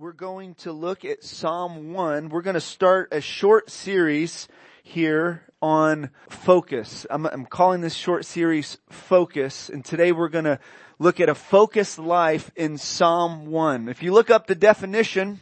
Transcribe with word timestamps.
we're 0.00 0.12
going 0.12 0.54
to 0.54 0.72
look 0.72 1.04
at 1.04 1.22
Psalm 1.22 1.92
1. 1.92 2.30
We're 2.30 2.40
going 2.40 2.54
to 2.54 2.60
start 2.60 3.10
a 3.12 3.20
short 3.20 3.70
series 3.70 4.48
here 4.82 5.42
on 5.60 6.08
focus. 6.30 7.06
I'm, 7.10 7.26
I'm, 7.26 7.44
calling 7.44 7.82
this 7.82 7.92
short 7.92 8.24
series 8.24 8.78
focus 8.88 9.68
and 9.68 9.84
today 9.84 10.12
we're 10.12 10.30
going 10.30 10.46
to 10.46 10.58
look 10.98 11.20
at 11.20 11.28
a 11.28 11.34
focused 11.34 11.98
life 11.98 12.50
in 12.56 12.78
Psalm 12.78 13.48
1. 13.48 13.90
If 13.90 14.02
you 14.02 14.14
look 14.14 14.30
up 14.30 14.46
the 14.46 14.54
definition 14.54 15.40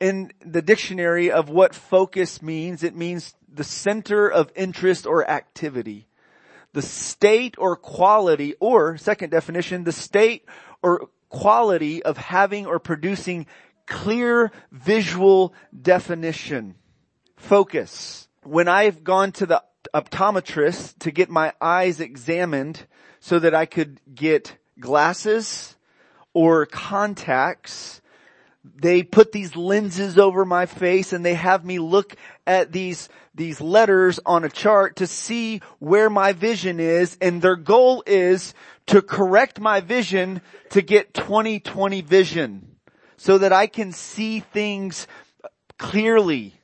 in 0.00 0.32
the 0.44 0.60
dictionary 0.60 1.30
of 1.30 1.48
what 1.48 1.76
focus 1.76 2.42
means, 2.42 2.82
it 2.82 2.96
means 2.96 3.36
the 3.48 3.62
center 3.62 4.28
of 4.28 4.50
interest 4.56 5.06
or 5.06 5.30
activity. 5.30 6.08
The 6.72 6.82
state 6.82 7.54
or 7.56 7.76
quality 7.76 8.56
or 8.58 8.96
second 8.96 9.30
definition, 9.30 9.84
the 9.84 9.92
state 9.92 10.44
or 10.82 11.08
quality 11.28 12.02
of 12.02 12.16
having 12.16 12.66
or 12.66 12.78
producing 12.78 13.46
clear 13.86 14.52
visual 14.70 15.54
definition. 15.80 16.74
Focus. 17.36 18.28
When 18.42 18.68
I've 18.68 19.04
gone 19.04 19.32
to 19.32 19.46
the 19.46 19.62
optometrist 19.94 20.98
to 21.00 21.10
get 21.10 21.30
my 21.30 21.52
eyes 21.60 22.00
examined 22.00 22.86
so 23.20 23.38
that 23.38 23.54
I 23.54 23.66
could 23.66 24.00
get 24.14 24.56
glasses 24.78 25.76
or 26.34 26.66
contacts, 26.66 28.00
they 28.76 29.02
put 29.02 29.32
these 29.32 29.56
lenses 29.56 30.18
over 30.18 30.44
my 30.44 30.66
face 30.66 31.12
and 31.12 31.24
they 31.24 31.34
have 31.34 31.64
me 31.64 31.78
look 31.78 32.14
at 32.46 32.72
these, 32.72 33.08
these 33.34 33.60
letters 33.60 34.20
on 34.26 34.44
a 34.44 34.48
chart 34.48 34.96
to 34.96 35.06
see 35.06 35.60
where 35.78 36.10
my 36.10 36.32
vision 36.32 36.80
is 36.80 37.16
and 37.20 37.40
their 37.40 37.56
goal 37.56 38.02
is 38.06 38.54
to 38.88 39.02
correct 39.02 39.60
my 39.60 39.80
vision 39.80 40.42
to 40.70 40.82
get 40.82 41.14
2020 41.14 42.00
vision 42.02 42.76
so 43.16 43.38
that 43.38 43.52
I 43.52 43.66
can 43.66 43.92
see 43.92 44.40
things 44.40 45.06
clearly, 45.78 46.54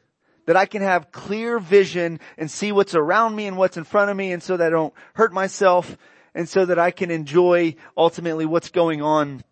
that 0.46 0.56
I 0.56 0.66
can 0.66 0.82
have 0.82 1.12
clear 1.12 1.58
vision 1.58 2.20
and 2.36 2.50
see 2.50 2.72
what's 2.72 2.94
around 2.94 3.36
me 3.36 3.46
and 3.46 3.56
what's 3.56 3.76
in 3.76 3.84
front 3.84 4.10
of 4.10 4.16
me 4.16 4.32
and 4.32 4.42
so 4.42 4.56
that 4.56 4.66
I 4.66 4.70
don't 4.70 4.94
hurt 5.14 5.32
myself 5.32 5.96
and 6.34 6.48
so 6.48 6.64
that 6.64 6.78
I 6.78 6.90
can 6.90 7.10
enjoy 7.10 7.76
ultimately 7.96 8.46
what's 8.46 8.70
going 8.70 9.02
on 9.02 9.42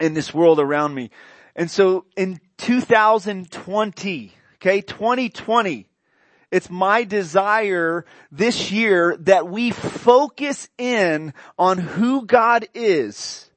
in 0.00 0.14
this 0.14 0.32
world 0.34 0.58
around 0.58 0.94
me. 0.94 1.10
And 1.54 1.70
so 1.70 2.06
in 2.16 2.40
2020, 2.58 4.32
okay, 4.56 4.80
2020, 4.80 5.86
it's 6.52 6.68
my 6.68 7.04
desire 7.04 8.04
this 8.30 8.70
year 8.70 9.16
that 9.20 9.48
we 9.48 9.70
focus 9.70 10.68
in 10.76 11.32
on 11.58 11.78
who 11.78 12.26
God 12.26 12.68
is. 12.74 13.48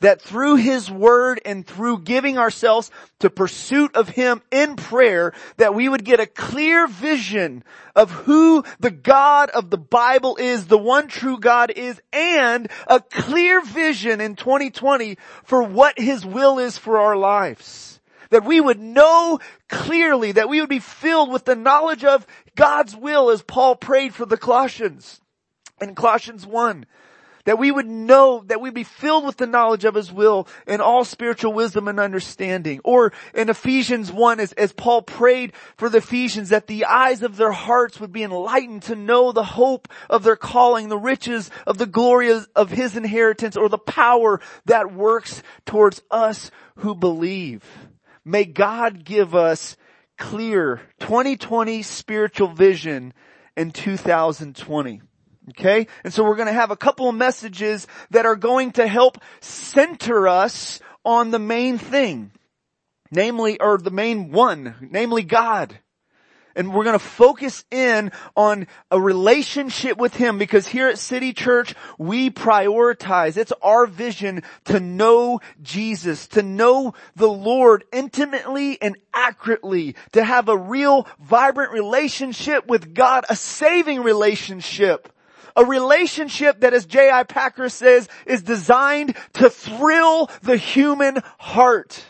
That 0.00 0.20
through 0.20 0.56
His 0.56 0.90
Word 0.90 1.40
and 1.46 1.64
through 1.64 2.00
giving 2.00 2.36
ourselves 2.36 2.90
to 3.20 3.30
pursuit 3.30 3.94
of 3.94 4.08
Him 4.08 4.42
in 4.50 4.74
prayer, 4.74 5.32
that 5.58 5.74
we 5.74 5.88
would 5.88 6.04
get 6.04 6.18
a 6.18 6.26
clear 6.26 6.88
vision 6.88 7.62
of 7.94 8.10
who 8.10 8.64
the 8.80 8.90
God 8.90 9.50
of 9.50 9.70
the 9.70 9.78
Bible 9.78 10.36
is, 10.36 10.66
the 10.66 10.76
one 10.76 11.06
true 11.06 11.38
God 11.38 11.70
is, 11.70 12.02
and 12.12 12.68
a 12.88 13.00
clear 13.00 13.62
vision 13.62 14.20
in 14.20 14.34
2020 14.34 15.16
for 15.44 15.62
what 15.62 15.98
His 15.98 16.26
will 16.26 16.58
is 16.58 16.76
for 16.76 16.98
our 16.98 17.16
lives 17.16 17.93
that 18.30 18.44
we 18.44 18.60
would 18.60 18.80
know 18.80 19.38
clearly, 19.68 20.32
that 20.32 20.48
we 20.48 20.60
would 20.60 20.68
be 20.68 20.78
filled 20.78 21.30
with 21.30 21.44
the 21.44 21.56
knowledge 21.56 22.04
of 22.04 22.26
God's 22.54 22.96
will 22.96 23.30
as 23.30 23.42
Paul 23.42 23.76
prayed 23.76 24.14
for 24.14 24.26
the 24.26 24.36
Colossians 24.36 25.20
in 25.80 25.94
Colossians 25.94 26.46
1. 26.46 26.86
That 27.44 27.58
we 27.58 27.70
would 27.70 27.86
know, 27.86 28.42
that 28.46 28.62
we'd 28.62 28.72
be 28.72 28.84
filled 28.84 29.26
with 29.26 29.36
the 29.36 29.46
knowledge 29.46 29.84
of 29.84 29.94
His 29.94 30.10
will 30.10 30.48
and 30.66 30.80
all 30.80 31.04
spiritual 31.04 31.52
wisdom 31.52 31.88
and 31.88 32.00
understanding. 32.00 32.80
Or 32.84 33.12
in 33.34 33.50
Ephesians 33.50 34.10
1, 34.10 34.40
as, 34.40 34.52
as 34.54 34.72
Paul 34.72 35.02
prayed 35.02 35.52
for 35.76 35.90
the 35.90 35.98
Ephesians, 35.98 36.48
that 36.48 36.68
the 36.68 36.86
eyes 36.86 37.22
of 37.22 37.36
their 37.36 37.52
hearts 37.52 38.00
would 38.00 38.12
be 38.12 38.22
enlightened 38.22 38.84
to 38.84 38.96
know 38.96 39.30
the 39.30 39.44
hope 39.44 39.88
of 40.08 40.22
their 40.22 40.36
calling, 40.36 40.88
the 40.88 40.96
riches 40.96 41.50
of 41.66 41.76
the 41.76 41.84
glory 41.84 42.30
of 42.56 42.70
His 42.70 42.96
inheritance, 42.96 43.58
or 43.58 43.68
the 43.68 43.76
power 43.76 44.40
that 44.64 44.94
works 44.94 45.42
towards 45.66 46.00
us 46.10 46.50
who 46.76 46.94
believe. 46.94 47.62
May 48.24 48.44
God 48.44 49.04
give 49.04 49.34
us 49.34 49.76
clear 50.18 50.80
2020 51.00 51.82
spiritual 51.82 52.48
vision 52.48 53.12
in 53.56 53.70
2020. 53.70 55.02
Okay? 55.50 55.86
And 56.04 56.12
so 56.12 56.24
we're 56.24 56.36
going 56.36 56.48
to 56.48 56.52
have 56.52 56.70
a 56.70 56.76
couple 56.76 57.08
of 57.08 57.14
messages 57.14 57.86
that 58.10 58.26
are 58.26 58.36
going 58.36 58.72
to 58.72 58.86
help 58.86 59.18
center 59.40 60.26
us 60.28 60.80
on 61.04 61.30
the 61.30 61.38
main 61.38 61.78
thing. 61.78 62.32
Namely, 63.10 63.60
or 63.60 63.78
the 63.78 63.90
main 63.90 64.32
one, 64.32 64.74
namely 64.90 65.22
God 65.22 65.78
and 66.56 66.72
we're 66.72 66.84
going 66.84 66.98
to 66.98 67.04
focus 67.04 67.64
in 67.70 68.12
on 68.36 68.66
a 68.90 69.00
relationship 69.00 69.98
with 69.98 70.14
Him 70.14 70.38
because 70.38 70.66
here 70.66 70.88
at 70.88 70.98
City 70.98 71.32
Church, 71.32 71.74
we 71.98 72.30
prioritize, 72.30 73.36
it's 73.36 73.52
our 73.62 73.86
vision 73.86 74.42
to 74.66 74.80
know 74.80 75.40
Jesus, 75.62 76.26
to 76.28 76.42
know 76.42 76.94
the 77.16 77.30
Lord 77.30 77.84
intimately 77.92 78.80
and 78.80 78.96
accurately, 79.12 79.96
to 80.12 80.24
have 80.24 80.48
a 80.48 80.56
real 80.56 81.06
vibrant 81.20 81.72
relationship 81.72 82.66
with 82.66 82.94
God, 82.94 83.24
a 83.28 83.36
saving 83.36 84.02
relationship. 84.02 85.10
A 85.56 85.64
relationship 85.64 86.60
that 86.60 86.74
as 86.74 86.84
J.I. 86.84 87.22
Packer 87.22 87.68
says 87.68 88.08
is 88.26 88.42
designed 88.42 89.16
to 89.34 89.48
thrill 89.48 90.28
the 90.42 90.56
human 90.56 91.22
heart. 91.38 92.04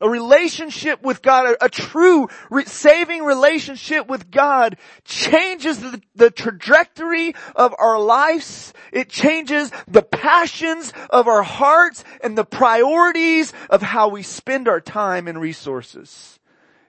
A 0.00 0.08
relationship 0.08 1.02
with 1.02 1.22
God, 1.22 1.46
a, 1.46 1.66
a 1.66 1.68
true 1.68 2.28
re- 2.50 2.64
saving 2.64 3.22
relationship 3.22 4.08
with 4.08 4.30
God 4.30 4.78
changes 5.04 5.78
the, 5.78 6.00
the 6.14 6.30
trajectory 6.30 7.34
of 7.54 7.74
our 7.78 8.00
lives. 8.00 8.72
It 8.92 9.10
changes 9.10 9.70
the 9.88 10.02
passions 10.02 10.92
of 11.10 11.28
our 11.28 11.42
hearts 11.42 12.04
and 12.22 12.36
the 12.36 12.44
priorities 12.44 13.52
of 13.68 13.82
how 13.82 14.08
we 14.08 14.22
spend 14.22 14.68
our 14.68 14.80
time 14.80 15.28
and 15.28 15.40
resources. 15.40 16.38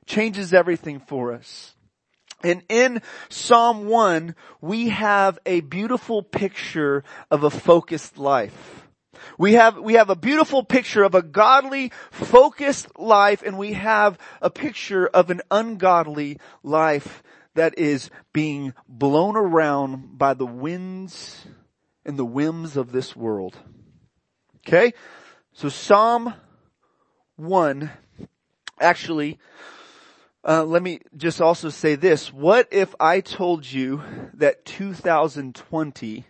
Changes 0.05 0.53
everything 0.53 0.99
for 0.99 1.33
us. 1.33 1.75
And 2.43 2.63
in 2.69 3.01
Psalm 3.29 3.87
1, 3.87 4.35
we 4.61 4.89
have 4.89 5.37
a 5.45 5.61
beautiful 5.61 6.23
picture 6.23 7.03
of 7.29 7.43
a 7.43 7.49
focused 7.49 8.17
life. 8.17 8.80
We 9.37 9.53
have, 9.53 9.77
we 9.77 9.93
have 9.93 10.09
a 10.09 10.15
beautiful 10.15 10.63
picture 10.63 11.03
of 11.03 11.15
a 11.15 11.21
godly, 11.21 11.91
focused 12.11 12.87
life 12.99 13.43
and 13.43 13.57
we 13.57 13.73
have 13.73 14.17
a 14.41 14.49
picture 14.49 15.07
of 15.07 15.29
an 15.29 15.41
ungodly 15.49 16.39
life 16.63 17.23
that 17.55 17.77
is 17.77 18.09
being 18.33 18.73
blown 18.87 19.35
around 19.35 20.17
by 20.17 20.33
the 20.33 20.45
winds 20.45 21.45
and 22.05 22.17
the 22.17 22.25
whims 22.25 22.77
of 22.77 22.91
this 22.91 23.15
world. 23.15 23.57
Okay? 24.67 24.93
So 25.53 25.69
Psalm 25.69 26.33
1, 27.35 27.91
actually, 28.79 29.39
uh, 30.47 30.63
let 30.63 30.81
me 30.81 30.99
just 31.15 31.41
also 31.41 31.69
say 31.69 31.95
this. 31.95 32.33
What 32.33 32.67
if 32.71 32.95
I 32.99 33.21
told 33.21 33.69
you 33.69 34.01
that 34.35 34.65
2020 34.65 36.25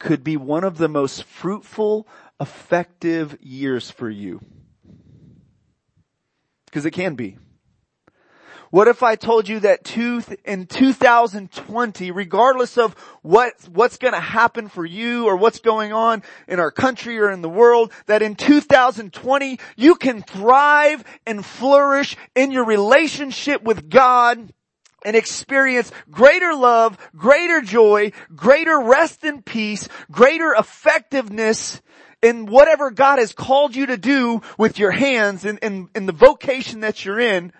could 0.00 0.24
be 0.24 0.36
one 0.36 0.64
of 0.64 0.78
the 0.78 0.88
most 0.88 1.22
fruitful, 1.22 2.08
effective 2.40 3.38
years 3.40 3.90
for 3.90 4.10
you. 4.10 4.40
Because 6.64 6.84
it 6.84 6.90
can 6.92 7.14
be. 7.14 7.36
What 8.70 8.86
if 8.86 9.02
I 9.02 9.16
told 9.16 9.48
you 9.48 9.60
that 9.60 9.84
two, 9.84 10.22
in 10.44 10.66
2020, 10.66 12.12
regardless 12.12 12.78
of 12.78 12.94
what, 13.22 13.52
what's 13.72 13.98
gonna 13.98 14.20
happen 14.20 14.68
for 14.68 14.86
you 14.86 15.26
or 15.26 15.36
what's 15.36 15.58
going 15.58 15.92
on 15.92 16.22
in 16.46 16.60
our 16.60 16.70
country 16.70 17.18
or 17.18 17.30
in 17.30 17.42
the 17.42 17.48
world, 17.48 17.92
that 18.06 18.22
in 18.22 18.36
2020, 18.36 19.58
you 19.76 19.96
can 19.96 20.22
thrive 20.22 21.04
and 21.26 21.44
flourish 21.44 22.16
in 22.36 22.52
your 22.52 22.64
relationship 22.64 23.62
with 23.62 23.90
God 23.90 24.52
and 25.02 25.16
experience 25.16 25.90
greater 26.10 26.54
love, 26.54 26.98
greater 27.16 27.60
joy, 27.60 28.12
greater 28.34 28.78
rest 28.80 29.24
and 29.24 29.44
peace, 29.44 29.88
greater 30.10 30.52
effectiveness 30.52 31.80
in 32.22 32.46
whatever 32.46 32.90
God 32.90 33.18
has 33.18 33.32
called 33.32 33.74
you 33.74 33.86
to 33.86 33.96
do 33.96 34.42
with 34.58 34.78
your 34.78 34.90
hands 34.90 35.44
in, 35.44 35.58
in, 35.58 35.88
in 35.94 36.06
the 36.06 36.12
vocation 36.12 36.80
that 36.80 37.04
you're 37.04 37.20
in. 37.20 37.52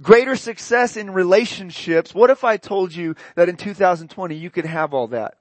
Greater 0.00 0.36
success 0.36 0.96
in 0.96 1.10
relationships. 1.10 2.14
What 2.14 2.30
if 2.30 2.44
I 2.44 2.56
told 2.56 2.94
you 2.94 3.14
that 3.34 3.48
in 3.48 3.56
2020 3.56 4.34
you 4.34 4.50
could 4.50 4.64
have 4.64 4.94
all 4.94 5.08
that? 5.08 5.34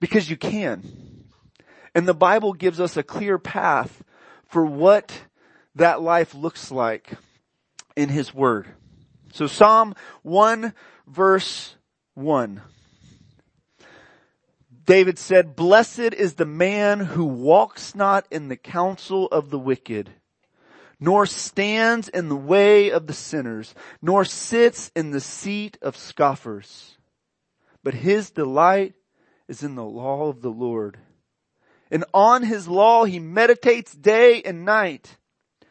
Because 0.00 0.28
you 0.28 0.36
can. 0.36 1.24
And 1.94 2.08
the 2.08 2.14
Bible 2.14 2.52
gives 2.54 2.80
us 2.80 2.96
a 2.96 3.02
clear 3.02 3.38
path 3.38 4.02
for 4.46 4.66
what 4.66 5.12
that 5.76 6.02
life 6.02 6.34
looks 6.34 6.70
like 6.70 7.12
in 7.96 8.08
His 8.08 8.34
Word. 8.34 8.66
So 9.34 9.48
Psalm 9.48 9.96
1 10.22 10.72
verse 11.08 11.74
1. 12.14 12.62
David 14.86 15.18
said, 15.18 15.56
blessed 15.56 16.14
is 16.14 16.34
the 16.34 16.46
man 16.46 17.00
who 17.00 17.24
walks 17.24 17.96
not 17.96 18.28
in 18.30 18.46
the 18.46 18.56
counsel 18.56 19.26
of 19.26 19.50
the 19.50 19.58
wicked, 19.58 20.10
nor 21.00 21.26
stands 21.26 22.08
in 22.08 22.28
the 22.28 22.36
way 22.36 22.90
of 22.90 23.08
the 23.08 23.12
sinners, 23.12 23.74
nor 24.00 24.24
sits 24.24 24.92
in 24.94 25.10
the 25.10 25.20
seat 25.20 25.78
of 25.82 25.96
scoffers. 25.96 26.96
But 27.82 27.94
his 27.94 28.30
delight 28.30 28.94
is 29.48 29.64
in 29.64 29.74
the 29.74 29.82
law 29.82 30.28
of 30.28 30.42
the 30.42 30.50
Lord. 30.50 30.96
And 31.90 32.04
on 32.14 32.44
his 32.44 32.68
law 32.68 33.02
he 33.02 33.18
meditates 33.18 33.94
day 33.94 34.42
and 34.42 34.64
night. 34.64 35.16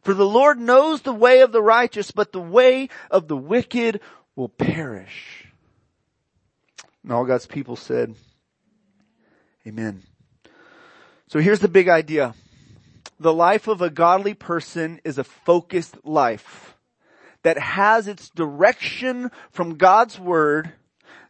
For 0.00 0.14
the 0.14 0.26
Lord 0.26 0.58
knows 0.58 1.02
the 1.02 1.12
way 1.12 1.40
of 1.40 1.52
the 1.52 1.62
righteous, 1.62 2.10
but 2.10 2.32
the 2.32 2.40
way 2.40 2.88
of 3.10 3.28
the 3.28 3.36
wicked 3.36 4.00
will 4.34 4.48
perish. 4.48 5.46
And 7.02 7.12
all 7.12 7.24
God's 7.24 7.46
people 7.46 7.76
said, 7.76 8.14
Amen. 9.66 10.02
So 11.28 11.38
here's 11.38 11.60
the 11.60 11.68
big 11.68 11.88
idea. 11.88 12.34
The 13.20 13.32
life 13.32 13.68
of 13.68 13.80
a 13.80 13.90
godly 13.90 14.34
person 14.34 15.00
is 15.04 15.18
a 15.18 15.24
focused 15.24 15.96
life 16.04 16.76
that 17.42 17.58
has 17.58 18.08
its 18.08 18.30
direction 18.30 19.30
from 19.50 19.76
God's 19.76 20.18
Word, 20.18 20.72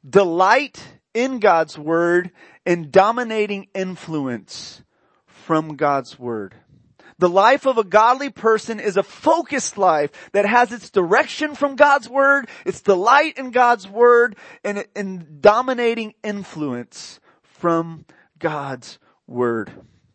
delight 0.08 0.82
in 1.14 1.38
God's 1.38 1.78
Word, 1.78 2.30
and 2.64 2.92
dominating 2.92 3.68
influence 3.74 4.82
from 5.26 5.76
God's 5.76 6.18
Word. 6.18 6.54
The 7.18 7.28
life 7.28 7.66
of 7.66 7.78
a 7.78 7.84
godly 7.84 8.30
person 8.30 8.80
is 8.80 8.96
a 8.96 9.02
focused 9.02 9.78
life 9.78 10.10
that 10.32 10.46
has 10.46 10.72
its 10.72 10.90
direction 10.90 11.54
from 11.54 11.76
God's 11.76 12.08
Word, 12.08 12.48
its 12.64 12.80
delight 12.80 13.38
in 13.38 13.50
God's 13.50 13.88
Word, 13.88 14.36
and, 14.64 14.84
and 14.96 15.40
dominating 15.40 16.14
influence 16.22 17.20
from 17.42 18.04
God's 18.38 18.98
Word. 19.26 19.70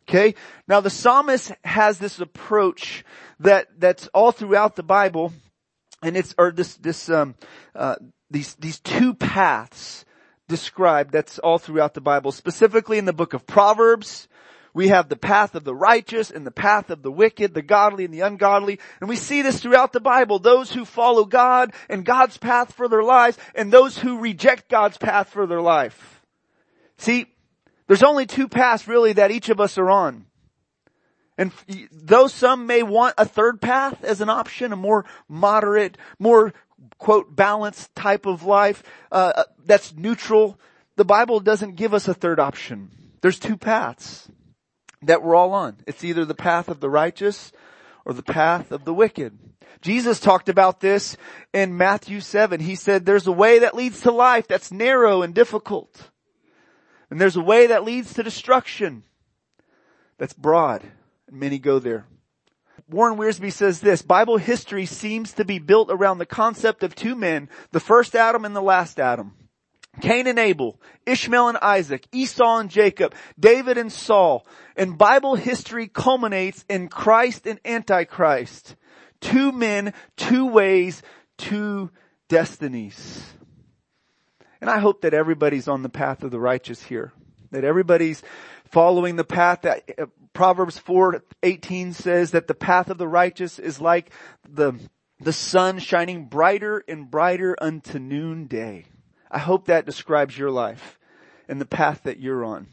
Okay? 0.07 0.35
Now 0.67 0.81
the 0.81 0.89
psalmist 0.89 1.51
has 1.63 1.99
this 1.99 2.19
approach 2.19 3.03
that, 3.39 3.67
that's 3.77 4.07
all 4.13 4.31
throughout 4.31 4.75
the 4.75 4.83
Bible, 4.83 5.33
and 6.01 6.15
it's, 6.15 6.33
or 6.37 6.51
this, 6.51 6.75
this, 6.77 7.09
um, 7.09 7.35
uh, 7.75 7.95
these, 8.29 8.55
these 8.55 8.79
two 8.79 9.13
paths 9.13 10.05
described 10.47 11.11
that's 11.11 11.39
all 11.39 11.57
throughout 11.57 11.93
the 11.93 12.01
Bible, 12.01 12.31
specifically 12.31 12.97
in 12.97 13.05
the 13.05 13.13
book 13.13 13.33
of 13.33 13.45
Proverbs, 13.45 14.27
we 14.77 14.89
have 14.89 15.09
the 15.09 15.15
path 15.15 15.55
of 15.55 15.63
the 15.63 15.73
righteous 15.73 16.29
and 16.29 16.45
the 16.45 16.51
path 16.51 16.91
of 16.91 17.01
the 17.01 17.11
wicked, 17.11 17.55
the 17.55 17.63
godly 17.63 18.05
and 18.05 18.13
the 18.13 18.19
ungodly. 18.19 18.79
And 18.99 19.09
we 19.09 19.15
see 19.15 19.41
this 19.41 19.59
throughout 19.59 19.91
the 19.91 19.99
Bible. 19.99 20.37
Those 20.37 20.71
who 20.71 20.85
follow 20.85 21.25
God 21.25 21.73
and 21.89 22.05
God's 22.05 22.37
path 22.37 22.75
for 22.75 22.87
their 22.87 23.01
lives 23.01 23.39
and 23.55 23.73
those 23.73 23.97
who 23.97 24.19
reject 24.19 24.69
God's 24.69 24.99
path 24.99 25.29
for 25.29 25.47
their 25.47 25.63
life. 25.63 26.21
See, 26.99 27.25
there's 27.87 28.03
only 28.03 28.27
two 28.27 28.47
paths 28.47 28.87
really 28.87 29.13
that 29.13 29.31
each 29.31 29.49
of 29.49 29.59
us 29.59 29.79
are 29.79 29.89
on. 29.89 30.27
And 31.39 31.51
though 31.91 32.27
some 32.27 32.67
may 32.67 32.83
want 32.83 33.15
a 33.17 33.25
third 33.25 33.59
path 33.59 34.03
as 34.03 34.21
an 34.21 34.29
option, 34.29 34.73
a 34.73 34.75
more 34.75 35.05
moderate, 35.27 35.97
more 36.19 36.53
quote 36.99 37.35
balanced 37.35 37.95
type 37.95 38.27
of 38.27 38.43
life 38.43 38.83
uh, 39.11 39.33
uh 39.37 39.43
that's 39.65 39.95
neutral, 39.95 40.59
the 40.97 41.05
Bible 41.05 41.39
doesn't 41.39 41.77
give 41.77 41.95
us 41.95 42.07
a 42.07 42.13
third 42.13 42.39
option. 42.39 42.91
There's 43.21 43.39
two 43.39 43.57
paths 43.57 44.29
that 45.01 45.21
we're 45.21 45.35
all 45.35 45.53
on. 45.53 45.77
It's 45.85 46.03
either 46.03 46.25
the 46.25 46.35
path 46.35 46.69
of 46.69 46.79
the 46.79 46.89
righteous 46.89 47.51
or 48.05 48.13
the 48.13 48.23
path 48.23 48.71
of 48.71 48.85
the 48.85 48.93
wicked. 48.93 49.37
Jesus 49.81 50.19
talked 50.19 50.49
about 50.49 50.79
this 50.79 51.17
in 51.53 51.77
Matthew 51.77 52.19
7. 52.19 52.59
He 52.59 52.75
said 52.75 53.05
there's 53.05 53.27
a 53.27 53.31
way 53.31 53.59
that 53.59 53.75
leads 53.75 54.01
to 54.01 54.11
life 54.11 54.47
that's 54.47 54.71
narrow 54.71 55.21
and 55.21 55.33
difficult. 55.33 56.09
And 57.09 57.21
there's 57.21 57.35
a 57.35 57.41
way 57.41 57.67
that 57.67 57.83
leads 57.83 58.13
to 58.13 58.23
destruction 58.23 59.03
that's 60.17 60.33
broad 60.33 60.83
and 61.27 61.39
many 61.39 61.59
go 61.59 61.79
there. 61.79 62.05
Warren 62.89 63.17
Wiersbe 63.17 63.51
says 63.51 63.81
this, 63.81 64.01
Bible 64.01 64.37
history 64.37 64.85
seems 64.85 65.33
to 65.33 65.43
be 65.43 65.59
built 65.59 65.89
around 65.91 66.19
the 66.19 66.25
concept 66.25 66.83
of 66.83 66.95
two 66.95 67.15
men, 67.15 67.49
the 67.71 67.81
first 67.81 68.15
Adam 68.15 68.45
and 68.45 68.55
the 68.55 68.61
last 68.61 68.99
Adam. 68.99 69.33
Cain 69.99 70.27
and 70.27 70.39
Abel, 70.39 70.79
Ishmael 71.05 71.49
and 71.49 71.57
Isaac, 71.57 72.07
Esau 72.11 72.59
and 72.59 72.69
Jacob, 72.69 73.15
David 73.39 73.77
and 73.77 73.91
Saul. 73.91 74.45
And 74.77 74.97
Bible 74.97 75.35
history 75.35 75.87
culminates 75.87 76.63
in 76.69 76.87
Christ 76.87 77.47
and 77.47 77.59
Antichrist. 77.65 78.75
Two 79.19 79.51
men, 79.51 79.93
two 80.15 80.45
ways, 80.45 81.01
two 81.37 81.89
destinies. 82.29 83.23
And 84.61 84.69
I 84.69 84.77
hope 84.77 85.01
that 85.01 85.15
everybody's 85.15 85.67
on 85.67 85.81
the 85.81 85.89
path 85.89 86.23
of 86.23 86.29
the 86.29 86.39
righteous 86.39 86.83
here. 86.83 87.11
That 87.51 87.63
everybody's 87.63 88.21
following 88.69 89.15
the 89.15 89.23
path 89.23 89.61
that 89.61 89.89
uh, 89.97 90.05
Proverbs 90.33 90.79
4:18 90.79 91.93
says 91.93 92.31
that 92.31 92.47
the 92.47 92.53
path 92.53 92.89
of 92.89 92.97
the 92.97 93.07
righteous 93.07 93.57
is 93.57 93.81
like 93.81 94.11
the 94.47 94.73
the 95.19 95.33
sun 95.33 95.79
shining 95.79 96.25
brighter 96.25 96.83
and 96.87 97.09
brighter 97.09 97.55
unto 97.59 97.97
noonday. 97.97 98.85
I 99.31 99.39
hope 99.39 99.65
that 99.65 99.85
describes 99.85 100.37
your 100.37 100.51
life 100.51 100.99
and 101.47 101.59
the 101.59 101.65
path 101.65 102.03
that 102.03 102.19
you're 102.19 102.45
on. 102.45 102.67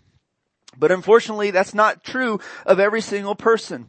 But 0.78 0.92
unfortunately, 0.92 1.50
that's 1.50 1.74
not 1.74 2.04
true 2.04 2.40
of 2.66 2.80
every 2.80 3.00
single 3.00 3.34
person. 3.34 3.88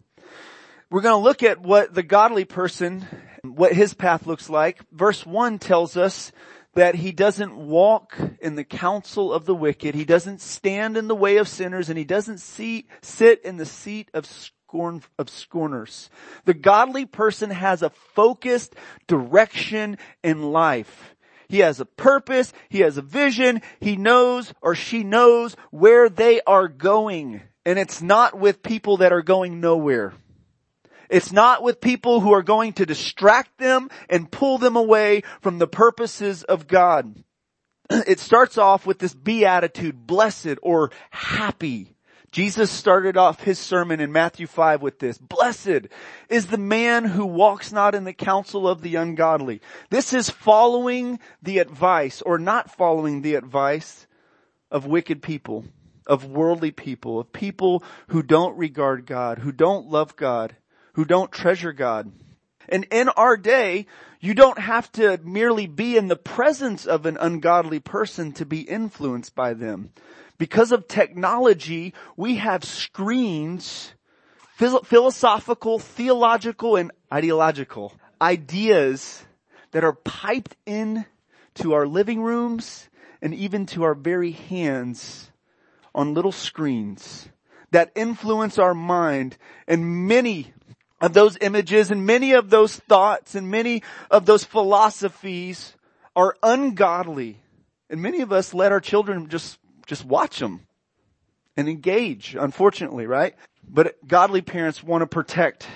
We're 0.90 1.02
going 1.02 1.20
to 1.20 1.24
look 1.24 1.44
at 1.44 1.62
what 1.62 1.94
the 1.94 2.04
godly 2.04 2.46
person, 2.46 3.06
what 3.44 3.74
his 3.74 3.94
path 3.94 4.28
looks 4.28 4.50
like. 4.50 4.80
Verse 4.92 5.26
1 5.26 5.60
tells 5.60 5.98
us 5.98 6.32
that 6.76 6.96
he 6.96 7.12
doesn't 7.12 7.56
walk 7.56 8.18
in 8.40 8.56
the 8.56 8.64
counsel 8.64 9.34
of 9.34 9.46
the 9.46 9.56
wicked. 9.56 9.96
He 9.96 10.06
doesn't 10.06 10.42
stand 10.42 10.98
in 10.98 11.08
the 11.08 11.16
way 11.16 11.38
of 11.38 11.48
sinners 11.48 11.90
and 11.90 11.98
he 11.98 12.04
doesn't 12.04 12.40
see, 12.40 12.88
sit 13.02 13.44
in 13.44 13.58
the 13.58 13.66
seat 13.66 14.12
of 14.14 14.26
scorn, 14.26 15.02
of 15.18 15.30
scorners. 15.30 16.10
The 16.44 16.54
godly 16.54 17.06
person 17.06 17.50
has 17.50 17.82
a 17.82 17.90
focused 17.90 18.76
direction 19.08 19.98
in 20.22 20.52
life. 20.52 21.15
He 21.48 21.60
has 21.60 21.80
a 21.80 21.86
purpose. 21.86 22.54
He 22.70 22.80
has 22.80 22.98
a 22.98 23.02
vision. 23.02 23.62
He 23.80 23.96
knows 23.96 24.54
or 24.62 24.76
she 24.76 25.04
knows 25.04 25.56
where 25.72 26.10
they 26.10 26.42
are 26.42 26.68
going. 26.68 27.42
And 27.66 27.80
it's 27.80 28.02
not 28.02 28.38
with 28.38 28.64
people 28.64 28.98
that 28.98 29.12
are 29.12 29.24
going 29.24 29.60
nowhere. 29.60 30.14
It's 31.10 31.32
not 31.32 31.62
with 31.62 31.82
people 31.82 32.20
who 32.20 32.34
are 32.34 32.44
going 32.44 32.74
to 32.74 32.86
distract 32.86 33.58
them 33.58 33.90
and 34.10 34.32
pull 34.32 34.58
them 34.58 34.76
away 34.76 35.24
from 35.42 35.60
the 35.60 35.68
purposes 35.68 36.44
of 36.44 36.68
God. 36.68 37.24
It 37.90 38.20
starts 38.20 38.58
off 38.58 38.88
with 38.88 38.98
this 38.98 39.14
beatitude, 39.14 40.08
blessed 40.08 40.58
or 40.64 40.92
happy. 41.12 41.95
Jesus 42.36 42.70
started 42.70 43.16
off 43.16 43.44
his 43.44 43.58
sermon 43.58 44.02
in 44.02 44.12
Matthew 44.12 44.46
5 44.46 44.82
with 44.82 45.00
this. 45.00 45.18
Blessed 45.18 45.88
is 46.28 46.48
the 46.48 46.58
man 46.58 47.06
who 47.06 47.26
walks 47.26 47.72
not 47.72 47.96
in 47.96 48.04
the 48.04 48.12
counsel 48.12 48.68
of 48.68 48.82
the 48.82 48.96
ungodly. 48.96 49.62
This 49.90 50.12
is 50.12 50.30
following 50.30 51.20
the 51.42 51.60
advice 51.60 52.22
or 52.22 52.38
not 52.38 52.70
following 52.70 53.22
the 53.22 53.36
advice 53.36 54.06
of 54.70 54.86
wicked 54.86 55.22
people, 55.22 55.64
of 56.06 56.26
worldly 56.26 56.72
people, 56.72 57.22
of 57.22 57.32
people 57.32 57.82
who 58.08 58.22
don't 58.22 58.58
regard 58.58 59.06
God, 59.06 59.40
who 59.40 59.54
don't 59.54 59.88
love 59.88 60.18
God, 60.18 60.58
who 60.96 61.06
don't 61.06 61.32
treasure 61.32 61.72
God. 61.72 62.12
And 62.68 62.86
in 62.92 63.08
our 63.08 63.38
day, 63.38 63.88
you 64.20 64.34
don't 64.34 64.60
have 64.60 64.92
to 64.94 65.22
merely 65.24 65.68
be 65.68 65.96
in 65.96 66.10
the 66.10 66.18
presence 66.18 66.86
of 66.86 67.06
an 67.06 67.16
ungodly 67.18 67.80
person 67.80 68.34
to 68.34 68.46
be 68.46 68.60
influenced 68.60 69.36
by 69.36 69.54
them. 69.54 69.94
Because 70.38 70.72
of 70.72 70.88
technology, 70.88 71.94
we 72.18 72.36
have 72.36 72.64
screens, 72.64 73.94
philosophical, 74.58 75.80
theological, 75.80 76.76
and 76.76 76.92
ideological 77.12 77.94
ideas 78.22 79.26
that 79.72 79.84
are 79.84 79.94
piped 79.94 80.56
in 80.66 81.06
to 81.56 81.74
our 81.74 81.88
living 81.88 82.22
rooms 82.22 82.90
and 83.22 83.34
even 83.34 83.66
to 83.66 83.84
our 83.84 83.94
very 83.94 84.32
hands 84.32 85.32
on 85.94 86.14
little 86.14 86.32
screens 86.32 87.30
that 87.72 87.92
influence 87.96 88.58
our 88.58 88.74
mind 88.74 89.38
and 89.68 90.08
many 90.08 90.54
of 91.02 91.14
those 91.14 91.38
images 91.42 91.92
and 91.92 92.06
many 92.06 92.34
of 92.34 92.50
those 92.50 92.76
thoughts 92.76 93.36
and 93.36 93.50
many 93.50 93.84
of 94.10 94.26
those 94.26 94.44
philosophies 94.44 95.76
are 96.16 96.36
ungodly. 96.42 97.38
And 97.90 98.02
many 98.02 98.22
of 98.22 98.32
us 98.32 98.54
let 98.54 98.72
our 98.72 98.80
children 98.80 99.28
just 99.28 99.60
just 99.86 100.06
watch 100.06 100.40
them 100.40 100.68
and 101.58 101.70
engage, 101.70 102.36
unfortunately, 102.40 103.06
right? 103.08 103.36
But 103.68 103.96
godly 104.08 104.42
parents 104.42 104.84
want 104.84 105.02
to 105.02 105.08
protect 105.08 105.68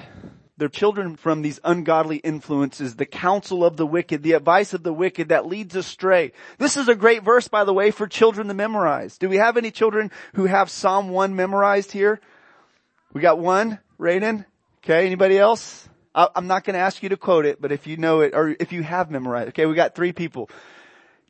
their 0.58 0.68
children 0.68 1.16
from 1.16 1.42
these 1.42 1.60
ungodly 1.64 2.18
influences, 2.18 2.98
the 2.98 3.06
counsel 3.06 3.64
of 3.64 3.78
the 3.78 3.88
wicked, 3.88 4.22
the 4.24 4.34
advice 4.34 4.74
of 4.74 4.84
the 4.84 4.94
wicked 4.94 5.30
that 5.30 5.46
leads 5.46 5.76
astray. 5.76 6.34
This 6.58 6.76
is 6.76 6.90
a 6.90 6.96
great 6.96 7.24
verse, 7.24 7.48
by 7.48 7.64
the 7.64 7.74
way, 7.74 7.92
for 7.92 8.08
children 8.08 8.50
to 8.50 8.54
memorize. 8.54 9.18
Do 9.18 9.30
we 9.30 9.38
have 9.38 9.56
any 9.56 9.72
children 9.72 10.12
who 10.34 10.46
have 10.46 10.70
Psalm 10.70 11.10
1 11.10 11.34
memorized 11.36 11.94
here? 11.94 12.20
We 13.14 13.22
got 13.22 13.40
one, 13.40 13.80
Raiden. 13.98 14.46
Okay, 14.84 15.06
anybody 15.06 15.38
else? 15.38 15.88
I'm 16.14 16.48
not 16.48 16.66
going 16.66 16.74
to 16.74 16.80
ask 16.80 17.02
you 17.02 17.10
to 17.10 17.18
quote 17.18 17.46
it, 17.46 17.62
but 17.62 17.72
if 17.72 17.88
you 17.88 17.96
know 17.96 18.22
it, 18.22 18.34
or 18.34 18.54
if 18.60 18.74
you 18.74 18.84
have 18.84 19.10
memorized, 19.10 19.50
okay, 19.50 19.66
we 19.66 19.76
got 19.76 19.96
three 19.96 20.12
people. 20.12 20.50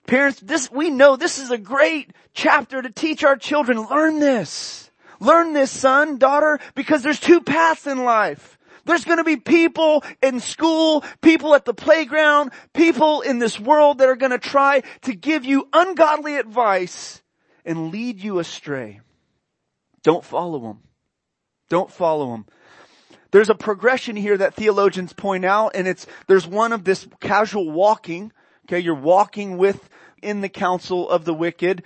Parents, 0.09 0.39
this, 0.39 0.71
we 0.71 0.89
know 0.89 1.17
this 1.17 1.37
is 1.37 1.51
a 1.51 1.57
great 1.59 2.13
chapter 2.33 2.81
to 2.81 2.89
teach 2.89 3.23
our 3.23 3.35
children. 3.35 3.85
Learn 3.91 4.19
this. 4.19 4.89
Learn 5.19 5.53
this, 5.53 5.69
son, 5.69 6.17
daughter, 6.17 6.59
because 6.73 7.03
there's 7.03 7.19
two 7.19 7.41
paths 7.41 7.85
in 7.85 8.03
life. 8.03 8.57
There's 8.85 9.05
gonna 9.05 9.23
be 9.23 9.35
people 9.35 10.03
in 10.23 10.39
school, 10.39 11.03
people 11.21 11.53
at 11.53 11.63
the 11.63 11.75
playground, 11.75 12.49
people 12.73 13.21
in 13.21 13.37
this 13.37 13.59
world 13.59 13.99
that 13.99 14.09
are 14.09 14.15
gonna 14.15 14.39
try 14.39 14.81
to 15.03 15.13
give 15.13 15.45
you 15.45 15.67
ungodly 15.73 16.37
advice 16.37 17.21
and 17.63 17.91
lead 17.91 18.19
you 18.19 18.39
astray. 18.39 19.01
Don't 20.01 20.25
follow 20.25 20.57
them. 20.57 20.79
Don't 21.69 21.91
follow 21.91 22.31
them. 22.31 22.47
There's 23.29 23.51
a 23.51 23.55
progression 23.55 24.15
here 24.15 24.37
that 24.37 24.55
theologians 24.55 25.13
point 25.13 25.45
out 25.45 25.73
and 25.75 25.87
it's, 25.87 26.07
there's 26.25 26.47
one 26.47 26.73
of 26.73 26.83
this 26.83 27.07
casual 27.19 27.69
walking. 27.69 28.31
Okay, 28.65 28.79
you're 28.79 28.95
walking 28.95 29.57
with 29.57 29.87
in 30.21 30.41
the 30.41 30.49
counsel 30.49 31.09
of 31.09 31.25
the 31.25 31.33
wicked, 31.33 31.83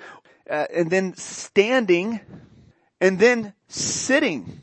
uh, 0.49 0.67
and 0.73 0.89
then 0.89 1.15
standing, 1.15 2.19
and 2.99 3.19
then 3.19 3.53
sitting. 3.67 4.61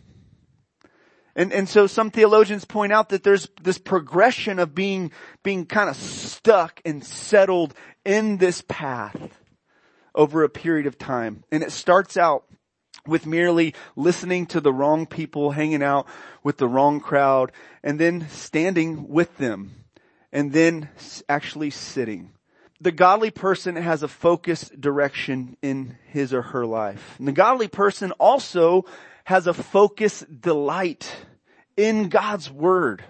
And, 1.36 1.52
and 1.52 1.68
so 1.68 1.86
some 1.86 2.10
theologians 2.10 2.64
point 2.64 2.92
out 2.92 3.10
that 3.10 3.22
there's 3.22 3.48
this 3.62 3.78
progression 3.78 4.58
of 4.58 4.74
being, 4.74 5.12
being 5.42 5.64
kind 5.64 5.88
of 5.88 5.96
stuck 5.96 6.80
and 6.84 7.04
settled 7.04 7.74
in 8.04 8.38
this 8.38 8.62
path 8.62 9.16
over 10.14 10.42
a 10.42 10.48
period 10.48 10.86
of 10.86 10.98
time. 10.98 11.44
And 11.52 11.62
it 11.62 11.72
starts 11.72 12.16
out 12.16 12.44
with 13.06 13.26
merely 13.26 13.74
listening 13.96 14.46
to 14.46 14.60
the 14.60 14.72
wrong 14.72 15.06
people, 15.06 15.52
hanging 15.52 15.82
out 15.82 16.06
with 16.42 16.58
the 16.58 16.68
wrong 16.68 17.00
crowd, 17.00 17.52
and 17.82 17.98
then 17.98 18.28
standing 18.28 19.08
with 19.08 19.38
them, 19.38 19.84
and 20.32 20.52
then 20.52 20.88
actually 21.28 21.70
sitting. 21.70 22.32
The 22.80 22.92
godly 22.92 23.30
person 23.30 23.76
has 23.76 24.02
a 24.02 24.08
focused 24.08 24.80
direction 24.80 25.56
in 25.60 25.98
his 26.08 26.32
or 26.32 26.42
her 26.42 26.64
life. 26.64 27.16
And 27.18 27.28
the 27.28 27.32
godly 27.32 27.68
person 27.68 28.12
also 28.12 28.86
has 29.24 29.46
a 29.46 29.52
focused 29.52 30.40
delight 30.40 31.14
in 31.76 32.08
God's 32.08 32.50
Word. 32.50 33.04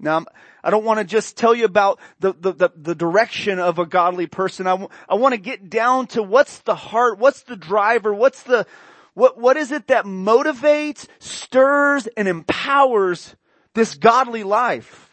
Now, 0.00 0.24
I 0.62 0.70
don't 0.70 0.84
want 0.84 0.98
to 1.00 1.04
just 1.04 1.36
tell 1.36 1.54
you 1.54 1.66
about 1.66 2.00
the, 2.20 2.32
the, 2.32 2.52
the, 2.52 2.70
the 2.74 2.94
direction 2.94 3.58
of 3.58 3.78
a 3.78 3.86
godly 3.86 4.26
person. 4.26 4.66
I, 4.66 4.70
w- 4.70 4.88
I 5.08 5.14
want 5.14 5.34
to 5.34 5.40
get 5.40 5.70
down 5.70 6.06
to 6.08 6.22
what's 6.22 6.58
the 6.60 6.74
heart, 6.74 7.18
what's 7.18 7.42
the 7.42 7.56
driver, 7.56 8.12
what's 8.12 8.42
the, 8.42 8.66
what, 9.12 9.38
what 9.38 9.56
is 9.56 9.70
it 9.70 9.86
that 9.88 10.04
motivates, 10.04 11.06
stirs, 11.18 12.06
and 12.16 12.26
empowers 12.26 13.36
this 13.74 13.94
godly 13.94 14.44
life? 14.44 15.03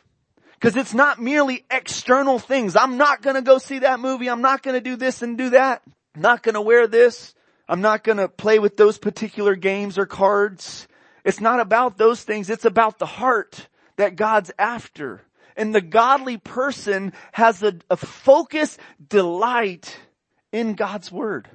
Cause 0.61 0.75
it's 0.75 0.93
not 0.93 1.19
merely 1.19 1.65
external 1.71 2.37
things. 2.37 2.75
I'm 2.75 2.97
not 2.97 3.23
gonna 3.23 3.41
go 3.41 3.57
see 3.57 3.79
that 3.79 3.99
movie. 3.99 4.29
I'm 4.29 4.43
not 4.43 4.61
gonna 4.61 4.79
do 4.79 4.95
this 4.95 5.23
and 5.23 5.35
do 5.35 5.49
that. 5.49 5.81
I'm 6.15 6.21
not 6.21 6.43
gonna 6.43 6.61
wear 6.61 6.85
this. 6.85 7.33
I'm 7.67 7.81
not 7.81 8.03
gonna 8.03 8.27
play 8.27 8.59
with 8.59 8.77
those 8.77 8.99
particular 8.99 9.55
games 9.55 9.97
or 9.97 10.05
cards. 10.05 10.87
It's 11.25 11.41
not 11.41 11.59
about 11.59 11.97
those 11.97 12.23
things. 12.23 12.51
It's 12.51 12.65
about 12.65 12.99
the 12.99 13.07
heart 13.07 13.67
that 13.95 14.15
God's 14.15 14.51
after. 14.59 15.23
And 15.57 15.73
the 15.73 15.81
godly 15.81 16.37
person 16.37 17.13
has 17.31 17.63
a, 17.63 17.73
a 17.89 17.97
focus, 17.97 18.77
delight 19.05 19.97
in 20.51 20.75
God's 20.75 21.11
word. 21.11 21.49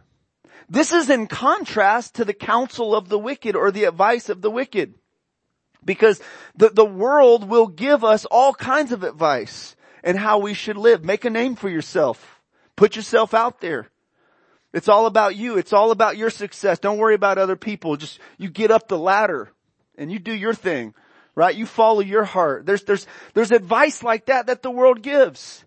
This 0.68 0.92
is 0.92 1.10
in 1.10 1.28
contrast 1.28 2.16
to 2.16 2.24
the 2.24 2.34
counsel 2.34 2.94
of 2.94 3.08
the 3.08 3.18
wicked 3.20 3.54
or 3.54 3.70
the 3.70 3.84
advice 3.84 4.28
of 4.28 4.42
the 4.42 4.50
wicked. 4.50 4.94
Because 5.86 6.20
the, 6.56 6.68
the 6.68 6.84
world 6.84 7.48
will 7.48 7.68
give 7.68 8.04
us 8.04 8.26
all 8.26 8.52
kinds 8.52 8.92
of 8.92 9.04
advice 9.04 9.74
and 10.02 10.18
how 10.18 10.38
we 10.38 10.52
should 10.52 10.76
live. 10.76 11.04
Make 11.04 11.24
a 11.24 11.30
name 11.30 11.56
for 11.56 11.70
yourself. 11.70 12.40
Put 12.76 12.96
yourself 12.96 13.32
out 13.32 13.60
there. 13.60 13.88
It's 14.74 14.88
all 14.88 15.06
about 15.06 15.36
you. 15.36 15.56
It's 15.56 15.72
all 15.72 15.90
about 15.90 16.18
your 16.18 16.28
success. 16.28 16.78
Don't 16.78 16.98
worry 16.98 17.14
about 17.14 17.38
other 17.38 17.56
people. 17.56 17.96
Just, 17.96 18.18
you 18.36 18.50
get 18.50 18.70
up 18.70 18.88
the 18.88 18.98
ladder 18.98 19.48
and 19.96 20.12
you 20.12 20.18
do 20.18 20.32
your 20.32 20.52
thing, 20.52 20.92
right? 21.34 21.54
You 21.54 21.64
follow 21.64 22.00
your 22.00 22.24
heart. 22.24 22.66
There's, 22.66 22.82
there's, 22.84 23.06
there's 23.32 23.52
advice 23.52 24.02
like 24.02 24.26
that 24.26 24.48
that 24.48 24.62
the 24.62 24.70
world 24.70 25.00
gives. 25.02 25.64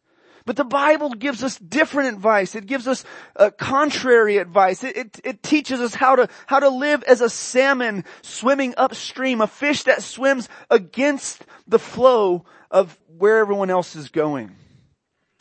But 0.50 0.56
the 0.56 0.63
Bible 0.63 1.12
gives 1.12 1.44
us 1.44 1.60
different 1.60 2.15
advice. 2.15 2.56
It 2.56 2.65
gives 2.65 2.88
us 2.88 3.06
uh, 3.36 3.51
contrary 3.51 4.38
advice. 4.38 4.84
It, 4.84 4.98
it, 4.98 5.20
it 5.24 5.44
teaches 5.44 5.79
us 5.79 5.94
how 5.94 6.15
to, 6.15 6.27
how 6.48 6.60
to 6.60 6.70
live 6.70 7.03
as 7.03 7.22
a 7.22 7.29
salmon 7.29 8.03
swimming 8.24 8.74
upstream, 8.75 9.41
a 9.41 9.48
fish 9.48 9.84
that 9.84 10.01
swims 10.01 10.50
against 10.72 11.46
the 11.68 11.77
flow 11.77 12.46
of 12.72 12.98
where 13.15 13.38
everyone 13.38 13.70
else 13.70 13.96
is 13.96 14.10
going. 14.10 14.56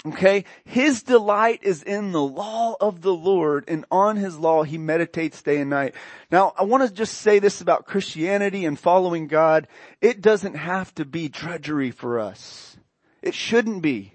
Okay? 0.04 0.44
His 0.66 1.04
delight 1.04 1.60
is 1.62 1.82
in 1.82 2.12
the 2.12 2.20
law 2.20 2.76
of 2.78 3.00
the 3.00 3.14
Lord 3.14 3.64
and 3.66 3.86
on 3.90 4.16
his 4.16 4.38
law 4.38 4.62
he 4.62 4.76
meditates 4.76 5.40
day 5.40 5.62
and 5.62 5.70
night. 5.70 5.94
Now, 6.30 6.52
I 6.58 6.64
want 6.64 6.86
to 6.86 6.92
just 6.92 7.14
say 7.14 7.38
this 7.38 7.62
about 7.62 7.86
Christianity 7.86 8.66
and 8.66 8.78
following 8.78 9.26
God. 9.26 9.68
It 10.02 10.20
doesn't 10.20 10.56
have 10.56 10.94
to 10.96 11.06
be 11.06 11.30
drudgery 11.30 11.92
for 11.92 12.20
us. 12.20 12.76
It 13.22 13.32
shouldn't 13.32 13.80
be. 13.80 14.12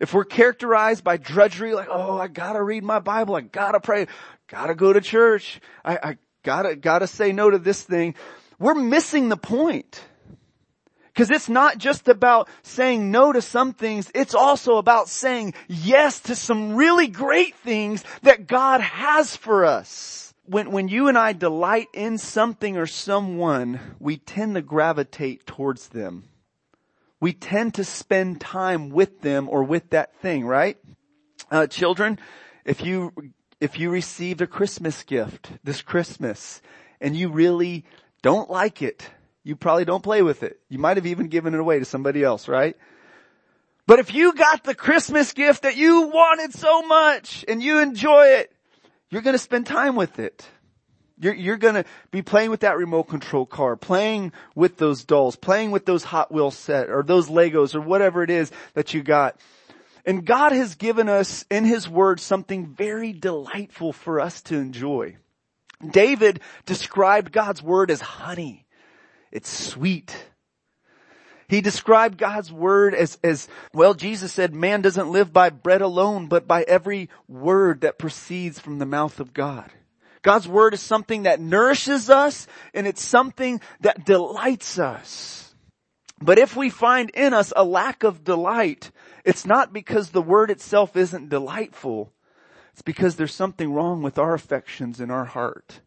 If 0.00 0.12
we're 0.12 0.24
characterized 0.24 1.04
by 1.04 1.16
drudgery, 1.16 1.74
like, 1.74 1.88
oh, 1.90 2.18
I 2.18 2.28
gotta 2.28 2.62
read 2.62 2.82
my 2.82 2.98
Bible, 2.98 3.36
I 3.36 3.42
gotta 3.42 3.80
pray, 3.80 4.06
gotta 4.48 4.74
go 4.74 4.92
to 4.92 5.00
church, 5.00 5.60
I, 5.84 5.98
I 6.02 6.18
gotta, 6.42 6.76
gotta 6.76 7.06
say 7.06 7.32
no 7.32 7.50
to 7.50 7.58
this 7.58 7.82
thing, 7.82 8.14
we're 8.58 8.74
missing 8.74 9.28
the 9.28 9.36
point. 9.36 10.02
Cause 11.14 11.30
it's 11.30 11.48
not 11.48 11.78
just 11.78 12.08
about 12.08 12.48
saying 12.64 13.12
no 13.12 13.32
to 13.32 13.40
some 13.40 13.72
things, 13.72 14.10
it's 14.16 14.34
also 14.34 14.78
about 14.78 15.08
saying 15.08 15.54
yes 15.68 16.18
to 16.20 16.34
some 16.34 16.74
really 16.74 17.06
great 17.06 17.54
things 17.56 18.02
that 18.22 18.48
God 18.48 18.80
has 18.80 19.36
for 19.36 19.64
us. 19.64 20.34
When, 20.46 20.72
when 20.72 20.88
you 20.88 21.06
and 21.06 21.16
I 21.16 21.32
delight 21.32 21.86
in 21.94 22.18
something 22.18 22.76
or 22.76 22.86
someone, 22.86 23.78
we 24.00 24.16
tend 24.16 24.56
to 24.56 24.62
gravitate 24.62 25.46
towards 25.46 25.88
them. 25.88 26.24
We 27.24 27.32
tend 27.32 27.72
to 27.76 27.84
spend 27.84 28.38
time 28.38 28.90
with 28.90 29.22
them 29.22 29.48
or 29.48 29.64
with 29.64 29.88
that 29.92 30.14
thing, 30.16 30.44
right? 30.44 30.76
Uh, 31.50 31.66
children, 31.66 32.18
if 32.66 32.84
you, 32.84 33.14
if 33.62 33.78
you 33.78 33.88
received 33.88 34.42
a 34.42 34.46
Christmas 34.46 35.02
gift 35.04 35.50
this 35.64 35.80
Christmas 35.80 36.60
and 37.00 37.16
you 37.16 37.30
really 37.30 37.86
don't 38.20 38.50
like 38.50 38.82
it, 38.82 39.08
you 39.42 39.56
probably 39.56 39.86
don't 39.86 40.02
play 40.02 40.20
with 40.20 40.42
it. 40.42 40.60
You 40.68 40.78
might 40.78 40.98
have 40.98 41.06
even 41.06 41.28
given 41.28 41.54
it 41.54 41.60
away 41.60 41.78
to 41.78 41.86
somebody 41.86 42.22
else, 42.22 42.46
right? 42.46 42.76
But 43.86 44.00
if 44.00 44.12
you 44.12 44.34
got 44.34 44.62
the 44.62 44.74
Christmas 44.74 45.32
gift 45.32 45.62
that 45.62 45.78
you 45.78 46.08
wanted 46.08 46.52
so 46.52 46.82
much 46.82 47.42
and 47.48 47.62
you 47.62 47.78
enjoy 47.78 48.26
it, 48.40 48.52
you're 49.08 49.22
gonna 49.22 49.38
spend 49.38 49.64
time 49.64 49.96
with 49.96 50.18
it. 50.18 50.46
You're, 51.18 51.34
you're 51.34 51.56
gonna 51.56 51.84
be 52.10 52.22
playing 52.22 52.50
with 52.50 52.60
that 52.60 52.76
remote 52.76 53.04
control 53.04 53.46
car, 53.46 53.76
playing 53.76 54.32
with 54.54 54.76
those 54.78 55.04
dolls, 55.04 55.36
playing 55.36 55.70
with 55.70 55.86
those 55.86 56.04
Hot 56.04 56.32
Wheels 56.32 56.56
set 56.56 56.90
or 56.90 57.02
those 57.02 57.28
Legos 57.28 57.74
or 57.74 57.80
whatever 57.80 58.22
it 58.22 58.30
is 58.30 58.50
that 58.74 58.94
you 58.94 59.02
got. 59.02 59.36
And 60.04 60.26
God 60.26 60.52
has 60.52 60.74
given 60.74 61.08
us 61.08 61.44
in 61.50 61.64
His 61.64 61.88
Word 61.88 62.20
something 62.20 62.66
very 62.66 63.12
delightful 63.12 63.92
for 63.92 64.20
us 64.20 64.42
to 64.42 64.56
enjoy. 64.56 65.16
David 65.88 66.40
described 66.66 67.32
God's 67.32 67.62
Word 67.62 67.90
as 67.90 68.00
honey. 68.00 68.66
It's 69.30 69.50
sweet. 69.50 70.14
He 71.48 71.60
described 71.60 72.18
God's 72.18 72.50
word 72.50 72.94
as, 72.94 73.18
as, 73.22 73.48
well, 73.72 73.94
Jesus 73.94 74.32
said, 74.32 74.54
man 74.54 74.80
doesn't 74.80 75.10
live 75.10 75.32
by 75.32 75.50
bread 75.50 75.82
alone, 75.82 76.26
but 76.26 76.46
by 76.48 76.62
every 76.62 77.10
word 77.28 77.82
that 77.82 77.98
proceeds 77.98 78.58
from 78.58 78.78
the 78.78 78.86
mouth 78.86 79.20
of 79.20 79.34
God. 79.34 79.70
God's 80.24 80.48
word 80.48 80.72
is 80.72 80.80
something 80.80 81.24
that 81.24 81.38
nourishes 81.38 82.08
us 82.08 82.48
and 82.72 82.86
it's 82.86 83.04
something 83.04 83.60
that 83.80 84.06
delights 84.06 84.78
us. 84.78 85.54
But 86.20 86.38
if 86.38 86.56
we 86.56 86.70
find 86.70 87.10
in 87.10 87.34
us 87.34 87.52
a 87.54 87.62
lack 87.62 88.04
of 88.04 88.24
delight, 88.24 88.90
it's 89.24 89.44
not 89.44 89.74
because 89.74 90.10
the 90.10 90.22
word 90.22 90.50
itself 90.50 90.96
isn't 90.96 91.28
delightful. 91.28 92.10
It's 92.72 92.80
because 92.80 93.16
there's 93.16 93.34
something 93.34 93.70
wrong 93.72 94.02
with 94.02 94.18
our 94.18 94.32
affections 94.32 94.98
in 94.98 95.10
our 95.10 95.26
heart. 95.26 95.80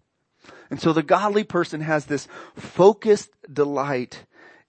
And 0.69 0.79
so 0.79 0.93
the 0.93 1.01
godly 1.01 1.43
person 1.43 1.81
has 1.81 2.05
this 2.05 2.27
focused 2.55 3.31
delight 3.51 4.23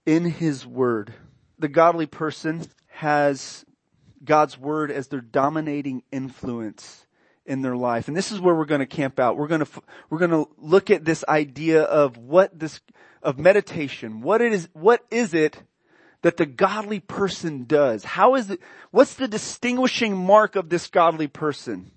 in 0.06 0.24
his 0.24 0.66
word. 0.66 1.12
The 1.58 1.68
godly 1.68 2.06
person 2.06 2.64
has 2.86 3.66
God's 4.24 4.56
word 4.56 4.90
as 4.90 5.08
their 5.08 5.20
dominating 5.20 6.04
influence 6.10 7.04
in 7.48 7.62
their 7.62 7.76
life. 7.76 8.06
And 8.06 8.16
this 8.16 8.30
is 8.30 8.40
where 8.40 8.54
we're 8.54 8.66
going 8.66 8.80
to 8.80 8.86
camp 8.86 9.18
out. 9.18 9.36
We're 9.36 9.48
going 9.48 9.64
to, 9.64 9.82
we're 10.10 10.18
going 10.18 10.30
to 10.30 10.48
look 10.58 10.90
at 10.90 11.04
this 11.04 11.24
idea 11.28 11.82
of 11.82 12.16
what 12.18 12.56
this, 12.56 12.80
of 13.22 13.38
meditation. 13.38 14.20
What 14.20 14.40
it 14.40 14.52
is, 14.52 14.68
what 14.74 15.04
is 15.10 15.34
it 15.34 15.62
that 16.22 16.36
the 16.36 16.46
godly 16.46 17.00
person 17.00 17.64
does? 17.64 18.04
How 18.04 18.34
is 18.34 18.50
it, 18.50 18.60
what's 18.90 19.14
the 19.14 19.26
distinguishing 19.26 20.16
mark 20.16 20.56
of 20.56 20.68
this 20.68 20.88
godly 20.88 21.26
person 21.26 21.90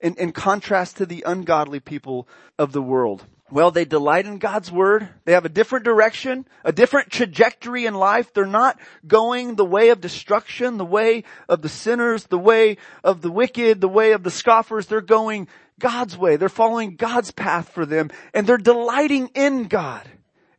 in, 0.00 0.14
in 0.16 0.32
contrast 0.32 0.98
to 0.98 1.06
the 1.06 1.24
ungodly 1.26 1.80
people 1.80 2.28
of 2.58 2.72
the 2.72 2.82
world? 2.82 3.24
Well, 3.50 3.70
they 3.70 3.86
delight 3.86 4.26
in 4.26 4.38
God's 4.38 4.70
word. 4.70 5.08
They 5.24 5.32
have 5.32 5.46
a 5.46 5.50
different 5.50 5.84
direction, 5.84 6.46
a 6.64 6.72
different 6.72 7.10
trajectory 7.10 7.86
in 7.86 7.94
life. 7.94 8.32
They're 8.34 8.44
not 8.44 8.78
going 9.06 9.54
the 9.54 9.64
way 9.64 9.88
of 9.88 10.02
destruction, 10.02 10.76
the 10.76 10.84
way 10.84 11.24
of 11.48 11.62
the 11.62 11.68
sinners, 11.70 12.24
the 12.24 12.38
way 12.38 12.76
of 13.02 13.22
the 13.22 13.30
wicked, 13.30 13.80
the 13.80 13.88
way 13.88 14.12
of 14.12 14.22
the 14.22 14.30
scoffers. 14.30 14.86
They're 14.86 15.00
going 15.00 15.48
God's 15.78 16.16
way. 16.16 16.36
They're 16.36 16.50
following 16.50 16.96
God's 16.96 17.30
path 17.30 17.70
for 17.70 17.86
them 17.86 18.10
and 18.34 18.46
they're 18.46 18.58
delighting 18.58 19.30
in 19.34 19.64
God 19.64 20.06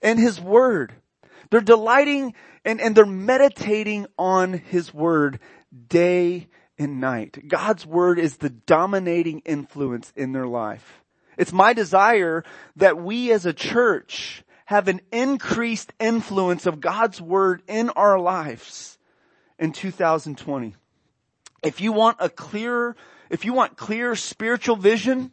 and 0.02 0.20
His 0.20 0.42
word. 0.42 0.94
They're 1.52 1.62
delighting 1.62 2.34
and, 2.66 2.82
and 2.82 2.96
they're 2.96 3.06
meditating 3.06 4.08
on 4.18 4.54
His 4.54 4.94
word 4.94 5.40
day 5.88 6.48
and 6.78 7.00
night. 7.00 7.48
God's 7.48 7.86
word 7.86 8.18
is 8.18 8.38
the 8.38 8.50
dominating 8.50 9.40
influence 9.40 10.12
in 10.16 10.32
their 10.32 10.48
life. 10.48 10.99
It's 11.40 11.54
my 11.54 11.72
desire 11.72 12.44
that 12.76 12.98
we 12.98 13.32
as 13.32 13.46
a 13.46 13.54
church 13.54 14.44
have 14.66 14.90
an 14.90 15.00
increased 15.10 15.94
influence 15.98 16.66
of 16.66 16.82
God's 16.82 17.22
Word 17.22 17.64
in 17.66 17.90
our 17.92 18.20
lives 18.20 18.98
in 19.58 19.72
2020. 19.72 20.76
If 21.64 21.80
you 21.80 21.94
want 21.94 22.18
a 22.20 22.28
clear, 22.28 22.94
if 23.30 23.46
you 23.46 23.54
want 23.54 23.78
clear 23.78 24.18
spiritual 24.18 24.76
vision, 24.76 25.32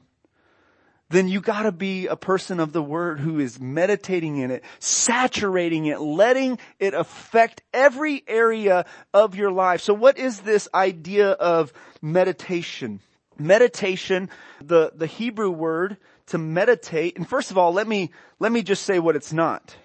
then 1.09 1.27
you 1.27 1.41
gotta 1.41 1.73
be 1.73 2.07
a 2.07 2.17
person 2.17 2.61
of 2.61 2.73
the 2.73 2.83
Word 2.83 3.19
who 3.19 3.41
is 3.41 3.59
meditating 3.59 4.37
in 4.37 4.53
it, 4.53 4.63
saturating 4.79 5.87
it, 5.87 6.01
letting 6.01 6.61
it 6.79 6.95
affect 6.95 7.63
every 7.75 8.23
area 8.29 8.87
of 9.13 9.35
your 9.35 9.51
life. 9.51 9.81
So 9.81 9.93
what 9.93 10.19
is 10.19 10.39
this 10.39 10.69
idea 10.73 11.33
of 11.33 11.73
meditation? 12.01 13.01
Meditation, 13.39 14.31
the, 14.63 14.93
the 14.95 15.07
Hebrew 15.07 15.51
word 15.51 15.97
to 16.27 16.39
meditate, 16.39 17.17
and 17.17 17.29
first 17.29 17.51
of 17.51 17.59
all, 17.59 17.73
let 17.73 17.87
me, 17.87 18.11
let 18.39 18.51
me 18.51 18.63
just 18.63 18.83
say 18.83 18.99
what 18.99 19.17
it's 19.17 19.33
not. 19.33 19.77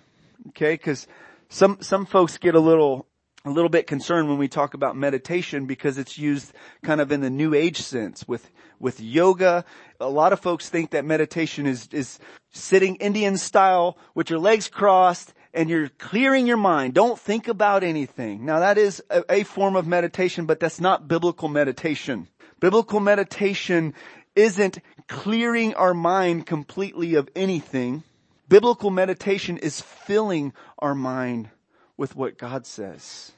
Okay, 0.50 0.78
cause 0.78 1.08
some, 1.50 1.78
some 1.82 2.06
folks 2.06 2.38
get 2.38 2.56
a 2.56 2.60
little, 2.60 3.06
a 3.46 3.50
little 3.50 3.70
bit 3.70 3.86
concerned 3.86 4.28
when 4.28 4.38
we 4.38 4.48
talk 4.48 4.74
about 4.74 4.96
meditation 4.96 5.66
because 5.66 5.98
it's 5.98 6.18
used 6.18 6.54
kind 6.84 7.00
of 7.00 7.12
in 7.12 7.22
the 7.22 7.30
new 7.30 7.54
age 7.54 7.82
sense 7.82 8.28
with, 8.28 8.50
with 8.80 9.00
yoga. 9.00 9.66
A 10.00 10.10
lot 10.10 10.34
of 10.34 10.40
folks 10.40 10.70
think 10.70 10.92
that 10.92 11.06
meditation 11.06 11.68
is, 11.68 11.88
is 11.92 12.20
sitting 12.52 12.96
Indian 12.96 13.38
style 13.38 13.98
with 14.16 14.30
your 14.30 14.40
legs 14.40 14.68
crossed 14.68 15.34
and 15.54 15.70
you're 15.70 15.90
clearing 15.90 16.48
your 16.48 16.58
mind. 16.58 16.94
Don't 16.94 17.20
think 17.20 17.48
about 17.48 17.84
anything. 17.84 18.46
Now 18.46 18.60
that 18.60 18.78
is 18.78 19.04
a, 19.10 19.24
a 19.30 19.44
form 19.44 19.76
of 19.76 19.86
meditation, 19.86 20.46
but 20.46 20.60
that's 20.60 20.80
not 20.80 21.08
biblical 21.08 21.50
meditation. 21.50 22.28
Biblical 22.62 23.00
meditation 23.00 23.96
isn't 24.36 24.80
clearing 25.08 25.74
our 25.74 25.96
mind 25.96 26.46
completely 26.46 27.16
of 27.16 27.28
anything. 27.36 28.04
Biblical 28.48 28.92
meditation 28.92 29.58
is 29.58 29.82
filling 29.82 30.54
our 30.78 30.94
mind 30.94 31.50
with 31.98 32.16
what 32.16 32.38
God 32.38 32.68
says. 32.68 33.32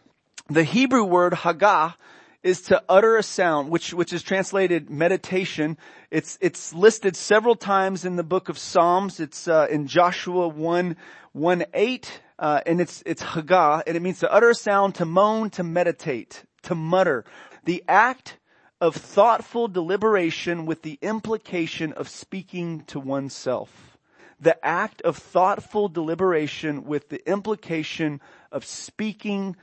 The 0.49 0.65
Hebrew 0.65 1.05
word 1.05 1.31
hagah 1.31 1.95
is 2.43 2.63
to 2.63 2.83
utter 2.89 3.15
a 3.15 3.23
sound, 3.23 3.69
which, 3.69 3.93
which 3.93 4.11
is 4.11 4.23
translated 4.23 4.89
meditation. 4.89 5.77
It's, 6.11 6.37
it's 6.41 6.73
listed 6.73 7.15
several 7.15 7.55
times 7.55 8.03
in 8.03 8.17
the 8.17 8.23
book 8.23 8.49
of 8.49 8.57
Psalms. 8.57 9.21
It's, 9.21 9.47
uh, 9.47 9.67
in 9.71 9.87
Joshua 9.87 10.49
1, 10.49 10.97
1 11.31 11.65
8, 11.73 12.21
uh, 12.39 12.61
and 12.65 12.81
it's, 12.81 13.01
it's 13.05 13.23
hagah, 13.23 13.83
and 13.87 13.95
it 13.95 14.01
means 14.01 14.19
to 14.19 14.29
utter 14.29 14.49
a 14.49 14.55
sound, 14.55 14.95
to 14.95 15.05
moan, 15.05 15.49
to 15.51 15.63
meditate, 15.63 16.43
to 16.63 16.75
mutter. 16.75 17.23
The 17.63 17.85
act 17.87 18.37
of 18.83 18.97
thoughtful 18.97 19.69
deliberation 19.69 20.65
with 20.65 20.81
the 20.81 20.99
implication 21.01 21.93
of 21.93 22.09
speaking 22.09 22.81
to 22.81 22.99
oneself. 22.99 23.97
The 24.41 24.57
act 24.63 25.01
of 25.03 25.15
thoughtful 25.15 25.87
deliberation 25.87 26.83
with 26.83 27.07
the 27.07 27.25
implication 27.25 28.19
of 28.51 28.65
speaking 28.65 29.55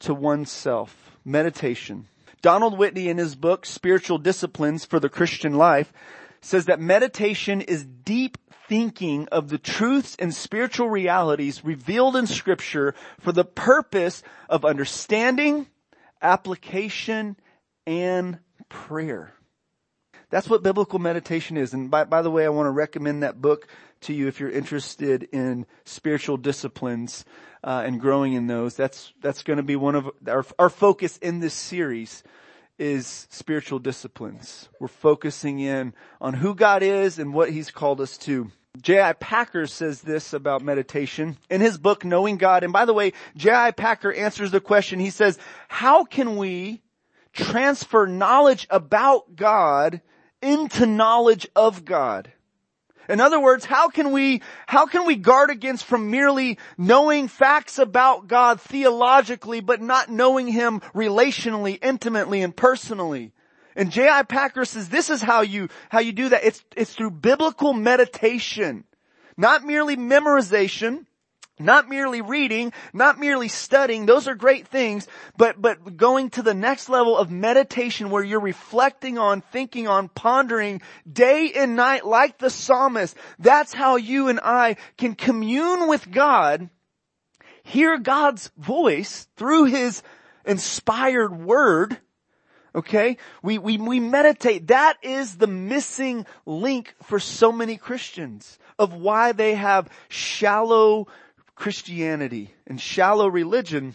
to 0.00 0.12
oneself. 0.12 1.16
Meditation. 1.24 2.06
Donald 2.42 2.76
Whitney 2.76 3.08
in 3.08 3.16
his 3.16 3.34
book, 3.34 3.64
Spiritual 3.64 4.18
Disciplines 4.18 4.84
for 4.84 5.00
the 5.00 5.08
Christian 5.08 5.54
Life, 5.54 5.90
says 6.42 6.66
that 6.66 6.78
meditation 6.78 7.62
is 7.62 7.82
deep 7.86 8.36
thinking 8.68 9.26
of 9.32 9.48
the 9.48 9.56
truths 9.56 10.16
and 10.18 10.34
spiritual 10.34 10.90
realities 10.90 11.64
revealed 11.64 12.14
in 12.14 12.26
scripture 12.26 12.94
for 13.20 13.32
the 13.32 13.42
purpose 13.42 14.22
of 14.50 14.66
understanding, 14.66 15.66
application, 16.20 17.38
and 17.86 18.38
prayer. 18.68 19.32
That's 20.30 20.50
what 20.50 20.62
biblical 20.62 20.98
meditation 20.98 21.56
is. 21.56 21.72
And 21.72 21.90
by, 21.90 22.04
by 22.04 22.22
the 22.22 22.30
way, 22.30 22.44
I 22.44 22.48
want 22.48 22.66
to 22.66 22.72
recommend 22.72 23.22
that 23.22 23.40
book 23.40 23.68
to 24.02 24.12
you 24.12 24.26
if 24.26 24.40
you're 24.40 24.50
interested 24.50 25.22
in 25.32 25.66
spiritual 25.84 26.36
disciplines 26.36 27.24
uh, 27.62 27.82
and 27.86 28.00
growing 28.00 28.32
in 28.32 28.46
those. 28.46 28.74
That's 28.74 29.12
that's 29.22 29.42
going 29.42 29.58
to 29.58 29.62
be 29.62 29.76
one 29.76 29.94
of 29.94 30.10
our 30.26 30.44
our 30.58 30.70
focus 30.70 31.16
in 31.18 31.40
this 31.40 31.54
series 31.54 32.22
is 32.78 33.26
spiritual 33.30 33.78
disciplines. 33.78 34.68
We're 34.80 34.88
focusing 34.88 35.60
in 35.60 35.94
on 36.20 36.34
who 36.34 36.54
God 36.54 36.82
is 36.82 37.18
and 37.18 37.32
what 37.32 37.50
He's 37.50 37.70
called 37.70 38.00
us 38.00 38.18
to. 38.18 38.50
J.I. 38.82 39.14
Packer 39.14 39.66
says 39.66 40.02
this 40.02 40.32
about 40.32 40.60
meditation 40.60 41.38
in 41.48 41.62
his 41.62 41.78
book, 41.78 42.04
Knowing 42.04 42.36
God. 42.36 42.62
And 42.62 42.74
by 42.74 42.84
the 42.84 42.92
way, 42.92 43.14
J.I. 43.34 43.70
Packer 43.70 44.12
answers 44.12 44.50
the 44.50 44.60
question. 44.60 45.00
He 45.00 45.08
says, 45.08 45.38
how 45.68 46.04
can 46.04 46.36
we 46.36 46.82
transfer 47.36 48.06
knowledge 48.06 48.66
about 48.70 49.36
God 49.36 50.00
into 50.42 50.86
knowledge 50.86 51.46
of 51.54 51.84
God. 51.84 52.32
In 53.08 53.20
other 53.20 53.40
words, 53.40 53.64
how 53.64 53.88
can 53.88 54.10
we, 54.10 54.42
how 54.66 54.86
can 54.86 55.06
we 55.06 55.14
guard 55.14 55.50
against 55.50 55.84
from 55.84 56.10
merely 56.10 56.58
knowing 56.76 57.28
facts 57.28 57.78
about 57.78 58.26
God 58.26 58.60
theologically, 58.60 59.60
but 59.60 59.80
not 59.80 60.10
knowing 60.10 60.48
Him 60.48 60.80
relationally, 60.94 61.78
intimately, 61.80 62.42
and 62.42 62.56
personally? 62.56 63.32
And 63.76 63.92
J.I. 63.92 64.22
Packer 64.22 64.64
says 64.64 64.88
this 64.88 65.10
is 65.10 65.22
how 65.22 65.42
you, 65.42 65.68
how 65.90 66.00
you 66.00 66.12
do 66.12 66.30
that. 66.30 66.44
It's, 66.44 66.64
it's 66.76 66.94
through 66.94 67.12
biblical 67.12 67.72
meditation. 67.74 68.84
Not 69.36 69.64
merely 69.64 69.96
memorization, 69.96 71.05
not 71.58 71.88
merely 71.88 72.20
reading, 72.20 72.72
not 72.92 73.18
merely 73.18 73.48
studying, 73.48 74.06
those 74.06 74.28
are 74.28 74.34
great 74.34 74.68
things, 74.68 75.06
but, 75.36 75.60
but 75.60 75.96
going 75.96 76.30
to 76.30 76.42
the 76.42 76.54
next 76.54 76.88
level 76.88 77.16
of 77.16 77.30
meditation 77.30 78.10
where 78.10 78.22
you're 78.22 78.40
reflecting 78.40 79.16
on, 79.18 79.40
thinking 79.40 79.88
on, 79.88 80.08
pondering 80.08 80.82
day 81.10 81.52
and 81.56 81.76
night 81.76 82.04
like 82.04 82.38
the 82.38 82.50
psalmist. 82.50 83.16
That's 83.38 83.72
how 83.72 83.96
you 83.96 84.28
and 84.28 84.40
I 84.42 84.76
can 84.98 85.14
commune 85.14 85.88
with 85.88 86.10
God, 86.10 86.68
hear 87.62 87.98
God's 87.98 88.50
voice 88.58 89.26
through 89.36 89.64
His 89.64 90.02
inspired 90.44 91.36
word, 91.36 91.98
Okay? 92.74 93.16
We, 93.42 93.56
we, 93.56 93.78
we 93.78 94.00
meditate. 94.00 94.66
That 94.66 94.98
is 95.02 95.36
the 95.36 95.46
missing 95.46 96.26
link 96.44 96.94
for 97.04 97.18
so 97.18 97.50
many 97.50 97.78
Christians 97.78 98.58
of 98.78 98.92
why 98.92 99.32
they 99.32 99.54
have 99.54 99.88
shallow 100.08 101.08
Christianity 101.56 102.54
and 102.66 102.80
shallow 102.80 103.26
religion 103.26 103.94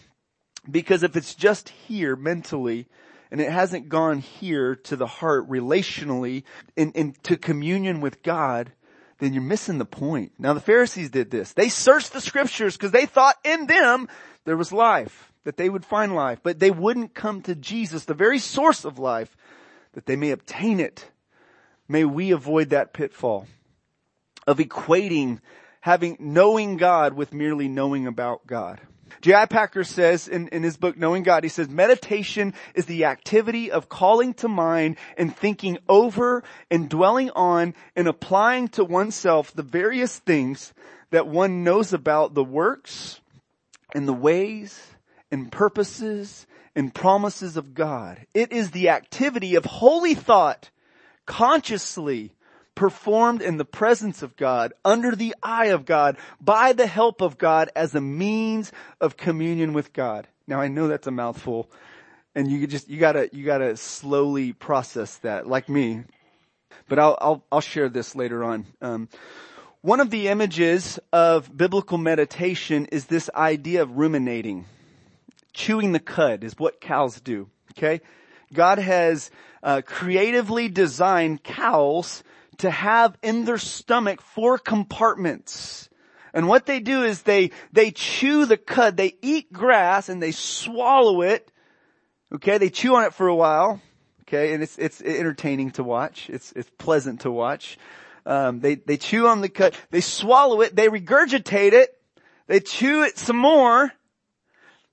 because 0.70 1.02
if 1.02 1.16
it's 1.16 1.34
just 1.34 1.70
here 1.70 2.14
mentally 2.14 2.86
and 3.30 3.40
it 3.40 3.50
hasn't 3.50 3.88
gone 3.88 4.18
here 4.18 4.76
to 4.76 4.96
the 4.96 5.06
heart 5.06 5.48
relationally 5.48 6.42
and, 6.76 6.94
into 6.94 7.36
communion 7.36 8.00
with 8.00 8.22
God, 8.22 8.72
then 9.18 9.32
you're 9.32 9.42
missing 9.42 9.78
the 9.78 9.84
point. 9.84 10.32
Now 10.38 10.52
the 10.52 10.60
Pharisees 10.60 11.10
did 11.10 11.30
this. 11.30 11.52
They 11.52 11.68
searched 11.68 12.12
the 12.12 12.20
scriptures 12.20 12.76
because 12.76 12.90
they 12.90 13.06
thought 13.06 13.36
in 13.44 13.66
them 13.66 14.08
there 14.44 14.56
was 14.56 14.72
life, 14.72 15.32
that 15.44 15.56
they 15.56 15.68
would 15.68 15.84
find 15.84 16.14
life, 16.14 16.40
but 16.42 16.58
they 16.58 16.70
wouldn't 16.70 17.14
come 17.14 17.42
to 17.42 17.54
Jesus, 17.54 18.04
the 18.04 18.14
very 18.14 18.38
source 18.38 18.84
of 18.84 18.98
life, 18.98 19.36
that 19.92 20.06
they 20.06 20.16
may 20.16 20.30
obtain 20.30 20.80
it. 20.80 21.10
May 21.88 22.04
we 22.04 22.32
avoid 22.32 22.70
that 22.70 22.92
pitfall 22.92 23.46
of 24.46 24.58
equating 24.58 25.40
having, 25.82 26.16
knowing 26.18 26.76
God 26.76 27.12
with 27.12 27.34
merely 27.34 27.68
knowing 27.68 28.06
about 28.06 28.46
God. 28.46 28.80
J.I. 29.20 29.46
Packer 29.46 29.84
says 29.84 30.26
in, 30.26 30.48
in 30.48 30.62
his 30.62 30.76
book, 30.76 30.96
Knowing 30.96 31.22
God, 31.22 31.42
he 31.42 31.48
says, 31.48 31.68
meditation 31.68 32.54
is 32.74 32.86
the 32.86 33.04
activity 33.04 33.70
of 33.70 33.88
calling 33.88 34.32
to 34.34 34.48
mind 34.48 34.96
and 35.18 35.36
thinking 35.36 35.78
over 35.88 36.42
and 36.70 36.88
dwelling 36.88 37.30
on 37.30 37.74
and 37.94 38.08
applying 38.08 38.68
to 38.68 38.84
oneself 38.84 39.52
the 39.52 39.62
various 39.62 40.18
things 40.20 40.72
that 41.10 41.26
one 41.26 41.62
knows 41.62 41.92
about 41.92 42.34
the 42.34 42.44
works 42.44 43.20
and 43.94 44.08
the 44.08 44.12
ways 44.12 44.80
and 45.30 45.52
purposes 45.52 46.46
and 46.74 46.94
promises 46.94 47.56
of 47.56 47.74
God. 47.74 48.24
It 48.32 48.52
is 48.52 48.70
the 48.70 48.88
activity 48.88 49.56
of 49.56 49.64
holy 49.64 50.14
thought 50.14 50.70
consciously 51.26 52.32
performed 52.74 53.42
in 53.42 53.56
the 53.58 53.64
presence 53.64 54.22
of 54.22 54.36
God, 54.36 54.72
under 54.84 55.14
the 55.14 55.34
eye 55.42 55.66
of 55.66 55.84
God, 55.84 56.16
by 56.40 56.72
the 56.72 56.86
help 56.86 57.20
of 57.20 57.38
God 57.38 57.70
as 57.76 57.94
a 57.94 58.00
means 58.00 58.72
of 59.00 59.16
communion 59.16 59.72
with 59.72 59.92
God. 59.92 60.26
Now 60.46 60.60
I 60.60 60.68
know 60.68 60.88
that's 60.88 61.06
a 61.06 61.10
mouthful 61.10 61.70
and 62.34 62.50
you 62.50 62.66
just, 62.66 62.88
you 62.88 62.98
gotta, 62.98 63.28
you 63.32 63.44
gotta 63.44 63.76
slowly 63.76 64.52
process 64.52 65.16
that 65.18 65.46
like 65.46 65.68
me. 65.68 66.04
But 66.88 66.98
I'll, 66.98 67.18
I'll, 67.20 67.44
I'll 67.52 67.60
share 67.60 67.88
this 67.88 68.16
later 68.16 68.42
on. 68.42 68.66
Um, 68.80 69.08
one 69.82 70.00
of 70.00 70.10
the 70.10 70.28
images 70.28 70.98
of 71.12 71.54
biblical 71.54 71.98
meditation 71.98 72.86
is 72.86 73.06
this 73.06 73.28
idea 73.34 73.82
of 73.82 73.96
ruminating. 73.96 74.66
Chewing 75.52 75.92
the 75.92 76.00
cud 76.00 76.44
is 76.44 76.58
what 76.58 76.80
cows 76.80 77.20
do. 77.20 77.48
Okay? 77.72 78.00
God 78.52 78.78
has 78.78 79.30
uh, 79.62 79.82
creatively 79.84 80.68
designed 80.68 81.42
cows 81.42 82.22
to 82.58 82.70
have 82.70 83.16
in 83.22 83.44
their 83.44 83.58
stomach 83.58 84.20
four 84.20 84.58
compartments. 84.58 85.88
And 86.34 86.48
what 86.48 86.66
they 86.66 86.80
do 86.80 87.02
is 87.02 87.22
they, 87.22 87.50
they 87.72 87.90
chew 87.90 88.46
the 88.46 88.56
cud, 88.56 88.96
they 88.96 89.16
eat 89.22 89.52
grass 89.52 90.08
and 90.08 90.22
they 90.22 90.32
swallow 90.32 91.22
it. 91.22 91.50
Okay, 92.34 92.58
they 92.58 92.70
chew 92.70 92.94
on 92.96 93.04
it 93.04 93.14
for 93.14 93.28
a 93.28 93.34
while. 93.34 93.80
Okay, 94.22 94.54
and 94.54 94.62
it's, 94.62 94.78
it's 94.78 95.02
entertaining 95.02 95.72
to 95.72 95.84
watch. 95.84 96.30
It's, 96.30 96.52
it's 96.52 96.70
pleasant 96.78 97.20
to 97.22 97.30
watch. 97.30 97.78
Um, 98.24 98.60
they, 98.60 98.76
they 98.76 98.96
chew 98.96 99.26
on 99.26 99.40
the 99.40 99.48
cud, 99.48 99.74
they 99.90 100.00
swallow 100.00 100.60
it, 100.60 100.76
they 100.76 100.86
regurgitate 100.86 101.72
it, 101.72 102.00
they 102.46 102.60
chew 102.60 103.02
it 103.02 103.18
some 103.18 103.36
more, 103.36 103.92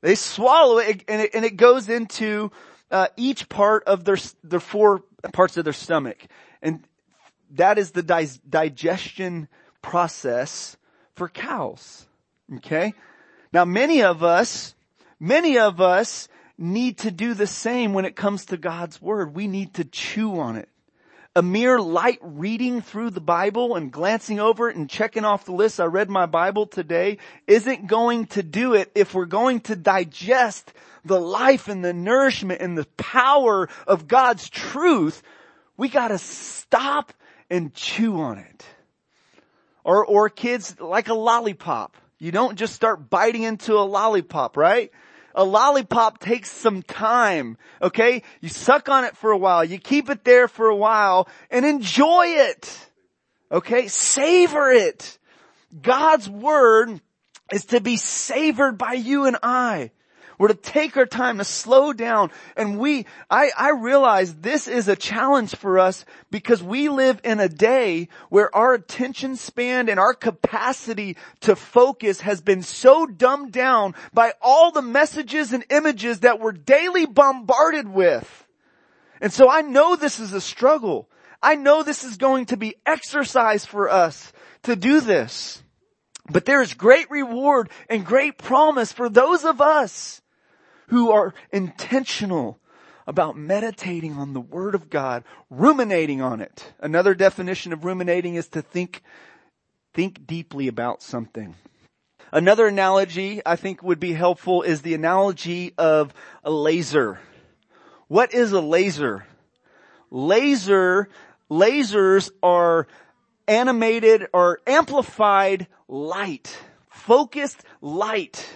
they 0.02 0.16
swallow 0.16 0.80
it, 0.80 1.04
and 1.08 1.22
it, 1.22 1.36
and 1.36 1.46
it 1.46 1.56
goes 1.56 1.90
into, 1.90 2.52
uh, 2.90 3.08
each 3.18 3.48
part 3.48 3.84
of 3.84 4.04
their, 4.04 4.18
their 4.44 4.60
four 4.60 5.04
parts 5.32 5.58
of 5.58 5.64
their 5.64 5.74
stomach. 5.74 6.26
And 6.62 6.84
that 7.52 7.78
is 7.78 7.92
the 7.92 8.04
di- 8.04 8.28
digestion 8.48 9.48
process 9.82 10.78
for 11.16 11.30
cows. 11.30 12.06
Okay? 12.58 12.94
Now 13.54 13.66
many 13.66 14.04
of 14.04 14.24
us, 14.24 14.76
many 15.20 15.58
of 15.58 15.82
us 15.82 16.28
need 16.58 17.00
to 17.00 17.12
do 17.12 17.34
the 17.34 17.48
same 17.48 17.94
when 17.94 18.06
it 18.06 18.16
comes 18.16 18.46
to 18.46 18.58
God's 18.58 19.02
Word. 19.02 19.36
We 19.36 19.48
need 19.48 19.76
to 19.76 19.86
chew 19.86 20.40
on 20.40 20.58
it. 20.58 20.70
A 21.36 21.42
mere 21.42 21.80
light 21.80 22.20
reading 22.22 22.82
through 22.82 23.12
the 23.12 23.22
Bible 23.22 23.76
and 23.76 23.92
glancing 23.92 24.40
over 24.40 24.70
it 24.70 24.76
and 24.76 24.90
checking 24.90 25.24
off 25.24 25.46
the 25.46 25.54
list, 25.54 25.80
I 25.80 25.86
read 25.86 26.10
my 26.10 26.26
Bible 26.26 26.66
today, 26.66 27.20
isn't 27.48 27.88
going 27.88 28.26
to 28.28 28.44
do 28.44 28.74
it 28.74 28.92
if 28.96 29.14
we're 29.14 29.26
going 29.26 29.62
to 29.62 29.76
digest 29.76 30.74
the 31.06 31.20
life 31.20 31.68
and 31.68 31.86
the 31.86 31.94
nourishment 31.94 32.62
and 32.62 32.78
the 32.78 32.88
power 32.98 33.70
of 33.88 34.08
God's 34.08 34.50
truth. 34.50 35.22
We 35.78 35.88
gotta 35.88 36.18
stop 36.18 37.14
and 37.50 37.74
chew 37.74 38.20
on 38.20 38.38
it. 38.38 38.66
Or, 39.84 40.06
or 40.06 40.30
kids 40.30 40.80
like 40.80 41.08
a 41.08 41.14
lollipop. 41.14 41.96
You 42.20 42.32
don't 42.32 42.58
just 42.58 42.76
start 42.76 43.10
biting 43.10 43.44
into 43.44 43.74
a 43.76 43.86
lollipop, 43.86 44.58
right? 44.58 44.92
A 45.34 45.44
lollipop 45.44 46.20
takes 46.20 46.52
some 46.52 46.84
time, 46.84 47.58
okay? 47.82 48.24
You 48.42 48.50
suck 48.50 48.90
on 48.90 49.06
it 49.06 49.16
for 49.16 49.32
a 49.32 49.38
while, 49.38 49.64
you 49.64 49.80
keep 49.80 50.10
it 50.10 50.24
there 50.24 50.48
for 50.48 50.68
a 50.68 50.76
while, 50.76 51.30
and 51.50 51.66
enjoy 51.66 52.26
it. 52.26 52.90
Okay? 53.52 53.88
Savor 53.88 54.72
it. 54.72 55.18
God's 55.82 56.30
word 56.30 57.02
is 57.52 57.66
to 57.66 57.82
be 57.82 57.98
savored 57.98 58.78
by 58.78 58.94
you 58.94 59.26
and 59.26 59.38
I. 59.42 59.92
We're 60.40 60.48
to 60.48 60.54
take 60.54 60.96
our 60.96 61.06
time 61.06 61.38
to 61.38 61.44
slow 61.44 61.92
down. 61.92 62.32
And 62.56 62.80
we, 62.80 63.06
I, 63.30 63.52
I 63.58 63.72
realize 63.72 64.34
this 64.34 64.70
is 64.70 64.88
a 64.88 64.96
challenge 64.96 65.54
for 65.54 65.78
us 65.78 66.06
because 66.32 66.64
we 66.64 66.88
live 66.88 67.20
in 67.26 67.42
a 67.42 67.50
day 67.50 68.08
where 68.30 68.56
our 68.56 68.74
attention 68.74 69.36
span 69.36 69.90
and 69.90 70.00
our 70.00 70.14
capacity 70.14 71.18
to 71.42 71.58
focus 71.58 72.22
has 72.22 72.40
been 72.40 72.64
so 72.64 73.06
dumbed 73.06 73.52
down 73.52 73.96
by 74.14 74.32
all 74.42 74.72
the 74.72 74.82
messages 74.82 75.52
and 75.52 75.66
images 75.70 76.22
that 76.22 76.40
we're 76.40 76.54
daily 76.54 77.06
bombarded 77.06 77.90
with. 77.90 78.48
And 79.20 79.34
so 79.34 79.50
I 79.50 79.62
know 79.62 79.98
this 79.98 80.22
is 80.22 80.32
a 80.32 80.40
struggle. 80.40 81.10
I 81.44 81.56
know 81.56 81.84
this 81.84 82.06
is 82.06 82.16
going 82.16 82.46
to 82.48 82.58
be 82.58 82.76
exercise 82.86 83.66
for 83.66 83.90
us 83.90 84.32
to 84.64 84.78
do 84.78 85.02
this. 85.02 85.62
But 86.32 86.46
there 86.46 86.62
is 86.62 86.74
great 86.74 87.12
reward 87.12 87.70
and 87.90 88.06
great 88.06 88.38
promise 88.38 88.94
for 88.94 89.10
those 89.10 89.44
of 89.44 89.60
us 89.60 90.22
who 90.90 91.12
are 91.12 91.34
intentional 91.52 92.60
about 93.08 93.36
meditating 93.36 94.14
on 94.14 94.34
the 94.34 94.42
Word 94.42 94.76
of 94.76 94.90
God, 94.90 95.24
ruminating 95.50 96.22
on 96.22 96.42
it. 96.42 96.74
Another 96.80 97.16
definition 97.16 97.74
of 97.74 97.84
ruminating 97.84 98.36
is 98.36 98.48
to 98.50 98.62
think, 98.62 99.02
think 99.94 100.28
deeply 100.28 100.68
about 100.68 101.02
something. 101.02 101.56
Another 102.32 102.68
analogy 102.68 103.42
I 103.46 103.56
think 103.56 103.82
would 103.82 104.00
be 104.00 104.14
helpful 104.14 104.62
is 104.62 104.82
the 104.82 104.94
analogy 104.94 105.74
of 105.78 106.14
a 106.44 106.52
laser. 106.52 107.20
What 108.08 108.34
is 108.34 108.52
a 108.52 108.62
laser? 108.62 109.26
Laser, 110.12 111.10
lasers 111.50 112.30
are 112.44 112.88
animated 113.48 114.28
or 114.34 114.60
amplified 114.68 115.68
light, 115.88 116.56
focused 116.90 117.64
light. 117.82 118.48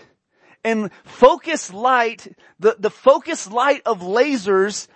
And 0.63 0.91
focus 1.03 1.73
light, 1.73 2.27
the, 2.59 2.75
the 2.79 2.89
focus 2.89 3.49
light 3.49 3.81
of 3.85 4.01
lasers 4.01 4.87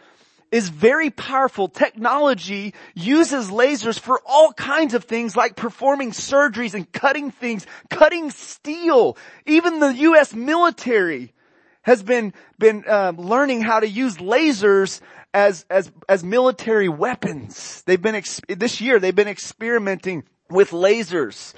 is 0.52 0.70
very 0.70 1.10
powerful. 1.10 1.68
Technology 1.68 2.74
uses 2.96 3.50
lasers 3.50 4.00
for 4.00 4.22
all 4.26 4.54
kinds 4.54 4.94
of 4.94 5.04
things 5.04 5.36
like 5.36 5.56
performing 5.56 6.12
surgeries 6.12 6.74
and 6.74 6.90
cutting 6.92 7.32
things, 7.32 7.66
cutting 7.90 8.30
steel. 8.32 9.18
Even 9.46 9.80
the 9.80 9.94
U.S. 9.94 10.34
military 10.34 11.34
has 11.82 12.02
been, 12.02 12.34
been 12.60 12.84
uh, 12.88 13.14
learning 13.18 13.62
how 13.62 13.80
to 13.80 13.88
use 13.88 14.18
lasers 14.18 15.02
as, 15.34 15.66
as, 15.70 15.92
as 16.08 16.24
military 16.24 16.90
weapons. 16.90 17.84
They've 17.86 18.02
been, 18.02 18.22
this 18.48 18.82
year 18.82 19.00
they've 19.00 19.16
been 19.16 19.28
experimenting 19.28 20.24
with 20.50 20.72
lasers. 20.72 21.54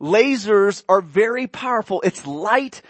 Lasers 0.00 0.82
are 0.88 1.00
very 1.00 1.46
powerful. 1.46 2.00
It's 2.02 2.26
light 2.26 2.82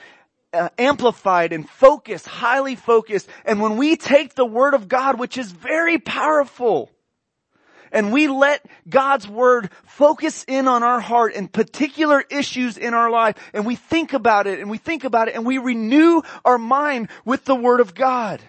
uh, 0.55 0.69
amplified 0.79 1.53
and 1.53 1.69
focused, 1.69 2.27
highly 2.27 2.77
focused. 2.77 3.29
And 3.45 3.61
when 3.61 3.77
we 3.77 3.97
take 3.97 4.35
the 4.35 4.47
word 4.47 4.75
of 4.75 4.89
God, 4.89 5.19
which 5.19 5.37
is 5.37 5.51
very 5.51 5.99
powerful, 5.99 6.91
and 7.95 8.13
we 8.13 8.27
let 8.29 8.67
God's 8.89 9.29
word 9.29 9.71
focus 9.87 10.45
in 10.49 10.67
on 10.67 10.83
our 10.83 11.01
heart 11.01 11.35
and 11.35 11.51
particular 11.51 12.25
issues 12.29 12.77
in 12.77 12.93
our 12.93 13.11
life, 13.11 13.37
and 13.55 13.65
we 13.65 13.77
think 13.77 14.13
about 14.13 14.47
it 14.47 14.59
and 14.59 14.69
we 14.69 14.79
think 14.79 15.05
about 15.05 15.29
it 15.29 15.35
and 15.35 15.47
we 15.47 15.59
renew 15.59 16.23
our 16.45 16.59
mind 16.59 17.09
with 17.25 17.45
the 17.45 17.55
word 17.55 17.81
of 17.81 17.95
God. 17.95 18.43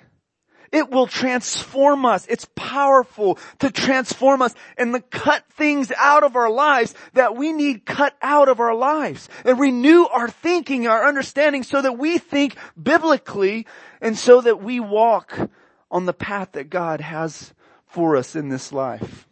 It 0.76 0.92
will 0.92 1.08
transform 1.08 2.06
us. 2.06 2.28
It's 2.28 2.50
powerful 2.54 3.40
to 3.60 3.72
transform 3.72 4.42
us 4.42 4.54
and 4.78 4.94
to 4.94 5.00
cut 5.00 5.46
things 5.54 5.90
out 5.98 6.26
of 6.26 6.36
our 6.36 6.50
lives 6.50 6.94
that 7.14 7.38
we 7.38 7.54
need 7.54 7.86
cut 7.86 8.14
out 8.22 8.50
of 8.50 8.60
our 8.60 8.76
lives 8.76 9.30
and 9.46 9.58
renew 9.58 10.04
our 10.04 10.28
thinking, 10.28 10.86
our 10.86 11.08
understanding 11.08 11.64
so 11.64 11.82
that 11.82 11.98
we 11.98 12.18
think 12.18 12.58
biblically 12.82 13.68
and 14.02 14.18
so 14.18 14.42
that 14.42 14.62
we 14.62 14.82
walk 14.82 15.50
on 15.90 16.06
the 16.06 16.14
path 16.14 16.52
that 16.52 16.70
God 16.70 17.00
has 17.00 17.54
for 17.86 18.18
us 18.18 18.36
in 18.36 18.50
this 18.50 18.74
life. 18.74 19.30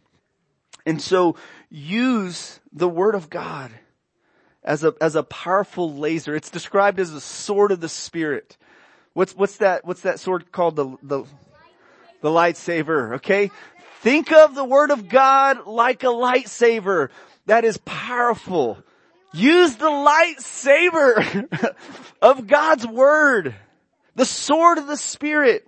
And 0.85 1.01
so 1.01 1.35
use 1.69 2.61
the 2.71 2.87
word 2.87 3.15
of 3.15 3.29
God 3.29 3.69
as 4.63 4.85
a, 4.85 4.93
as 5.01 5.17
a 5.17 5.23
powerful 5.23 5.93
laser. 5.93 6.37
It's 6.37 6.49
described 6.49 7.01
as 7.01 7.13
a 7.13 7.19
sword 7.19 7.73
of 7.73 7.81
the 7.81 7.89
spirit. 7.89 8.55
What's, 9.13 9.35
what's 9.35 9.57
that, 9.57 9.85
what's 9.85 10.01
that 10.01 10.19
sword 10.19 10.51
called? 10.51 10.75
The, 10.75 10.97
the, 11.03 11.23
the 12.21 12.29
lightsaber, 12.29 13.15
okay? 13.15 13.51
Think 14.01 14.31
of 14.31 14.55
the 14.55 14.65
word 14.65 14.91
of 14.91 15.07
God 15.07 15.67
like 15.67 16.03
a 16.03 16.07
lightsaber. 16.07 17.09
That 17.45 17.65
is 17.65 17.77
powerful. 17.77 18.79
Use 19.33 19.75
the 19.75 19.89
lightsaber 19.89 21.75
of 22.21 22.47
God's 22.47 22.87
word. 22.87 23.55
The 24.15 24.25
sword 24.25 24.77
of 24.77 24.87
the 24.87 24.97
spirit 24.97 25.67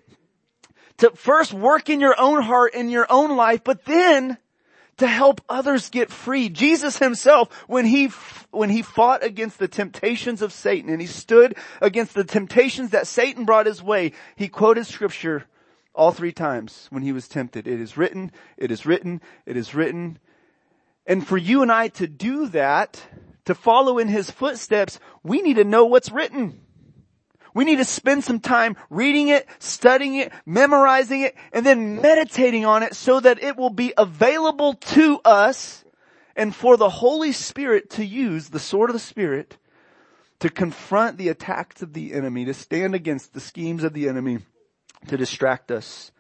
to 0.98 1.12
first 1.12 1.54
work 1.54 1.90
in 1.90 2.00
your 2.00 2.16
own 2.20 2.42
heart, 2.42 2.74
in 2.74 2.90
your 2.90 3.08
own 3.10 3.36
life, 3.36 3.64
but 3.64 3.86
then 3.86 4.38
to 4.98 5.08
help 5.08 5.42
others 5.50 5.90
get 5.90 6.10
free. 6.10 6.50
Jesus 6.50 6.98
himself, 6.98 7.52
when 7.68 7.86
he, 7.86 8.08
when 8.52 8.70
he 8.70 8.82
fought 8.82 9.24
against 9.24 9.60
the 9.60 9.68
temptations 9.68 10.42
of 10.42 10.54
Satan 10.54 10.90
and 10.90 11.02
he 11.02 11.08
stood 11.08 11.56
against 11.82 12.14
the 12.14 12.24
temptations 12.24 12.92
that 12.92 13.08
Satan 13.08 13.46
brought 13.46 13.66
his 13.66 13.84
way, 13.84 14.14
he 14.36 14.48
quoted 14.48 14.86
scripture 14.86 15.46
all 15.94 16.12
three 16.12 16.32
times 16.32 16.88
when 16.90 17.04
he 17.04 17.12
was 17.12 17.28
tempted. 17.28 17.68
It 17.68 17.80
is 17.80 17.98
written, 17.98 18.32
it 18.58 18.72
is 18.72 18.86
written, 18.86 19.22
it 19.46 19.58
is 19.58 19.74
written. 19.74 20.20
And 21.06 21.26
for 21.26 21.38
you 21.38 21.62
and 21.62 21.72
I 21.72 21.90
to 21.90 22.08
do 22.08 22.48
that, 22.50 23.02
to 23.46 23.56
follow 23.56 23.98
in 23.98 24.08
his 24.08 24.32
footsteps, 24.32 25.00
we 25.24 25.42
need 25.42 25.56
to 25.56 25.64
know 25.64 25.86
what's 25.86 26.12
written. 26.12 26.62
We 27.56 27.64
need 27.64 27.78
to 27.78 27.86
spend 27.86 28.26
some 28.26 28.42
time 28.42 28.76
reading 28.90 29.30
it, 29.30 29.48
studying 29.60 30.16
it, 30.16 30.34
memorizing 30.46 31.22
it, 31.22 31.36
and 31.54 31.66
then 31.66 32.02
meditating 32.02 32.66
on 32.66 32.84
it 32.84 32.96
so 32.96 33.22
that 33.22 33.42
it 33.42 33.56
will 33.56 33.70
be 33.70 33.94
available 33.98 34.74
to 34.74 35.22
us 35.24 35.86
and 36.36 36.54
for 36.54 36.76
the 36.76 36.90
Holy 36.90 37.32
Spirit 37.32 37.90
to 37.92 38.06
use 38.06 38.50
the 38.50 38.60
sword 38.60 38.90
of 38.90 38.94
the 38.94 39.00
Spirit 39.00 39.58
to 40.40 40.50
confront 40.50 41.18
the 41.18 41.30
attacks 41.30 41.82
of 41.82 41.94
the 41.94 42.14
enemy, 42.14 42.44
to 42.44 42.54
stand 42.54 42.94
against 42.94 43.34
the 43.34 43.40
schemes 43.40 43.86
of 43.86 43.94
the 43.94 44.10
enemy, 44.10 44.40
to 45.08 45.16
distract 45.16 45.72
us. 45.72 46.12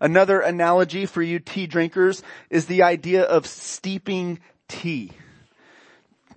Another 0.00 0.40
analogy 0.40 1.04
for 1.04 1.20
you 1.20 1.38
tea 1.38 1.66
drinkers 1.66 2.22
is 2.48 2.64
the 2.64 2.82
idea 2.82 3.22
of 3.22 3.46
steeping 3.46 4.40
tea. 4.66 5.12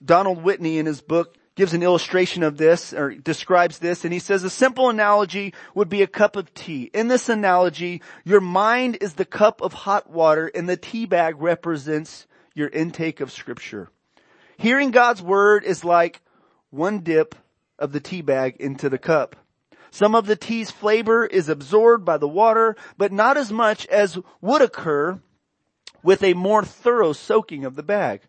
Donald 0.04 0.44
Whitney 0.44 0.80
in 0.80 0.86
his 0.86 1.00
book 1.00 1.38
gives 1.56 1.74
an 1.74 1.84
illustration 1.84 2.44
of 2.44 2.58
this 2.58 2.94
or 2.94 3.14
describes 3.14 3.80
this 3.80 4.04
and 4.04 4.14
he 4.14 4.20
says 4.20 4.44
a 4.44 4.50
simple 4.50 4.90
analogy 4.90 5.54
would 5.76 5.90
be 5.90 6.02
a 6.02 6.08
cup 6.08 6.36
of 6.36 6.54
tea. 6.54 6.90
In 6.94 7.08
this 7.08 7.30
analogy, 7.30 8.02
your 8.24 8.42
mind 8.42 8.98
is 9.02 9.14
the 9.14 9.26
cup 9.26 9.62
of 9.62 9.74
hot 9.74 10.10
water 10.10 10.52
and 10.54 10.68
the 10.68 10.78
tea 10.78 11.06
bag 11.06 11.36
represents 11.40 12.28
your 12.56 12.70
intake 12.70 13.20
of 13.20 13.32
scripture. 13.32 13.90
Hearing 14.58 14.92
God's 14.92 15.22
word 15.22 15.64
is 15.64 15.84
like 15.84 16.22
one 16.70 17.00
dip 17.00 17.36
of 17.78 17.92
the 17.92 18.00
tea 18.00 18.22
bag 18.22 18.58
into 18.60 18.90
the 18.90 18.98
cup. 18.98 19.36
Some 19.92 20.16
of 20.16 20.26
the 20.26 20.36
tea's 20.36 20.72
flavor 20.72 21.24
is 21.24 21.50
absorbed 21.50 22.04
by 22.04 22.18
the 22.18 22.28
water, 22.28 22.76
but 22.98 23.12
not 23.12 23.38
as 23.38 23.52
much 23.52 23.86
as 23.88 24.18
would 24.42 24.64
occur 24.64 25.20
with 26.02 26.24
a 26.24 26.34
more 26.34 26.64
thorough 26.64 27.14
soaking 27.14 27.64
of 27.64 27.76
the 27.76 27.84
bag. 27.84 28.22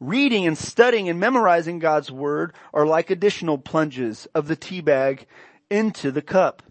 Reading 0.00 0.46
and 0.46 0.56
studying 0.56 1.08
and 1.08 1.18
memorizing 1.18 1.80
God's 1.80 2.10
Word 2.10 2.54
are 2.72 2.86
like 2.86 3.10
additional 3.10 3.58
plunges 3.58 4.26
of 4.34 4.46
the 4.46 4.56
tea 4.56 4.80
bag 4.80 5.26
into 5.70 6.10
the 6.10 6.22
cup. 6.22 6.62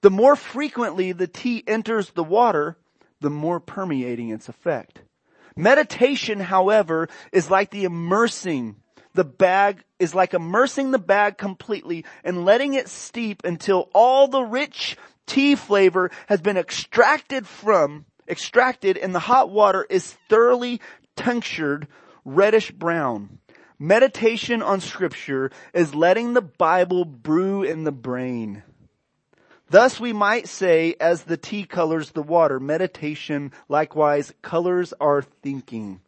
The 0.00 0.10
more 0.10 0.36
frequently 0.36 1.10
the 1.10 1.26
tea 1.26 1.64
enters 1.66 2.10
the 2.10 2.22
water, 2.22 2.76
the 3.20 3.30
more 3.30 3.58
permeating 3.58 4.30
its 4.30 4.48
effect. 4.48 5.02
Meditation, 5.56 6.38
however, 6.38 7.08
is 7.32 7.50
like 7.50 7.70
the 7.70 7.84
immersing 7.84 8.76
the 9.14 9.24
bag 9.24 9.82
is 9.98 10.14
like 10.14 10.32
immersing 10.32 10.92
the 10.92 10.98
bag 10.98 11.38
completely 11.38 12.04
and 12.22 12.44
letting 12.44 12.74
it 12.74 12.88
steep 12.88 13.42
until 13.44 13.90
all 13.92 14.28
the 14.28 14.42
rich 14.42 14.96
tea 15.26 15.56
flavor 15.56 16.12
has 16.28 16.40
been 16.40 16.56
extracted 16.56 17.44
from, 17.44 18.04
extracted 18.28 18.96
and 18.96 19.12
the 19.12 19.18
hot 19.18 19.50
water 19.50 19.84
is 19.90 20.12
thoroughly 20.28 20.80
tinctured 21.16 21.88
reddish 22.28 22.70
brown. 22.70 23.38
Meditation 23.78 24.62
on 24.62 24.80
scripture 24.80 25.50
is 25.72 25.94
letting 25.94 26.34
the 26.34 26.42
Bible 26.42 27.04
brew 27.04 27.62
in 27.62 27.84
the 27.84 27.92
brain. 27.92 28.62
Thus 29.70 30.00
we 30.00 30.12
might 30.12 30.48
say, 30.48 30.94
as 30.98 31.22
the 31.22 31.36
tea 31.36 31.64
colors 31.64 32.10
the 32.10 32.22
water, 32.22 32.58
meditation 32.58 33.52
likewise 33.68 34.32
colors 34.42 34.92
our 35.00 35.22
thinking. 35.22 36.00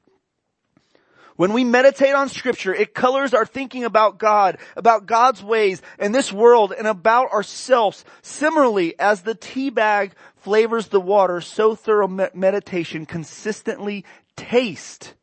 When 1.36 1.52
we 1.54 1.64
meditate 1.64 2.14
on 2.14 2.28
scripture, 2.28 2.74
it 2.74 2.92
colors 2.92 3.32
our 3.32 3.46
thinking 3.46 3.84
about 3.84 4.18
God, 4.18 4.58
about 4.76 5.06
God's 5.06 5.42
ways 5.42 5.80
and 5.98 6.14
this 6.14 6.30
world 6.30 6.74
and 6.76 6.86
about 6.86 7.32
ourselves. 7.32 8.04
Similarly, 8.20 8.98
as 8.98 9.22
the 9.22 9.34
tea 9.34 9.70
bag 9.70 10.12
flavors 10.36 10.88
the 10.88 11.00
water, 11.00 11.40
so 11.40 11.74
thorough 11.74 12.08
meditation 12.34 13.06
consistently 13.06 14.04
taste 14.36 15.14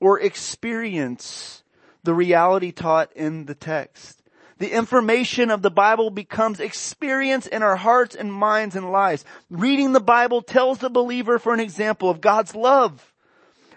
or 0.00 0.20
experience 0.20 1.62
the 2.02 2.14
reality 2.14 2.72
taught 2.72 3.12
in 3.14 3.46
the 3.46 3.54
text. 3.54 4.22
The 4.58 4.72
information 4.72 5.50
of 5.50 5.60
the 5.60 5.70
Bible 5.70 6.08
becomes 6.08 6.60
experience 6.60 7.46
in 7.46 7.62
our 7.62 7.76
hearts 7.76 8.14
and 8.14 8.32
minds 8.32 8.74
and 8.74 8.90
lives. 8.90 9.24
Reading 9.50 9.92
the 9.92 10.00
Bible 10.00 10.40
tells 10.40 10.78
the 10.78 10.88
believer 10.88 11.38
for 11.38 11.52
an 11.52 11.60
example 11.60 12.08
of 12.08 12.22
God's 12.22 12.54
love. 12.54 13.12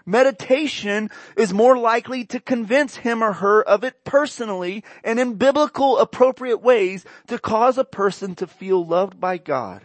Meditation 0.06 1.10
is 1.36 1.52
more 1.52 1.76
likely 1.76 2.24
to 2.24 2.40
convince 2.40 2.96
him 2.96 3.22
or 3.22 3.34
her 3.34 3.62
of 3.62 3.84
it 3.84 4.04
personally 4.04 4.82
and 5.04 5.20
in 5.20 5.34
biblical 5.34 5.98
appropriate 5.98 6.62
ways 6.62 7.04
to 7.26 7.38
cause 7.38 7.76
a 7.76 7.84
person 7.84 8.34
to 8.36 8.46
feel 8.46 8.84
loved 8.84 9.20
by 9.20 9.36
God. 9.36 9.82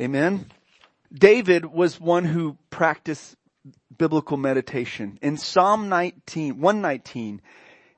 Amen. 0.00 0.46
David 1.12 1.66
was 1.66 2.00
one 2.00 2.24
who 2.24 2.56
practiced 2.70 3.36
biblical 3.96 4.36
meditation. 4.36 5.18
In 5.22 5.36
Psalm 5.36 5.88
19, 5.88 6.60
119, 6.60 7.40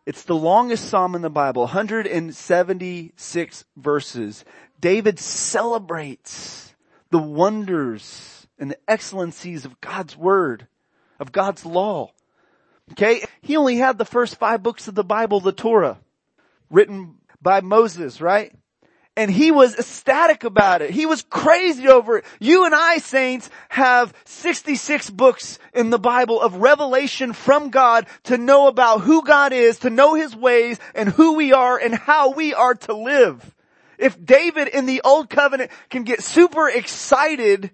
it's 0.07 0.25
the 0.25 0.35
longest 0.35 0.89
psalm 0.89 1.15
in 1.15 1.23
the 1.23 1.31
Bible, 1.31 1.63
176 1.63 3.65
verses. 3.77 4.45
David 4.81 5.19
celebrates 5.19 6.75
the 7.11 7.19
wonders 7.19 8.47
and 8.59 8.71
the 8.71 8.79
excellencies 8.89 9.65
of 9.65 9.81
God's 9.81 10.17
word, 10.17 10.67
of 11.19 11.33
God's 11.33 11.65
law. 11.65 12.13
Okay? 12.93 13.25
He 13.41 13.57
only 13.57 13.77
had 13.77 13.99
the 13.99 14.05
first 14.05 14.37
five 14.37 14.63
books 14.63 14.89
of 14.89 14.95
the 14.95 15.05
Bible, 15.05 15.41
the 15.41 15.53
Torah, 15.53 15.99
written 16.71 17.17
by 17.43 17.61
Moses, 17.61 18.21
right? 18.21 18.53
And 19.17 19.31
he 19.31 19.51
was 19.51 19.77
ecstatic 19.77 20.45
about 20.45 20.83
it. 20.83 20.91
He 20.91 21.05
was 21.05 21.23
crazy 21.23 21.89
over 21.89 22.19
it. 22.19 22.25
You 22.39 22.65
and 22.65 22.75
I, 22.75 22.99
saints, 22.99 23.51
have 23.69 24.15
66 24.25 25.11
books 25.11 25.59
in 25.75 25.91
the 25.91 25.99
Bible 25.99 26.41
of 26.41 26.57
revelation 26.57 27.33
from 27.33 27.71
God 27.71 28.07
to 28.25 28.39
know 28.39 28.69
about 28.69 29.01
who 29.01 29.23
God 29.23 29.53
is, 29.53 29.81
to 29.81 29.91
know 29.91 30.15
his 30.15 30.35
ways, 30.35 30.79
and 30.95 31.09
who 31.09 31.35
we 31.35 31.53
are, 31.53 31.77
and 31.79 31.95
how 31.95 32.31
we 32.33 32.55
are 32.55 32.75
to 32.75 32.95
live. 32.95 33.55
If 33.99 34.25
David 34.25 34.69
in 34.69 34.87
the 34.87 35.03
Old 35.05 35.29
Covenant 35.29 35.71
can 35.91 36.05
get 36.05 36.23
super 36.23 36.69
excited, 36.69 37.71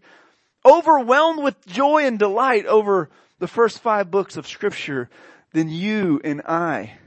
overwhelmed 0.64 1.44
with 1.44 1.64
joy 1.66 2.06
and 2.06 2.18
delight 2.18 2.66
over 2.66 3.10
the 3.38 3.46
first 3.46 3.78
five 3.80 4.10
books 4.10 4.36
of 4.36 4.48
scripture, 4.48 5.08
then 5.52 5.68
you 5.68 6.20
and 6.24 6.42
I 6.42 6.98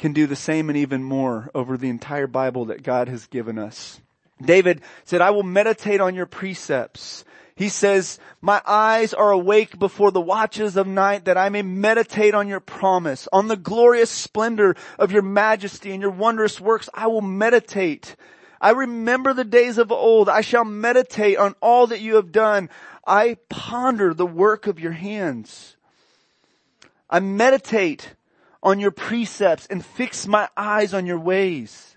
can 0.00 0.12
do 0.12 0.26
the 0.26 0.34
same 0.34 0.68
and 0.68 0.78
even 0.78 1.04
more 1.04 1.50
over 1.54 1.76
the 1.76 1.90
entire 1.90 2.26
Bible 2.26 2.64
that 2.66 2.82
God 2.82 3.08
has 3.08 3.26
given 3.26 3.58
us. 3.58 4.00
David 4.42 4.80
said, 5.04 5.20
I 5.20 5.30
will 5.30 5.42
meditate 5.42 6.00
on 6.00 6.14
your 6.14 6.26
precepts. 6.26 7.24
He 7.54 7.68
says, 7.68 8.18
my 8.40 8.62
eyes 8.66 9.12
are 9.12 9.30
awake 9.30 9.78
before 9.78 10.10
the 10.10 10.20
watches 10.20 10.78
of 10.78 10.86
night 10.86 11.26
that 11.26 11.36
I 11.36 11.50
may 11.50 11.60
meditate 11.60 12.34
on 12.34 12.48
your 12.48 12.60
promise, 12.60 13.28
on 13.30 13.48
the 13.48 13.56
glorious 13.56 14.10
splendor 14.10 14.74
of 14.98 15.12
your 15.12 15.20
majesty 15.20 15.92
and 15.92 16.00
your 16.00 16.10
wondrous 16.10 16.58
works. 16.58 16.88
I 16.94 17.06
will 17.08 17.20
meditate. 17.20 18.16
I 18.62 18.70
remember 18.70 19.34
the 19.34 19.44
days 19.44 19.76
of 19.76 19.92
old. 19.92 20.30
I 20.30 20.40
shall 20.40 20.64
meditate 20.64 21.36
on 21.36 21.54
all 21.60 21.86
that 21.88 22.00
you 22.00 22.16
have 22.16 22.32
done. 22.32 22.70
I 23.06 23.36
ponder 23.50 24.14
the 24.14 24.26
work 24.26 24.66
of 24.66 24.80
your 24.80 24.92
hands. 24.92 25.76
I 27.10 27.20
meditate 27.20 28.14
on 28.62 28.80
your 28.80 28.90
precepts 28.90 29.66
and 29.66 29.84
fix 29.84 30.26
my 30.26 30.48
eyes 30.56 30.94
on 30.94 31.06
your 31.06 31.18
ways. 31.18 31.96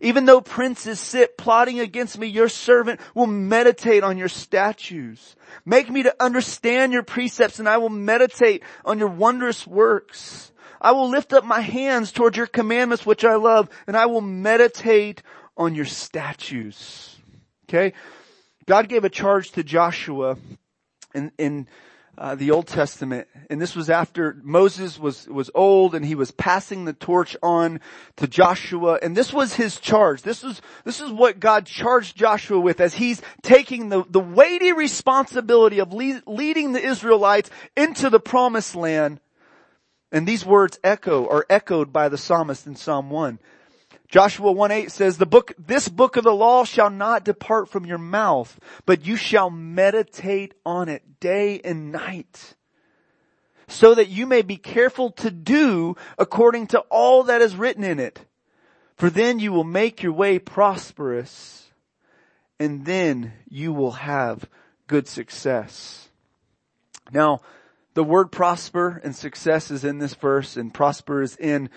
Even 0.00 0.26
though 0.26 0.40
princes 0.40 1.00
sit 1.00 1.38
plotting 1.38 1.80
against 1.80 2.18
me, 2.18 2.26
your 2.26 2.48
servant 2.48 3.00
will 3.14 3.26
meditate 3.26 4.02
on 4.04 4.18
your 4.18 4.28
statutes. 4.28 5.34
Make 5.64 5.88
me 5.88 6.02
to 6.02 6.14
understand 6.22 6.92
your 6.92 7.04
precepts 7.04 7.58
and 7.58 7.68
I 7.68 7.78
will 7.78 7.88
meditate 7.88 8.62
on 8.84 8.98
your 8.98 9.08
wondrous 9.08 9.66
works. 9.66 10.52
I 10.80 10.92
will 10.92 11.08
lift 11.08 11.32
up 11.32 11.44
my 11.44 11.60
hands 11.60 12.12
toward 12.12 12.36
your 12.36 12.46
commandments 12.46 13.06
which 13.06 13.24
I 13.24 13.36
love 13.36 13.70
and 13.86 13.96
I 13.96 14.06
will 14.06 14.20
meditate 14.20 15.22
on 15.56 15.74
your 15.74 15.86
statutes. 15.86 17.16
Okay? 17.68 17.94
God 18.66 18.88
gave 18.88 19.04
a 19.04 19.10
charge 19.10 19.52
to 19.52 19.62
Joshua 19.62 20.36
in, 21.14 21.32
in 21.38 21.68
uh, 22.16 22.34
the 22.34 22.50
Old 22.50 22.66
Testament. 22.66 23.28
And 23.50 23.60
this 23.60 23.74
was 23.74 23.90
after 23.90 24.36
Moses 24.42 24.98
was, 24.98 25.26
was 25.26 25.50
old 25.54 25.94
and 25.94 26.04
he 26.04 26.14
was 26.14 26.30
passing 26.30 26.84
the 26.84 26.92
torch 26.92 27.36
on 27.42 27.80
to 28.16 28.26
Joshua. 28.26 28.98
And 29.02 29.16
this 29.16 29.32
was 29.32 29.54
his 29.54 29.80
charge. 29.80 30.22
This 30.22 30.44
is, 30.44 30.60
this 30.84 31.00
is 31.00 31.10
what 31.10 31.40
God 31.40 31.66
charged 31.66 32.16
Joshua 32.16 32.60
with 32.60 32.80
as 32.80 32.94
he's 32.94 33.22
taking 33.42 33.88
the, 33.88 34.04
the 34.08 34.20
weighty 34.20 34.72
responsibility 34.72 35.80
of 35.80 35.92
lead, 35.92 36.22
leading 36.26 36.72
the 36.72 36.84
Israelites 36.84 37.50
into 37.76 38.10
the 38.10 38.20
promised 38.20 38.74
land. 38.74 39.20
And 40.12 40.28
these 40.28 40.46
words 40.46 40.78
echo, 40.84 41.28
are 41.28 41.44
echoed 41.50 41.92
by 41.92 42.08
the 42.08 42.18
psalmist 42.18 42.66
in 42.66 42.76
Psalm 42.76 43.10
1. 43.10 43.38
Joshua 44.08 44.52
1-8 44.52 44.90
says, 44.90 45.18
the 45.18 45.26
book, 45.26 45.52
this 45.58 45.88
book 45.88 46.16
of 46.16 46.24
the 46.24 46.34
law 46.34 46.64
shall 46.64 46.90
not 46.90 47.24
depart 47.24 47.68
from 47.68 47.86
your 47.86 47.98
mouth, 47.98 48.58
but 48.86 49.06
you 49.06 49.16
shall 49.16 49.50
meditate 49.50 50.54
on 50.64 50.88
it 50.88 51.20
day 51.20 51.60
and 51.64 51.90
night 51.90 52.54
so 53.66 53.94
that 53.94 54.08
you 54.08 54.26
may 54.26 54.42
be 54.42 54.56
careful 54.56 55.10
to 55.10 55.30
do 55.30 55.96
according 56.18 56.66
to 56.68 56.80
all 56.90 57.24
that 57.24 57.40
is 57.40 57.56
written 57.56 57.82
in 57.84 57.98
it. 57.98 58.20
For 58.96 59.10
then 59.10 59.38
you 59.38 59.52
will 59.52 59.64
make 59.64 60.02
your 60.02 60.12
way 60.12 60.38
prosperous 60.38 61.72
and 62.60 62.84
then 62.84 63.32
you 63.48 63.72
will 63.72 63.92
have 63.92 64.48
good 64.86 65.08
success. 65.08 66.08
Now, 67.10 67.40
the 67.94 68.04
word 68.04 68.30
prosper 68.30 69.00
and 69.02 69.14
success 69.14 69.70
is 69.70 69.84
in 69.84 69.98
this 69.98 70.14
verse 70.14 70.56
and 70.56 70.72
prosper 70.72 71.22
is 71.22 71.36
in 71.36 71.70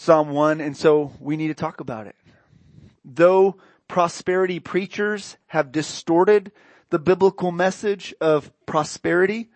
Psalm 0.00 0.30
1, 0.30 0.62
and 0.62 0.74
so 0.74 1.12
we 1.20 1.36
need 1.36 1.48
to 1.48 1.54
talk 1.54 1.80
about 1.80 2.06
it. 2.06 2.16
though 3.04 3.56
prosperity 3.86 4.58
preachers 4.58 5.36
have 5.48 5.72
distorted 5.72 6.52
the 6.88 6.98
biblical 6.98 7.52
message 7.52 8.14
of 8.18 8.50
prosperity 8.64 9.50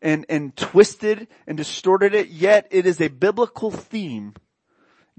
and, 0.00 0.24
and 0.28 0.54
twisted 0.56 1.26
and 1.48 1.56
distorted 1.56 2.14
it, 2.14 2.28
yet 2.28 2.68
it 2.70 2.86
is 2.86 3.00
a 3.00 3.08
biblical 3.08 3.72
theme. 3.72 4.34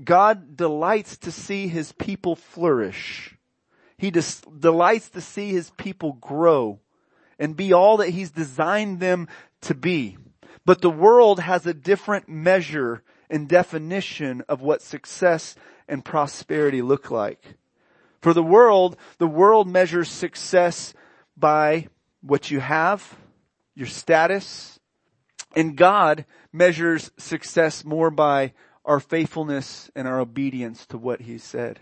God 0.02 0.56
delights 0.56 1.18
to 1.18 1.32
see 1.32 1.68
his 1.68 1.92
people 1.92 2.38
flourish. 2.38 3.36
He 3.98 4.12
dis- 4.12 4.40
delights 4.40 5.10
to 5.10 5.20
see 5.20 5.50
his 5.50 5.72
people 5.72 6.14
grow 6.14 6.80
and 7.38 7.58
be 7.58 7.74
all 7.74 7.98
that 7.98 8.12
he's 8.12 8.32
designed 8.32 9.02
them 9.02 9.28
to 9.64 9.76
be. 9.76 10.18
But 10.66 10.80
the 10.80 10.90
world 10.90 11.42
has 11.42 11.66
a 11.66 11.74
different 11.74 12.30
measure 12.30 13.04
and 13.34 13.50
definition 13.50 14.44
of 14.48 14.62
what 14.62 14.84
success 14.84 15.56
and 15.88 16.06
prosperity 16.06 16.84
look 16.84 17.10
like. 17.10 17.56
For 18.22 18.32
the 18.32 18.44
world, 18.44 18.96
the 19.18 19.28
world 19.28 19.68
measures 19.68 20.08
success 20.08 20.94
by 21.36 21.88
what 22.22 22.52
you 22.52 22.60
have, 22.60 23.18
your 23.74 23.88
status, 23.88 24.80
and 25.56 25.76
God 25.76 26.26
measures 26.52 27.10
success 27.18 27.84
more 27.84 28.12
by 28.12 28.54
our 28.86 29.00
faithfulness 29.00 29.90
and 29.96 30.08
our 30.08 30.20
obedience 30.20 30.86
to 30.86 31.00
what 31.00 31.22
he 31.22 31.40
said. 31.40 31.80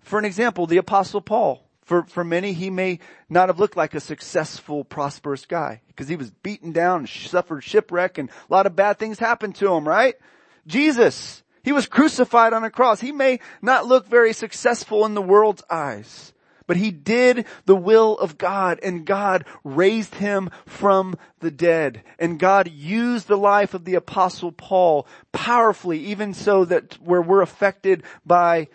For 0.00 0.18
an 0.18 0.24
example, 0.24 0.66
the 0.66 0.78
apostle 0.78 1.20
Paul. 1.20 1.62
For, 1.84 2.02
for 2.04 2.24
many, 2.24 2.52
he 2.52 2.70
may 2.70 2.98
not 3.28 3.48
have 3.48 3.60
looked 3.60 3.76
like 3.76 3.94
a 3.94 4.00
successful, 4.00 4.84
prosperous 4.84 5.46
guy 5.46 5.82
because 5.86 6.08
he 6.08 6.16
was 6.16 6.30
beaten 6.30 6.72
down 6.72 7.06
suffered 7.06 7.62
shipwreck 7.62 8.18
and 8.18 8.28
a 8.28 8.52
lot 8.52 8.66
of 8.66 8.74
bad 8.74 8.98
things 8.98 9.18
happened 9.18 9.54
to 9.56 9.72
him, 9.72 9.86
right? 9.86 10.16
Jesus, 10.66 11.42
he 11.62 11.72
was 11.72 11.86
crucified 11.86 12.52
on 12.52 12.64
a 12.64 12.70
cross. 12.70 13.00
He 13.00 13.12
may 13.12 13.40
not 13.62 13.86
look 13.86 14.06
very 14.06 14.32
successful 14.32 15.04
in 15.06 15.14
the 15.14 15.22
world's 15.22 15.62
eyes, 15.70 16.32
but 16.66 16.76
he 16.76 16.90
did 16.90 17.46
the 17.66 17.76
will 17.76 18.18
of 18.18 18.38
God 18.38 18.80
and 18.82 19.06
God 19.06 19.44
raised 19.64 20.14
him 20.14 20.50
from 20.66 21.16
the 21.40 21.50
dead. 21.50 22.02
And 22.18 22.38
God 22.38 22.70
used 22.70 23.28
the 23.28 23.36
life 23.36 23.74
of 23.74 23.84
the 23.84 23.94
apostle 23.94 24.52
Paul 24.52 25.06
powerfully, 25.32 25.98
even 26.06 26.34
so 26.34 26.64
that 26.64 26.94
where 27.02 27.22
we're 27.22 27.42
affected 27.42 28.02
by 28.24 28.68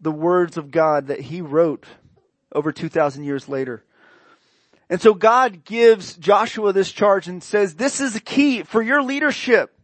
the 0.00 0.12
words 0.12 0.56
of 0.56 0.70
God 0.70 1.08
that 1.08 1.20
he 1.20 1.40
wrote 1.40 1.86
over 2.52 2.72
2,000 2.72 3.24
years 3.24 3.48
later. 3.48 3.84
And 4.90 5.00
so 5.02 5.12
God 5.12 5.64
gives 5.64 6.16
Joshua 6.16 6.72
this 6.72 6.92
charge 6.92 7.28
and 7.28 7.42
says, 7.42 7.74
this 7.74 8.00
is 8.00 8.14
the 8.14 8.20
key 8.20 8.62
for 8.62 8.80
your 8.80 9.02
leadership. 9.02 9.77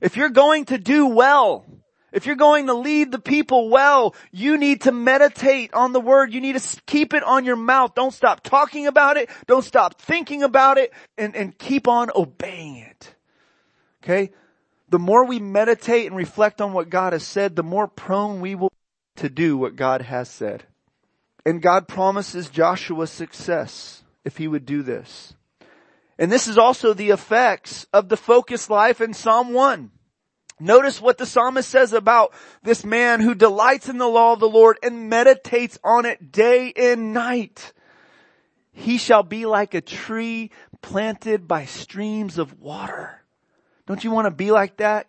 If 0.00 0.16
you're 0.16 0.28
going 0.30 0.66
to 0.66 0.78
do 0.78 1.06
well, 1.06 1.64
if 2.12 2.24
you're 2.24 2.36
going 2.36 2.66
to 2.66 2.74
lead 2.74 3.12
the 3.12 3.18
people 3.18 3.68
well, 3.68 4.14
you 4.30 4.56
need 4.56 4.82
to 4.82 4.92
meditate 4.92 5.74
on 5.74 5.92
the 5.92 6.00
word. 6.00 6.32
You 6.32 6.40
need 6.40 6.58
to 6.58 6.80
keep 6.86 7.12
it 7.12 7.22
on 7.22 7.44
your 7.44 7.56
mouth. 7.56 7.94
Don't 7.94 8.14
stop 8.14 8.42
talking 8.42 8.86
about 8.86 9.16
it. 9.16 9.28
Don't 9.46 9.64
stop 9.64 10.00
thinking 10.00 10.42
about 10.42 10.78
it 10.78 10.92
and, 11.18 11.36
and 11.36 11.56
keep 11.58 11.86
on 11.88 12.10
obeying 12.14 12.76
it. 12.76 13.14
Okay? 14.02 14.30
The 14.88 14.98
more 14.98 15.24
we 15.24 15.40
meditate 15.40 16.06
and 16.06 16.16
reflect 16.16 16.60
on 16.60 16.72
what 16.72 16.88
God 16.88 17.12
has 17.12 17.24
said, 17.24 17.54
the 17.54 17.62
more 17.62 17.88
prone 17.88 18.40
we 18.40 18.54
will 18.54 18.72
to 19.16 19.28
do 19.28 19.58
what 19.58 19.76
God 19.76 20.02
has 20.02 20.30
said. 20.30 20.64
And 21.44 21.60
God 21.60 21.86
promises 21.86 22.48
Joshua 22.48 23.06
success 23.06 24.04
if 24.24 24.36
he 24.36 24.48
would 24.48 24.64
do 24.64 24.82
this. 24.82 25.34
And 26.18 26.32
this 26.32 26.48
is 26.48 26.56
also 26.58 26.94
the 26.94 27.10
effects 27.10 27.86
of 27.92 28.08
the 28.08 28.16
focused 28.16 28.70
life 28.70 29.00
in 29.00 29.12
Psalm 29.12 29.52
1. 29.52 29.90
Notice 30.58 31.00
what 31.02 31.18
the 31.18 31.26
psalmist 31.26 31.68
says 31.68 31.92
about 31.92 32.32
this 32.62 32.84
man 32.84 33.20
who 33.20 33.34
delights 33.34 33.90
in 33.90 33.98
the 33.98 34.08
law 34.08 34.32
of 34.32 34.40
the 34.40 34.48
Lord 34.48 34.78
and 34.82 35.10
meditates 35.10 35.78
on 35.84 36.06
it 36.06 36.32
day 36.32 36.72
and 36.74 37.12
night. 37.12 37.74
He 38.72 38.96
shall 38.96 39.22
be 39.22 39.44
like 39.44 39.74
a 39.74 39.82
tree 39.82 40.50
planted 40.80 41.46
by 41.46 41.66
streams 41.66 42.38
of 42.38 42.58
water. 42.58 43.22
Don't 43.86 44.02
you 44.02 44.10
want 44.10 44.26
to 44.26 44.30
be 44.30 44.50
like 44.50 44.78
that, 44.78 45.08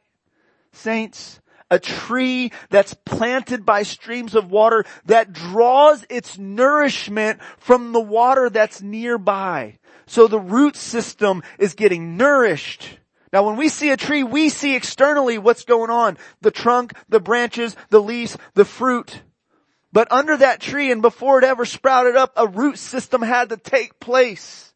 saints? 0.74 1.40
a 1.70 1.80
tree 1.80 2.52
that's 2.70 2.94
planted 2.94 3.66
by 3.66 3.84
streams 3.84 4.36
of 4.36 4.50
water 4.50 4.86
that 5.06 5.34
draws 5.34 6.06
its 6.10 6.38
nourishment 6.38 7.42
from 7.58 7.92
the 7.92 8.00
water 8.00 8.50
that's 8.50 8.82
nearby. 8.82 9.78
So 10.08 10.28
the 10.28 10.40
root 10.40 10.76
system 10.76 11.44
is 11.60 11.76
getting 11.76 12.18
nourished. 12.18 12.98
Now 13.32 13.46
when 13.46 13.58
we 13.58 13.70
see 13.70 13.92
a 13.92 13.98
tree, 13.98 14.24
we 14.24 14.50
see 14.50 14.76
externally 14.76 15.38
what's 15.38 15.66
going 15.66 15.92
on. 15.92 16.18
The 16.42 16.52
trunk, 16.52 16.94
the 17.10 17.20
branches, 17.20 17.76
the 17.90 18.02
leaves, 18.02 18.38
the 18.56 18.66
fruit. 18.66 19.22
But 19.92 20.12
under 20.12 20.38
that 20.38 20.60
tree 20.60 20.92
and 20.92 21.02
before 21.02 21.40
it 21.40 21.44
ever 21.44 21.66
sprouted 21.66 22.16
up, 22.16 22.34
a 22.36 22.48
root 22.48 22.78
system 22.78 23.22
had 23.22 23.50
to 23.50 23.58
take 23.58 24.00
place. 24.00 24.67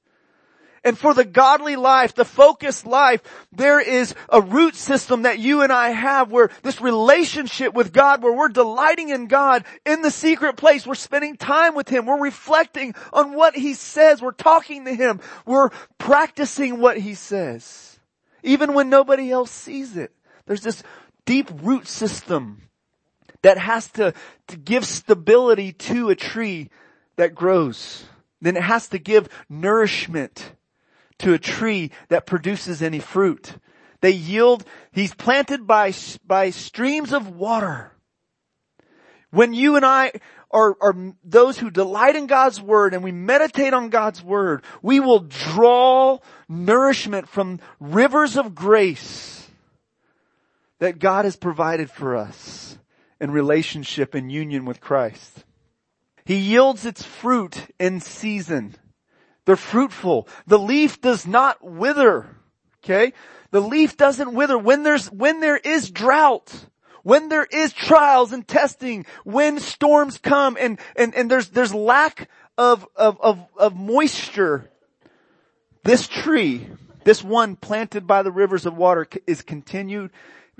And 0.83 0.97
for 0.97 1.13
the 1.13 1.25
godly 1.25 1.75
life, 1.75 2.15
the 2.15 2.25
focused 2.25 2.87
life, 2.87 3.21
there 3.51 3.79
is 3.79 4.15
a 4.29 4.41
root 4.41 4.75
system 4.75 5.23
that 5.23 5.37
you 5.37 5.61
and 5.61 5.71
I 5.71 5.89
have 5.89 6.31
where 6.31 6.49
this 6.63 6.81
relationship 6.81 7.75
with 7.75 7.93
God, 7.93 8.23
where 8.23 8.33
we're 8.33 8.47
delighting 8.47 9.09
in 9.09 9.27
God 9.27 9.63
in 9.85 10.01
the 10.01 10.09
secret 10.09 10.57
place. 10.57 10.87
We're 10.87 10.95
spending 10.95 11.37
time 11.37 11.75
with 11.75 11.87
Him. 11.87 12.07
We're 12.07 12.19
reflecting 12.19 12.95
on 13.13 13.35
what 13.35 13.55
He 13.55 13.75
says. 13.75 14.23
We're 14.23 14.31
talking 14.31 14.85
to 14.85 14.95
Him. 14.95 15.19
We're 15.45 15.69
practicing 15.99 16.79
what 16.79 16.97
He 16.97 17.13
says. 17.13 17.99
Even 18.41 18.73
when 18.73 18.89
nobody 18.89 19.31
else 19.31 19.51
sees 19.51 19.95
it. 19.97 20.11
There's 20.47 20.63
this 20.63 20.81
deep 21.25 21.51
root 21.61 21.87
system 21.87 22.63
that 23.43 23.59
has 23.59 23.87
to, 23.91 24.15
to 24.47 24.57
give 24.57 24.85
stability 24.85 25.73
to 25.73 26.09
a 26.09 26.15
tree 26.15 26.71
that 27.17 27.35
grows. 27.35 28.03
Then 28.41 28.57
it 28.57 28.63
has 28.63 28.87
to 28.89 28.97
give 28.97 29.29
nourishment 29.47 30.53
to 31.21 31.33
a 31.33 31.39
tree 31.39 31.91
that 32.09 32.25
produces 32.25 32.81
any 32.81 32.99
fruit. 32.99 33.53
They 34.01 34.11
yield, 34.11 34.63
he's 34.91 35.13
planted 35.13 35.67
by, 35.67 35.93
by 36.25 36.49
streams 36.49 37.13
of 37.13 37.35
water. 37.35 37.91
When 39.29 39.53
you 39.53 39.75
and 39.75 39.85
I 39.85 40.11
are, 40.49 40.75
are 40.81 40.95
those 41.23 41.57
who 41.57 41.69
delight 41.69 42.15
in 42.15 42.27
God's 42.27 42.61
word 42.61 42.93
and 42.93 43.03
we 43.03 43.11
meditate 43.11 43.73
on 43.73 43.89
God's 43.89 44.21
word, 44.23 44.63
we 44.81 44.99
will 44.99 45.19
draw 45.19 46.19
nourishment 46.49 47.29
from 47.29 47.59
rivers 47.79 48.35
of 48.35 48.53
grace 48.53 49.47
that 50.79 50.99
God 50.99 51.25
has 51.25 51.35
provided 51.35 51.89
for 51.89 52.15
us 52.15 52.77
in 53.21 53.31
relationship 53.31 54.15
and 54.15 54.31
union 54.31 54.65
with 54.65 54.81
Christ. 54.81 55.45
He 56.25 56.35
yields 56.35 56.85
its 56.85 57.03
fruit 57.03 57.67
in 57.79 57.99
season. 58.01 58.75
They're 59.51 59.57
fruitful. 59.57 60.29
The 60.47 60.57
leaf 60.57 61.01
does 61.01 61.27
not 61.27 61.61
wither. 61.61 62.37
Okay? 62.81 63.11
The 63.49 63.59
leaf 63.59 63.97
doesn't 63.97 64.33
wither 64.33 64.57
when 64.57 64.83
there's, 64.83 65.11
when 65.11 65.41
there 65.41 65.57
is 65.57 65.91
drought. 65.91 66.53
When 67.03 67.27
there 67.27 67.43
is 67.43 67.73
trials 67.73 68.31
and 68.31 68.47
testing, 68.47 69.05
when 69.25 69.59
storms 69.59 70.19
come 70.19 70.55
and, 70.57 70.79
and, 70.95 71.13
and 71.15 71.29
there's, 71.29 71.49
there's 71.49 71.73
lack 71.73 72.29
of, 72.57 72.87
of, 72.95 73.19
of, 73.19 73.45
of 73.57 73.75
moisture, 73.75 74.71
this 75.83 76.07
tree, 76.07 76.69
this 77.03 77.21
one 77.21 77.57
planted 77.57 78.07
by 78.07 78.23
the 78.23 78.31
rivers 78.31 78.65
of 78.65 78.77
water 78.77 79.05
is 79.27 79.41
continued, 79.41 80.11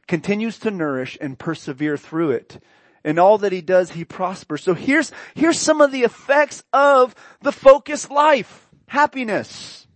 continues 0.06 0.60
to 0.60 0.70
nourish 0.70 1.18
and 1.22 1.40
persevere 1.40 1.96
through 1.96 2.32
it. 2.32 2.62
And 3.06 3.20
all 3.20 3.38
that 3.38 3.54
he 3.54 3.62
does, 3.62 3.92
he 3.92 4.04
prospers. 4.04 4.64
So 4.64 4.74
here's, 4.74 5.14
here's 5.34 5.58
some 5.58 5.80
of 5.80 5.94
the 5.94 6.04
effects 6.04 6.62
of 6.74 7.16
the 7.42 7.54
focused 7.54 8.12
life 8.12 8.68
happiness. 8.92 9.88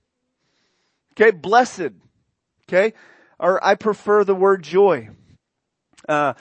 Okay, 1.12 1.31
blessed. 1.31 1.91
Okay, 2.67 2.93
or 3.38 3.63
I 3.63 3.75
prefer 3.75 4.23
the 4.23 4.34
word 4.34 4.63
joy. 4.63 5.10
Uh, 6.08 6.34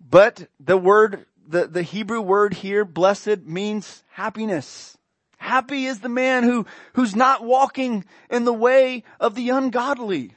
but 0.00 0.48
the 0.58 0.76
word, 0.76 1.24
the, 1.46 1.68
the 1.68 1.82
Hebrew 1.82 2.20
word 2.20 2.52
here, 2.52 2.84
blessed, 2.84 3.42
means 3.46 4.02
happiness. 4.10 4.98
Happy 5.38 5.86
is 5.86 6.00
the 6.00 6.08
man 6.08 6.42
who, 6.42 6.66
who's 6.94 7.14
not 7.14 7.44
walking 7.44 8.04
in 8.28 8.44
the 8.44 8.52
way 8.52 9.04
of 9.20 9.36
the 9.36 9.50
ungodly. 9.50 10.34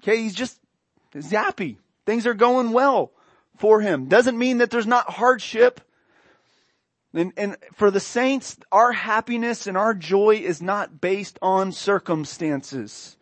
Okay, 0.00 0.22
he's 0.22 0.34
just, 0.34 0.60
he's 1.12 1.32
happy. 1.32 1.78
Things 2.06 2.24
are 2.26 2.34
going 2.34 2.70
well 2.70 3.10
for 3.58 3.80
him. 3.80 4.06
Doesn't 4.06 4.38
mean 4.38 4.58
that 4.58 4.70
there's 4.70 4.86
not 4.86 5.10
hardship. 5.10 5.80
And, 7.12 7.32
and, 7.36 7.56
for 7.74 7.90
the 7.90 8.00
saints, 8.00 8.56
our 8.70 8.92
happiness 8.92 9.66
and 9.66 9.76
our 9.76 9.94
joy 9.94 10.36
is 10.36 10.62
not 10.62 11.00
based 11.00 11.38
on 11.42 11.72
circumstances. 11.72 13.16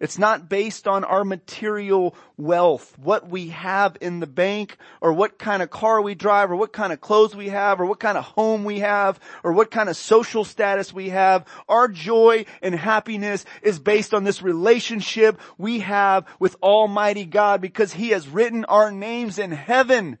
It's 0.00 0.18
not 0.18 0.48
based 0.48 0.86
on 0.86 1.02
our 1.02 1.24
material 1.24 2.14
wealth, 2.36 2.96
what 2.98 3.28
we 3.28 3.48
have 3.48 3.96
in 4.00 4.20
the 4.20 4.28
bank, 4.28 4.76
or 5.00 5.12
what 5.12 5.38
kind 5.38 5.60
of 5.60 5.70
car 5.70 6.00
we 6.00 6.14
drive, 6.14 6.52
or 6.52 6.56
what 6.56 6.72
kind 6.72 6.92
of 6.92 7.00
clothes 7.00 7.34
we 7.34 7.48
have, 7.48 7.80
or 7.80 7.86
what 7.86 7.98
kind 7.98 8.16
of 8.16 8.24
home 8.24 8.62
we 8.62 8.78
have, 8.78 9.18
or 9.42 9.52
what 9.52 9.72
kind 9.72 9.88
of 9.88 9.96
social 9.96 10.44
status 10.44 10.92
we 10.92 11.08
have. 11.08 11.46
Our 11.68 11.88
joy 11.88 12.44
and 12.62 12.76
happiness 12.76 13.44
is 13.60 13.80
based 13.80 14.14
on 14.14 14.22
this 14.22 14.40
relationship 14.40 15.40
we 15.58 15.80
have 15.80 16.26
with 16.38 16.56
Almighty 16.62 17.24
God 17.24 17.60
because 17.60 17.92
He 17.92 18.10
has 18.10 18.28
written 18.28 18.64
our 18.66 18.92
names 18.92 19.38
in 19.38 19.50
heaven. 19.50 20.18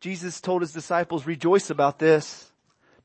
Jesus 0.00 0.40
told 0.40 0.62
His 0.62 0.72
disciples, 0.72 1.26
rejoice 1.26 1.70
about 1.70 1.98
this. 1.98 2.47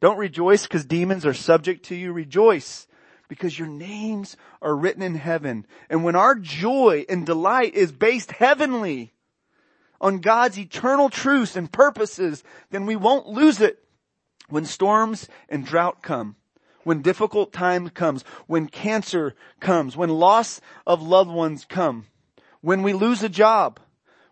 Don't 0.04 0.18
rejoice 0.18 0.64
because 0.64 0.84
demons 0.84 1.26
are 1.26 1.34
subject 1.34 1.86
to 1.86 1.96
you. 1.96 2.12
Rejoice 2.12 2.88
because 3.30 3.58
your 3.58 3.70
names 3.70 4.36
are 4.62 4.76
written 4.76 5.02
in 5.02 5.16
heaven. 5.16 5.66
And 5.90 6.04
when 6.04 6.18
our 6.18 6.36
joy 6.36 7.06
and 7.08 7.26
delight 7.26 7.74
is 7.74 7.94
based 7.94 8.34
heavenly 8.34 9.14
on 10.02 10.20
God's 10.20 10.60
eternal 10.60 11.08
truths 11.08 11.56
and 11.56 11.72
purposes, 11.72 12.44
then 12.70 12.86
we 12.86 12.98
won't 12.98 13.28
lose 13.28 13.62
it 13.62 13.82
when 14.50 14.66
storms 14.66 15.30
and 15.48 15.66
drought 15.66 16.04
come 16.04 16.36
when 16.84 17.02
difficult 17.02 17.54
time 17.54 17.88
comes, 17.88 18.24
when 18.46 18.68
cancer 18.68 19.34
comes, 19.62 19.96
when 19.96 20.10
loss 20.10 20.60
of 20.86 21.02
loved 21.02 21.32
ones 21.32 21.64
come, 21.64 22.08
when 22.60 22.84
we 22.84 22.92
lose 22.92 23.24
a 23.24 23.30
job, 23.30 23.80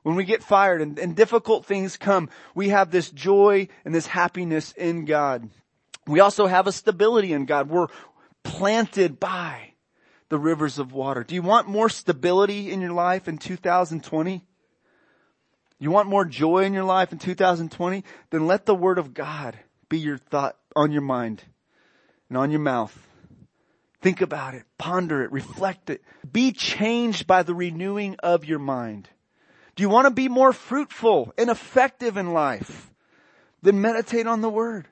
when 0.03 0.17
we 0.17 0.25
get 0.25 0.43
fired 0.43 0.81
and, 0.81 0.99
and, 0.99 1.15
difficult 1.15 1.65
things 1.65 1.95
come, 1.95 2.27
we 2.53 2.67
have 2.67 2.91
this 2.91 3.09
joy 3.09 3.69
and 3.85 3.95
this 3.95 4.07
happiness 4.07 4.73
in 4.73 5.05
God. 5.05 5.49
We 6.11 6.19
also 6.19 6.45
have 6.45 6.67
a 6.67 6.73
stability 6.73 7.31
in 7.31 7.45
God. 7.45 7.69
We're 7.69 7.87
planted 8.43 9.17
by 9.17 9.75
the 10.27 10.37
rivers 10.37 10.77
of 10.77 10.91
water. 10.91 11.23
Do 11.23 11.35
you 11.35 11.41
want 11.41 11.69
more 11.69 11.87
stability 11.87 12.69
in 12.69 12.81
your 12.81 12.91
life 12.91 13.29
in 13.29 13.37
2020? 13.37 14.43
You 15.79 15.89
want 15.89 16.09
more 16.09 16.25
joy 16.25 16.65
in 16.65 16.73
your 16.73 16.83
life 16.83 17.13
in 17.13 17.17
2020? 17.17 18.03
Then 18.29 18.45
let 18.45 18.65
the 18.65 18.75
word 18.75 18.97
of 18.97 19.13
God 19.13 19.57
be 19.87 19.99
your 19.99 20.17
thought 20.17 20.57
on 20.75 20.91
your 20.91 21.01
mind 21.01 21.43
and 22.27 22.37
on 22.37 22.51
your 22.51 22.59
mouth. 22.59 23.07
Think 24.01 24.19
about 24.19 24.53
it, 24.53 24.63
ponder 24.77 25.23
it, 25.23 25.31
reflect 25.31 25.89
it. 25.89 26.03
Be 26.29 26.51
changed 26.51 27.25
by 27.25 27.43
the 27.43 27.55
renewing 27.55 28.17
of 28.19 28.43
your 28.43 28.59
mind. 28.59 29.07
Do 29.77 29.83
you 29.83 29.89
want 29.89 30.07
to 30.07 30.13
be 30.13 30.27
more 30.27 30.51
fruitful 30.51 31.33
and 31.37 31.49
effective 31.49 32.17
in 32.17 32.33
life? 32.33 32.91
Then 33.61 33.79
meditate 33.79 34.27
on 34.27 34.41
the 34.41 34.49
word 34.49 34.87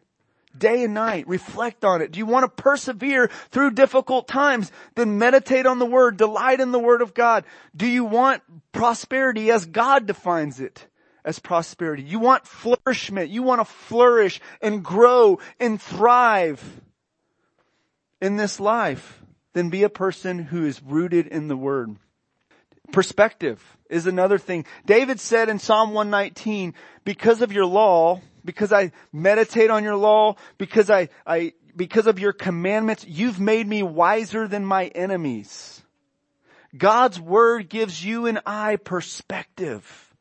day 0.60 0.84
and 0.84 0.94
night. 0.94 1.28
Reflect 1.28 1.84
on 1.84 2.02
it. 2.02 2.12
Do 2.12 2.20
you 2.20 2.26
want 2.26 2.44
to 2.44 2.62
persevere 2.62 3.30
through 3.50 3.72
difficult 3.72 4.28
times? 4.28 4.72
Then 4.96 5.18
meditate 5.18 5.66
on 5.66 5.80
the 5.80 5.86
word. 5.86 6.18
Delight 6.18 6.60
in 6.60 6.72
the 6.72 6.80
word 6.80 7.02
of 7.02 7.14
God. 7.14 7.46
Do 7.76 7.88
you 7.88 8.06
want 8.06 8.44
prosperity 8.72 9.52
as 9.52 9.66
God 9.66 10.06
defines 10.06 10.60
it? 10.60 10.86
As 11.26 11.40
prosperity. 11.40 12.04
You 12.04 12.20
want 12.20 12.46
flourishment. 12.46 13.30
You 13.30 13.44
want 13.44 13.62
to 13.62 13.66
flourish 13.66 14.40
and 14.62 14.84
grow 14.84 15.40
and 15.60 15.82
thrive 15.82 16.64
in 18.22 18.38
this 18.38 18.60
life, 18.60 19.24
then 19.54 19.70
be 19.70 19.84
a 19.84 19.90
person 19.90 20.40
who 20.40 20.66
is 20.66 20.82
rooted 20.84 21.28
in 21.28 21.48
the 21.48 21.58
word. 21.58 21.96
Perspective 22.92 23.78
is 23.90 24.08
another 24.08 24.38
thing. 24.38 24.66
David 24.86 25.20
said 25.20 25.50
in 25.50 25.60
Psalm 25.60 25.94
119, 25.94 26.74
because 27.04 27.42
of 27.42 27.52
your 27.52 27.66
law, 27.66 28.22
because 28.50 28.74
I 28.74 28.92
meditate 29.14 29.70
on 29.70 29.84
your 29.84 29.96
law, 29.96 30.36
because 30.58 30.90
I, 30.90 31.10
I, 31.26 31.54
because 31.76 32.08
of 32.08 32.18
your 32.18 32.34
commandments, 32.34 33.06
you've 33.08 33.40
made 33.40 33.68
me 33.68 33.84
wiser 33.84 34.48
than 34.48 34.66
my 34.66 34.88
enemies. 34.88 35.84
God's 36.76 37.20
word 37.20 37.70
gives 37.70 38.04
you 38.04 38.26
and 38.26 38.40
I 38.46 38.78
perspective. 38.78 40.16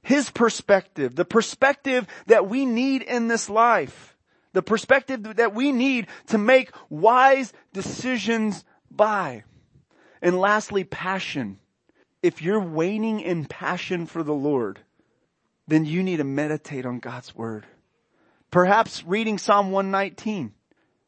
His 0.00 0.30
perspective, 0.30 1.14
the 1.14 1.24
perspective 1.24 2.06
that 2.26 2.48
we 2.48 2.64
need 2.64 3.02
in 3.02 3.28
this 3.28 3.50
life 3.50 4.16
the 4.52 4.62
perspective 4.62 5.36
that 5.36 5.54
we 5.54 5.72
need 5.72 6.06
to 6.28 6.38
make 6.38 6.72
wise 6.88 7.52
decisions 7.72 8.64
by. 8.90 9.44
And 10.22 10.40
lastly, 10.40 10.84
passion. 10.84 11.58
If 12.22 12.42
you're 12.42 12.58
waning 12.58 13.20
in 13.20 13.44
passion 13.44 14.06
for 14.06 14.22
the 14.24 14.34
Lord, 14.34 14.80
then 15.68 15.84
you 15.84 16.02
need 16.02 16.16
to 16.16 16.24
meditate 16.24 16.86
on 16.86 16.98
God's 16.98 17.36
word. 17.36 17.66
Perhaps 18.50 19.04
reading 19.04 19.38
Psalm 19.38 19.70
119 19.70 20.52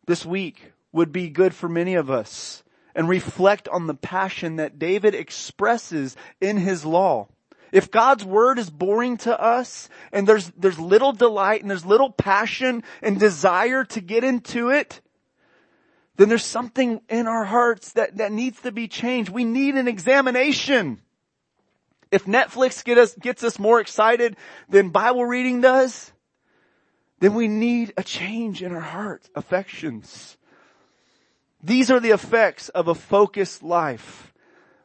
this 0.07 0.25
week 0.25 0.73
would 0.93 1.11
be 1.11 1.31
good 1.31 1.55
for 1.55 1.69
many 1.69 1.95
of 1.95 2.11
us 2.11 2.63
and 2.95 3.09
reflect 3.09 3.67
on 3.69 3.87
the 3.87 3.95
passion 3.95 4.57
that 4.57 4.79
David 4.79 5.15
expresses 5.15 6.17
in 6.41 6.59
his 6.59 6.85
law. 6.85 7.29
If 7.73 7.91
God's 7.91 8.25
word 8.25 8.59
is 8.59 8.69
boring 8.69 9.17
to 9.19 9.41
us 9.41 9.89
and 10.13 10.27
there's, 10.27 10.51
there's 10.51 10.79
little 10.79 11.13
delight 11.13 11.63
and 11.63 11.71
there's 11.71 11.87
little 11.87 12.11
passion 12.11 12.83
and 13.01 13.19
desire 13.19 13.85
to 13.85 14.01
get 14.01 14.25
into 14.25 14.71
it, 14.71 15.01
then 16.17 16.29
there's 16.29 16.45
something 16.45 17.01
in 17.09 17.27
our 17.27 17.45
hearts 17.45 17.93
that, 17.93 18.19
that 18.19 18.33
needs 18.33 18.61
to 18.63 18.73
be 18.73 18.89
changed. 18.89 19.31
We 19.31 19.45
need 19.45 19.77
an 19.77 19.89
examination. 19.89 21.01
If 22.11 22.25
Netflix 22.25 22.85
get 22.85 22.99
us, 22.99 23.15
gets 23.15 23.45
us 23.45 23.59
more 23.59 23.81
excited 23.81 24.37
than 24.69 24.91
Bible 24.91 25.25
reading 25.25 25.61
does, 25.61 26.13
then 27.21 27.35
we 27.35 27.49
need 27.49 27.93
a 27.97 28.03
change 28.03 28.63
in 28.63 28.73
our 28.73 28.81
heart 28.81 29.29
affections. 29.35 30.37
These 31.63 31.91
are 31.91 32.01
the 32.01 32.11
effects 32.11 32.69
of 32.71 32.89
a 32.89 32.95
focused 32.95 33.63
life. 33.63 34.33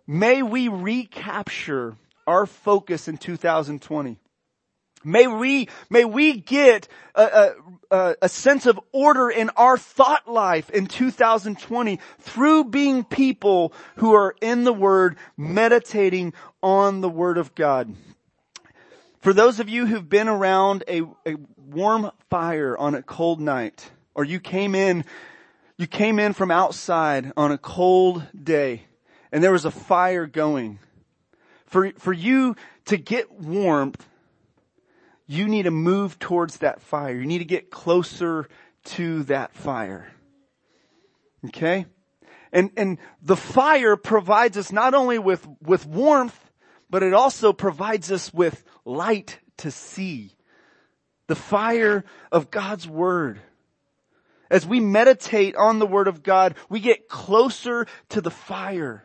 May 0.05 0.43
we 0.43 0.67
recapture 0.67 1.95
our 2.27 2.45
focus 2.45 3.07
in 3.07 3.17
2020. 3.17 4.19
May 5.05 5.27
we, 5.27 5.69
may 5.87 6.03
we 6.03 6.33
get 6.33 6.87
a, 7.13 7.51
a, 7.91 8.15
a, 8.23 8.27
sense 8.27 8.65
of 8.65 8.79
order 8.91 9.29
in 9.29 9.51
our 9.51 9.77
thought 9.77 10.27
life 10.27 10.71
in 10.71 10.87
2020 10.87 11.99
through 12.21 12.63
being 12.65 13.03
people 13.03 13.71
who 13.97 14.15
are 14.15 14.33
in 14.41 14.63
the 14.63 14.73
Word, 14.73 15.15
meditating 15.37 16.33
on 16.63 17.01
the 17.01 17.09
Word 17.09 17.37
of 17.37 17.53
God. 17.53 17.93
For 19.19 19.31
those 19.31 19.59
of 19.59 19.69
you 19.69 19.85
who've 19.85 20.09
been 20.09 20.27
around 20.27 20.83
a, 20.87 21.03
a 21.27 21.35
warm 21.55 22.09
fire 22.31 22.75
on 22.75 22.95
a 22.95 23.03
cold 23.03 23.39
night, 23.39 23.91
or 24.15 24.23
you 24.25 24.39
came 24.39 24.73
in, 24.73 25.05
you 25.77 25.85
came 25.85 26.17
in 26.17 26.33
from 26.33 26.49
outside 26.49 27.31
on 27.37 27.51
a 27.51 27.59
cold 27.59 28.23
day, 28.43 28.85
and 29.31 29.43
there 29.43 29.51
was 29.51 29.65
a 29.65 29.71
fire 29.71 30.25
going, 30.25 30.79
for, 31.67 31.91
for 31.99 32.11
you 32.11 32.55
to 32.85 32.97
get 32.97 33.31
warmth, 33.31 34.03
you 35.27 35.47
need 35.47 35.63
to 35.63 35.71
move 35.71 36.19
towards 36.19 36.57
that 36.57 36.81
fire. 36.81 37.15
You 37.15 37.25
need 37.25 37.39
to 37.39 37.45
get 37.45 37.71
closer 37.71 38.47
to 38.85 39.23
that 39.23 39.53
fire. 39.53 40.11
Okay? 41.47 41.85
And, 42.51 42.71
and 42.77 42.97
the 43.21 43.35
fire 43.35 43.95
provides 43.95 44.57
us 44.57 44.71
not 44.71 44.93
only 44.93 45.19
with, 45.19 45.47
with 45.61 45.85
warmth, 45.85 46.39
but 46.89 47.03
it 47.03 47.13
also 47.13 47.53
provides 47.53 48.11
us 48.11 48.33
with 48.33 48.63
light 48.85 49.39
to 49.57 49.71
see. 49.71 50.31
The 51.27 51.35
fire 51.35 52.05
of 52.31 52.51
God's 52.51 52.87
Word. 52.87 53.41
As 54.49 54.65
we 54.65 54.79
meditate 54.79 55.55
on 55.55 55.79
the 55.79 55.87
Word 55.87 56.07
of 56.07 56.21
God, 56.21 56.53
we 56.69 56.79
get 56.79 57.09
closer 57.09 57.87
to 58.09 58.21
the 58.21 58.31
fire 58.31 59.03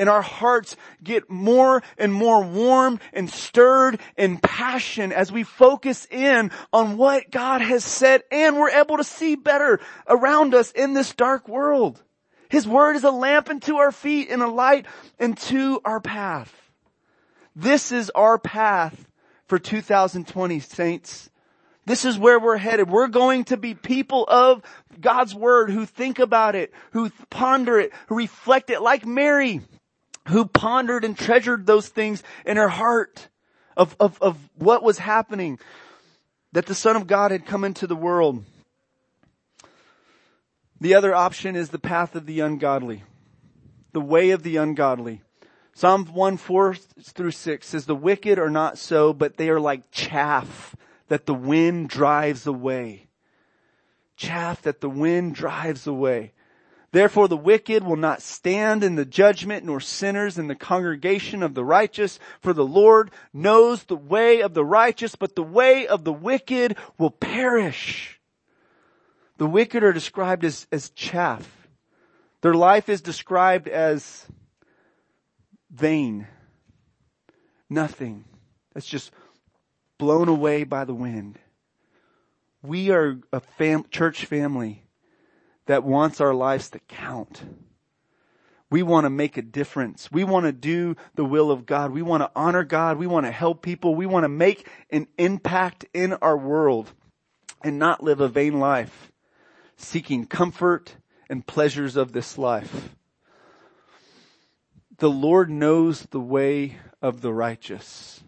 and 0.00 0.08
our 0.08 0.22
hearts 0.22 0.76
get 1.04 1.28
more 1.28 1.82
and 1.98 2.12
more 2.12 2.42
warm 2.42 2.98
and 3.12 3.28
stirred 3.28 4.00
in 4.16 4.38
passion 4.38 5.12
as 5.12 5.30
we 5.30 5.42
focus 5.42 6.06
in 6.10 6.50
on 6.72 6.96
what 6.96 7.30
God 7.30 7.60
has 7.60 7.84
said 7.84 8.22
and 8.32 8.56
we're 8.56 8.70
able 8.70 8.96
to 8.96 9.04
see 9.04 9.36
better 9.36 9.78
around 10.08 10.54
us 10.54 10.72
in 10.72 10.94
this 10.94 11.14
dark 11.14 11.46
world. 11.48 12.02
His 12.48 12.66
word 12.66 12.96
is 12.96 13.04
a 13.04 13.10
lamp 13.10 13.50
unto 13.50 13.76
our 13.76 13.92
feet 13.92 14.30
and 14.30 14.40
a 14.40 14.48
light 14.48 14.86
unto 15.20 15.80
our 15.84 16.00
path. 16.00 16.72
This 17.54 17.92
is 17.92 18.08
our 18.14 18.38
path 18.38 19.06
for 19.48 19.58
2020 19.58 20.60
saints. 20.60 21.28
This 21.84 22.06
is 22.06 22.18
where 22.18 22.40
we're 22.40 22.56
headed. 22.56 22.88
We're 22.88 23.08
going 23.08 23.44
to 23.44 23.58
be 23.58 23.74
people 23.74 24.24
of 24.26 24.62
God's 24.98 25.34
word 25.34 25.70
who 25.70 25.84
think 25.84 26.18
about 26.18 26.54
it, 26.54 26.72
who 26.92 27.10
ponder 27.28 27.78
it, 27.78 27.92
who 28.06 28.16
reflect 28.16 28.70
it 28.70 28.80
like 28.80 29.04
Mary 29.04 29.60
who 30.28 30.44
pondered 30.44 31.04
and 31.04 31.16
treasured 31.16 31.66
those 31.66 31.88
things 31.88 32.22
in 32.44 32.56
her 32.56 32.68
heart 32.68 33.28
of, 33.76 33.96
of, 33.98 34.20
of 34.20 34.36
what 34.56 34.82
was 34.82 34.98
happening, 34.98 35.58
that 36.52 36.66
the 36.66 36.74
Son 36.74 36.96
of 36.96 37.06
God 37.06 37.30
had 37.30 37.46
come 37.46 37.64
into 37.64 37.86
the 37.86 37.96
world. 37.96 38.44
The 40.80 40.94
other 40.94 41.14
option 41.14 41.56
is 41.56 41.70
the 41.70 41.78
path 41.78 42.14
of 42.14 42.26
the 42.26 42.40
ungodly, 42.40 43.04
the 43.92 44.00
way 44.00 44.30
of 44.30 44.42
the 44.42 44.56
ungodly. 44.56 45.22
Psalm 45.74 46.06
1, 46.06 46.36
4 46.36 46.74
through 46.74 47.30
6 47.30 47.66
says, 47.66 47.86
the 47.86 47.94
wicked 47.94 48.38
are 48.38 48.50
not 48.50 48.78
so, 48.78 49.12
but 49.12 49.36
they 49.36 49.48
are 49.48 49.60
like 49.60 49.90
chaff 49.90 50.74
that 51.08 51.26
the 51.26 51.34
wind 51.34 51.88
drives 51.88 52.46
away. 52.46 53.08
Chaff 54.16 54.62
that 54.62 54.80
the 54.80 54.90
wind 54.90 55.34
drives 55.34 55.86
away. 55.86 56.32
Therefore 56.92 57.28
the 57.28 57.36
wicked 57.36 57.84
will 57.84 57.96
not 57.96 58.20
stand 58.20 58.82
in 58.82 58.96
the 58.96 59.04
judgment 59.04 59.64
nor 59.64 59.80
sinners 59.80 60.38
in 60.38 60.48
the 60.48 60.56
congregation 60.56 61.42
of 61.42 61.54
the 61.54 61.64
righteous. 61.64 62.18
For 62.40 62.52
the 62.52 62.66
Lord 62.66 63.12
knows 63.32 63.84
the 63.84 63.96
way 63.96 64.40
of 64.40 64.54
the 64.54 64.64
righteous, 64.64 65.14
but 65.14 65.36
the 65.36 65.42
way 65.42 65.86
of 65.86 66.02
the 66.02 66.12
wicked 66.12 66.76
will 66.98 67.10
perish. 67.10 68.20
The 69.38 69.46
wicked 69.46 69.84
are 69.84 69.92
described 69.92 70.44
as, 70.44 70.66
as 70.72 70.90
chaff. 70.90 71.68
Their 72.40 72.54
life 72.54 72.88
is 72.88 73.00
described 73.00 73.68
as 73.68 74.26
vain. 75.70 76.26
Nothing. 77.68 78.24
That's 78.74 78.86
just 78.86 79.12
blown 79.96 80.28
away 80.28 80.64
by 80.64 80.84
the 80.84 80.94
wind. 80.94 81.38
We 82.62 82.90
are 82.90 83.18
a 83.32 83.40
fam- 83.40 83.86
church 83.90 84.24
family 84.24 84.84
that 85.70 85.84
wants 85.84 86.20
our 86.20 86.34
lives 86.34 86.68
to 86.70 86.80
count. 86.88 87.44
We 88.70 88.82
want 88.82 89.04
to 89.04 89.10
make 89.10 89.36
a 89.36 89.42
difference. 89.42 90.10
We 90.10 90.24
want 90.24 90.46
to 90.46 90.52
do 90.52 90.96
the 91.14 91.24
will 91.24 91.52
of 91.52 91.64
God. 91.64 91.92
We 91.92 92.02
want 92.02 92.24
to 92.24 92.30
honor 92.34 92.64
God. 92.64 92.98
We 92.98 93.06
want 93.06 93.26
to 93.26 93.30
help 93.30 93.62
people. 93.62 93.94
We 93.94 94.04
want 94.04 94.24
to 94.24 94.28
make 94.28 94.66
an 94.90 95.06
impact 95.16 95.84
in 95.94 96.14
our 96.14 96.36
world 96.36 96.92
and 97.62 97.78
not 97.78 98.02
live 98.02 98.20
a 98.20 98.26
vain 98.26 98.58
life, 98.58 99.12
seeking 99.76 100.26
comfort 100.26 100.96
and 101.28 101.46
pleasures 101.46 101.94
of 101.94 102.10
this 102.10 102.36
life. 102.36 102.96
The 104.98 105.08
Lord 105.08 105.50
knows 105.50 106.02
the 106.10 106.18
way 106.18 106.78
of 107.00 107.20
the 107.20 107.32
righteous. 107.32 108.24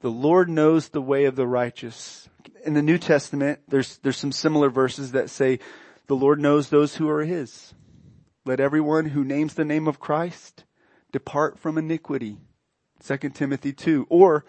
The 0.00 0.10
Lord 0.10 0.50
knows 0.50 0.90
the 0.90 1.00
way 1.00 1.24
of 1.24 1.34
the 1.34 1.46
righteous. 1.46 2.28
In 2.66 2.74
the 2.74 2.82
New 2.82 2.98
Testament, 2.98 3.60
there's, 3.68 3.96
there's 4.02 4.18
some 4.18 4.32
similar 4.32 4.68
verses 4.68 5.12
that 5.12 5.30
say, 5.30 5.60
the 6.10 6.16
Lord 6.16 6.40
knows 6.40 6.70
those 6.70 6.96
who 6.96 7.08
are 7.08 7.24
His. 7.24 7.72
Let 8.44 8.58
everyone 8.58 9.06
who 9.06 9.22
names 9.22 9.54
the 9.54 9.64
name 9.64 9.86
of 9.86 10.00
Christ 10.00 10.64
depart 11.12 11.56
from 11.56 11.78
iniquity. 11.78 12.38
2 13.04 13.16
Timothy 13.28 13.72
2. 13.72 14.08
Or 14.10 14.44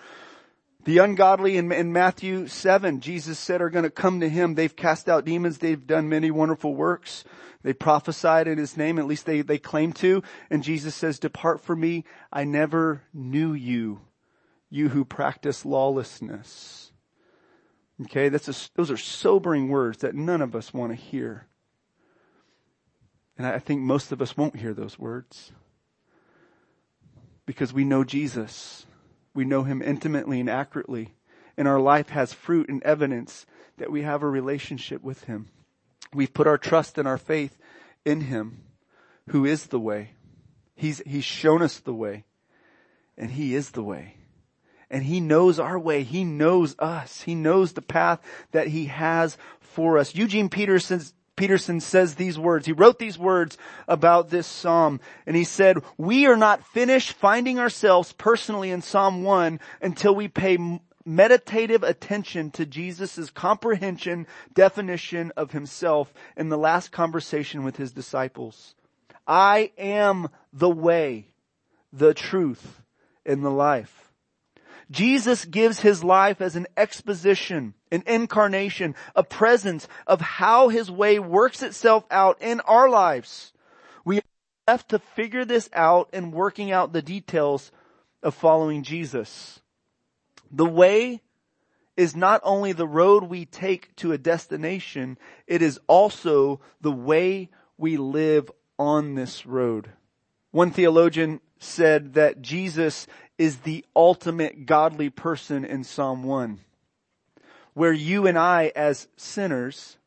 the 0.85 0.97
ungodly 0.97 1.57
in, 1.57 1.71
in, 1.71 1.93
Matthew 1.93 2.47
7, 2.47 2.99
Jesus 2.99 3.37
said 3.37 3.61
are 3.61 3.69
going 3.69 3.83
to 3.83 3.91
come 3.91 4.21
to 4.21 4.27
him. 4.27 4.55
They've 4.55 4.75
cast 4.75 5.07
out 5.07 5.23
demons. 5.23 5.59
They've 5.59 5.85
done 5.85 6.09
many 6.09 6.31
wonderful 6.31 6.73
works. 6.73 7.25
They 7.61 7.73
prophesied 7.73 8.47
in 8.47 8.57
his 8.57 8.75
name. 8.75 8.97
At 8.97 9.05
least 9.05 9.27
they, 9.27 9.43
they 9.43 9.59
claim 9.59 9.93
to. 9.93 10.23
And 10.49 10.63
Jesus 10.63 10.95
says, 10.95 11.19
depart 11.19 11.61
from 11.61 11.79
me. 11.79 12.05
I 12.33 12.43
never 12.43 13.03
knew 13.13 13.53
you. 13.53 14.01
You 14.71 14.89
who 14.89 15.05
practice 15.05 15.63
lawlessness. 15.63 16.91
Okay. 18.01 18.29
That's 18.29 18.47
a, 18.47 18.71
those 18.73 18.89
are 18.89 18.97
sobering 18.97 19.69
words 19.69 19.99
that 19.99 20.15
none 20.15 20.41
of 20.41 20.55
us 20.55 20.73
want 20.73 20.91
to 20.91 20.95
hear. 20.95 21.45
And 23.41 23.47
I 23.47 23.57
think 23.57 23.81
most 23.81 24.11
of 24.11 24.21
us 24.21 24.37
won't 24.37 24.57
hear 24.57 24.71
those 24.71 24.99
words 24.99 25.51
because 27.47 27.73
we 27.73 27.83
know 27.83 28.03
Jesus. 28.03 28.85
We 29.33 29.45
know 29.45 29.63
him 29.63 29.81
intimately 29.81 30.39
and 30.39 30.47
accurately. 30.47 31.15
And 31.57 31.67
our 31.67 31.79
life 31.79 32.09
has 32.09 32.33
fruit 32.33 32.69
and 32.69 32.83
evidence 32.83 33.47
that 33.79 33.91
we 33.91 34.03
have 34.03 34.21
a 34.21 34.29
relationship 34.29 35.01
with 35.01 35.23
him. 35.23 35.47
We've 36.13 36.31
put 36.31 36.45
our 36.45 36.59
trust 36.59 36.99
and 36.99 37.07
our 37.07 37.17
faith 37.17 37.57
in 38.05 38.21
him 38.21 38.59
who 39.29 39.43
is 39.43 39.65
the 39.65 39.79
way. 39.79 40.11
He's, 40.75 41.01
he's 41.07 41.25
shown 41.25 41.63
us 41.63 41.79
the 41.79 41.95
way 41.95 42.25
and 43.17 43.31
he 43.31 43.55
is 43.55 43.71
the 43.71 43.81
way. 43.81 44.17
And 44.87 45.01
he 45.01 45.19
knows 45.19 45.57
our 45.57 45.79
way. 45.79 46.03
He 46.03 46.23
knows 46.23 46.75
us. 46.77 47.21
He 47.21 47.33
knows 47.33 47.73
the 47.73 47.81
path 47.81 48.19
that 48.51 48.67
he 48.67 48.85
has 48.85 49.35
for 49.59 49.97
us. 49.97 50.13
Eugene 50.13 50.47
Peterson's 50.47 51.15
Peterson 51.41 51.79
says 51.79 52.13
these 52.13 52.37
words. 52.37 52.67
He 52.67 52.71
wrote 52.71 52.99
these 52.99 53.17
words 53.17 53.57
about 53.87 54.29
this 54.29 54.45
psalm 54.45 54.99
and 55.25 55.35
he 55.35 55.43
said, 55.43 55.79
we 55.97 56.27
are 56.27 56.37
not 56.37 56.63
finished 56.67 57.13
finding 57.13 57.57
ourselves 57.57 58.13
personally 58.13 58.69
in 58.69 58.83
Psalm 58.83 59.23
1 59.23 59.59
until 59.81 60.13
we 60.13 60.27
pay 60.27 60.59
meditative 61.03 61.81
attention 61.81 62.51
to 62.51 62.67
Jesus' 62.67 63.31
comprehension, 63.31 64.27
definition 64.53 65.31
of 65.35 65.49
himself 65.49 66.13
in 66.37 66.49
the 66.49 66.59
last 66.59 66.91
conversation 66.91 67.63
with 67.63 67.75
his 67.75 67.91
disciples. 67.91 68.75
I 69.25 69.71
am 69.79 70.29
the 70.53 70.69
way, 70.69 71.29
the 71.91 72.13
truth, 72.13 72.83
and 73.25 73.43
the 73.43 73.49
life. 73.49 74.10
Jesus 74.91 75.45
gives 75.45 75.79
his 75.79 76.03
life 76.03 76.41
as 76.41 76.57
an 76.57 76.67
exposition, 76.75 77.73
an 77.91 78.03
incarnation, 78.05 78.93
a 79.15 79.23
presence 79.23 79.87
of 80.05 80.19
how 80.19 80.67
his 80.67 80.91
way 80.91 81.17
works 81.17 81.63
itself 81.63 82.03
out 82.11 82.41
in 82.41 82.59
our 82.61 82.89
lives. 82.89 83.53
We 84.03 84.19
left 84.67 84.89
to 84.89 84.99
figure 84.99 85.45
this 85.45 85.69
out 85.73 86.09
and 86.11 86.33
working 86.33 86.71
out 86.71 86.91
the 86.91 87.01
details 87.01 87.71
of 88.21 88.35
following 88.35 88.83
Jesus. 88.83 89.61
The 90.51 90.65
way 90.65 91.21
is 91.95 92.15
not 92.15 92.41
only 92.43 92.73
the 92.73 92.87
road 92.87 93.23
we 93.23 93.45
take 93.45 93.95
to 93.97 94.11
a 94.11 94.17
destination, 94.17 95.17
it 95.47 95.61
is 95.61 95.79
also 95.87 96.59
the 96.81 96.91
way 96.91 97.49
we 97.77 97.95
live 97.95 98.51
on 98.77 99.15
this 99.15 99.45
road. 99.45 99.91
One 100.51 100.71
theologian 100.71 101.39
said 101.59 102.15
that 102.15 102.41
Jesus 102.41 103.07
is 103.41 103.61
the 103.61 103.83
ultimate 103.95 104.67
godly 104.67 105.09
person 105.09 105.65
in 105.65 105.83
Psalm 105.83 106.23
1. 106.23 106.59
Where 107.73 107.91
you 107.91 108.27
and 108.27 108.37
I 108.37 108.71
as 108.75 109.07
sinners 109.17 109.97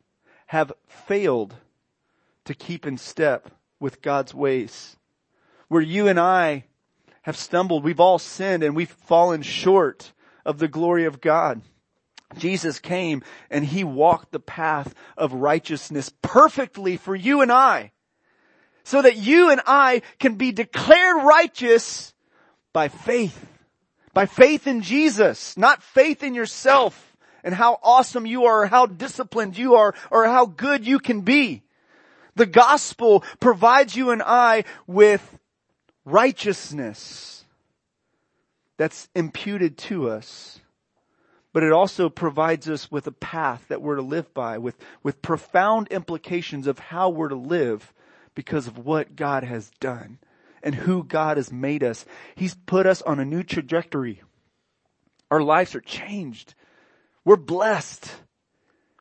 have 0.47 0.73
failed 0.87 1.57
to 2.45 2.55
keep 2.55 2.87
in 2.87 2.97
step 2.97 3.51
with 3.81 4.01
God's 4.03 4.33
ways. 4.33 4.97
Where 5.67 5.83
you 5.83 6.07
and 6.07 6.21
I 6.21 6.67
have 7.23 7.37
stumbled, 7.37 7.83
we've 7.83 7.99
all 7.99 8.21
sinned 8.21 8.63
and 8.63 8.77
we've 8.77 8.89
fallen 8.89 9.43
short 9.43 10.13
of 10.45 10.59
the 10.59 10.69
glory 10.69 11.05
of 11.05 11.21
God. 11.21 11.61
Jesus 12.39 12.79
came 12.79 13.25
and 13.51 13.65
he 13.65 13.83
walked 13.83 14.31
the 14.31 14.39
path 14.39 14.95
of 15.17 15.33
righteousness 15.33 16.09
perfectly 16.23 16.97
for 16.97 17.17
you 17.17 17.41
and 17.41 17.51
I. 17.51 17.91
So 18.85 19.03
that 19.03 19.17
you 19.17 19.51
and 19.51 19.61
I 19.67 20.03
can 20.21 20.37
be 20.37 20.53
declared 20.53 21.25
righteous 21.25 22.14
by 22.75 22.89
faith. 22.89 23.47
By 24.13 24.27
faith 24.27 24.67
in 24.67 24.83
Jesus, 24.83 25.57
not 25.57 25.83
faith 25.83 26.23
in 26.23 26.35
yourself 26.35 27.17
and 27.43 27.55
how 27.55 27.79
awesome 27.83 28.27
you 28.27 28.45
are 28.45 28.65
or 28.65 28.67
how 28.67 28.85
disciplined 28.85 29.57
you 29.57 29.77
are 29.77 29.95
or 30.11 30.27
how 30.27 30.45
good 30.45 30.87
you 30.87 30.99
can 30.99 31.23
be. 31.23 31.63
The 32.37 32.47
gospel 32.47 33.25
provides 33.41 33.97
you 33.97 34.11
and 34.11 34.23
I 34.23 34.65
with 34.87 35.39
righteousness 36.05 37.45
that's 38.77 39.09
imputed 39.15 39.79
to 39.79 40.11
us. 40.11 40.61
But 41.53 41.63
it 41.63 41.73
also 41.73 42.09
provides 42.09 42.69
us 42.69 42.91
with 42.91 43.07
a 43.07 43.13
path 43.13 43.67
that 43.69 43.81
we're 43.81 43.97
to 43.97 44.03
live 44.03 44.35
by 44.35 44.59
with, 44.59 44.77
with 45.05 45.23
profound 45.23 45.89
implications 45.89 46.67
of 46.67 46.81
how 46.81 47.11
we're 47.11 47.29
to 47.29 47.37
live 47.37 47.93
because 48.35 48.67
of 48.67 48.79
what 48.79 49.15
God 49.15 49.45
has 49.45 49.71
done 49.79 50.19
and 50.65 50.75
who 50.75 51.05
God 51.05 51.37
has 51.37 51.53
made 51.53 51.85
us. 51.85 52.05
He's 52.35 52.55
put 52.55 52.87
us 52.87 53.03
on 53.03 53.21
a 53.21 53.25
new 53.25 53.45
trajectory. 53.45 54.23
Our 55.31 55.43
lives 55.43 55.75
are 55.75 55.81
changed. 55.81 56.55
We're 57.25 57.37
blessed 57.37 58.11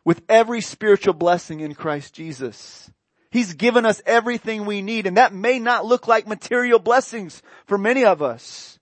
with 0.06 0.22
every 0.28 0.62
spiritual 0.62 1.14
blessing 1.14 1.62
in 1.62 1.74
Christ 1.74 2.14
Jesus. 2.14 2.92
He's 3.32 3.54
given 3.54 3.86
us 3.86 4.02
everything 4.06 4.66
we 4.66 4.82
need 4.82 5.08
and 5.08 5.18
that 5.18 5.34
may 5.34 5.58
not 5.58 5.86
look 5.86 6.08
like 6.08 6.28
material 6.28 6.80
blessings 6.80 7.42
for 7.66 7.78
many 7.78 8.06
of 8.06 8.22
us. 8.22 8.78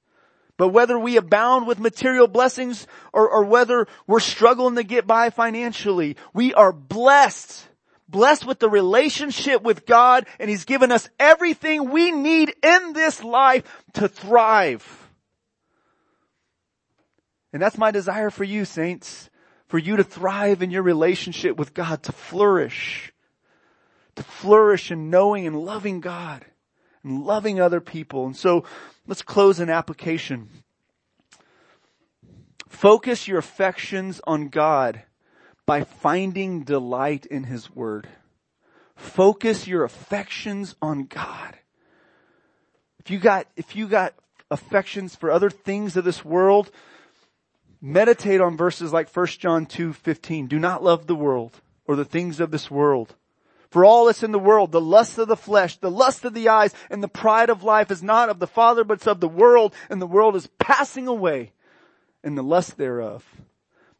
But 0.58 0.70
whether 0.70 1.00
we 1.00 1.18
abound 1.18 1.68
with 1.68 1.80
material 1.80 2.28
blessings 2.28 2.86
or, 3.14 3.30
or 3.30 3.46
whether 3.46 3.88
we're 4.08 4.20
struggling 4.20 4.76
to 4.76 4.84
get 4.84 5.08
by 5.08 5.30
financially, 5.30 6.18
we 6.34 6.54
are 6.54 6.74
blessed 6.74 7.66
blessed 8.12 8.45
with 8.45 8.59
the 8.59 8.70
relationship 8.70 9.64
with 9.64 9.86
God 9.86 10.26
and 10.39 10.49
He's 10.49 10.66
given 10.66 10.91
us 10.91 11.09
everything 11.20 11.89
we 11.89 12.12
need 12.12 12.53
in 12.62 12.93
this 12.93 13.24
life 13.24 13.64
to 13.93 14.07
thrive. 14.07 14.86
And 17.53 17.62
that's 17.62 17.78
my 17.78 17.91
desire 17.91 18.30
for 18.30 18.43
you, 18.43 18.66
saints, 18.66 19.30
for 19.68 19.78
you 19.78 19.97
to 19.97 20.03
thrive 20.03 20.62
in 20.62 20.72
your 20.72 20.84
relationship 20.84 21.57
with 21.57 21.74
God, 21.74 22.03
to 22.03 22.12
flourish, 22.12 23.12
to 24.16 24.24
flourish 24.24 24.91
in 24.91 25.09
knowing 25.09 25.47
and 25.47 25.59
loving 25.59 25.99
God 26.01 26.45
and 27.03 27.24
loving 27.24 27.59
other 27.59 27.82
people. 27.82 28.26
And 28.26 28.36
so 28.36 28.64
let's 29.07 29.22
close 29.22 29.59
an 29.59 29.70
application. 29.70 30.49
Focus 32.68 33.28
your 33.28 33.38
affections 33.38 34.22
on 34.26 34.47
God 34.47 35.03
by 35.66 35.84
finding 35.84 36.64
delight 36.64 37.26
in 37.26 37.43
His 37.43 37.74
Word. 37.74 38.07
Focus 38.95 39.68
your 39.68 39.84
affections 39.84 40.76
on 40.82 41.05
God. 41.05 41.57
If 42.99 43.09
you 43.09 43.20
got, 43.20 43.47
if 43.55 43.76
you 43.76 43.88
got 43.88 44.14
affections 44.51 45.16
for 45.16 45.32
other 45.32 45.49
things 45.49 45.97
of 45.97 46.03
this 46.03 46.24
world, 46.24 46.70
meditate 47.82 48.41
on 48.41 48.57
verses 48.57 48.93
like 48.93 49.09
1 49.09 49.26
John 49.28 49.66
2, 49.66 49.93
15. 49.93 50.47
Do 50.47 50.59
not 50.59 50.84
love 50.84 51.07
the 51.07 51.16
world 51.16 51.62
or 51.88 51.95
the 51.95 52.05
things 52.05 52.39
of 52.39 52.51
this 52.51 52.70
world. 52.70 53.16
For 53.72 53.86
all 53.86 54.05
that's 54.05 54.22
in 54.22 54.34
the 54.34 54.39
world, 54.39 54.72
the 54.72 54.82
lust 54.82 55.18
of 55.18 55.30
the 55.30 55.38
flesh, 55.38 55.78
the 55.78 55.89
lust 55.89 56.26
of 56.26 56.34
the 56.34 56.49
eyes, 56.49 56.76
and 56.89 57.01
the 57.01 57.07
pride 57.07 57.49
of 57.49 57.64
life 57.64 57.89
is 57.89 58.03
not 58.03 58.28
of 58.28 58.38
the 58.38 58.47
Father, 58.47 58.84
but 58.84 58.95
it's 58.95 59.07
of 59.07 59.22
the 59.22 59.30
world, 59.30 59.74
and 59.89 60.01
the 60.01 60.07
world 60.07 60.36
is 60.36 60.49
passing 60.59 61.07
away, 61.07 61.53
and 62.22 62.38
the 62.38 62.43
lust 62.43 62.78
thereof. 62.78 63.26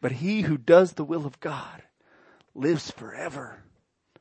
But 0.02 0.14
he 0.14 0.42
who 0.42 0.58
does 0.58 0.94
the 0.94 1.06
will 1.06 1.26
of 1.26 1.40
God 1.40 1.84
lives 2.56 2.92
forever. 2.92 3.64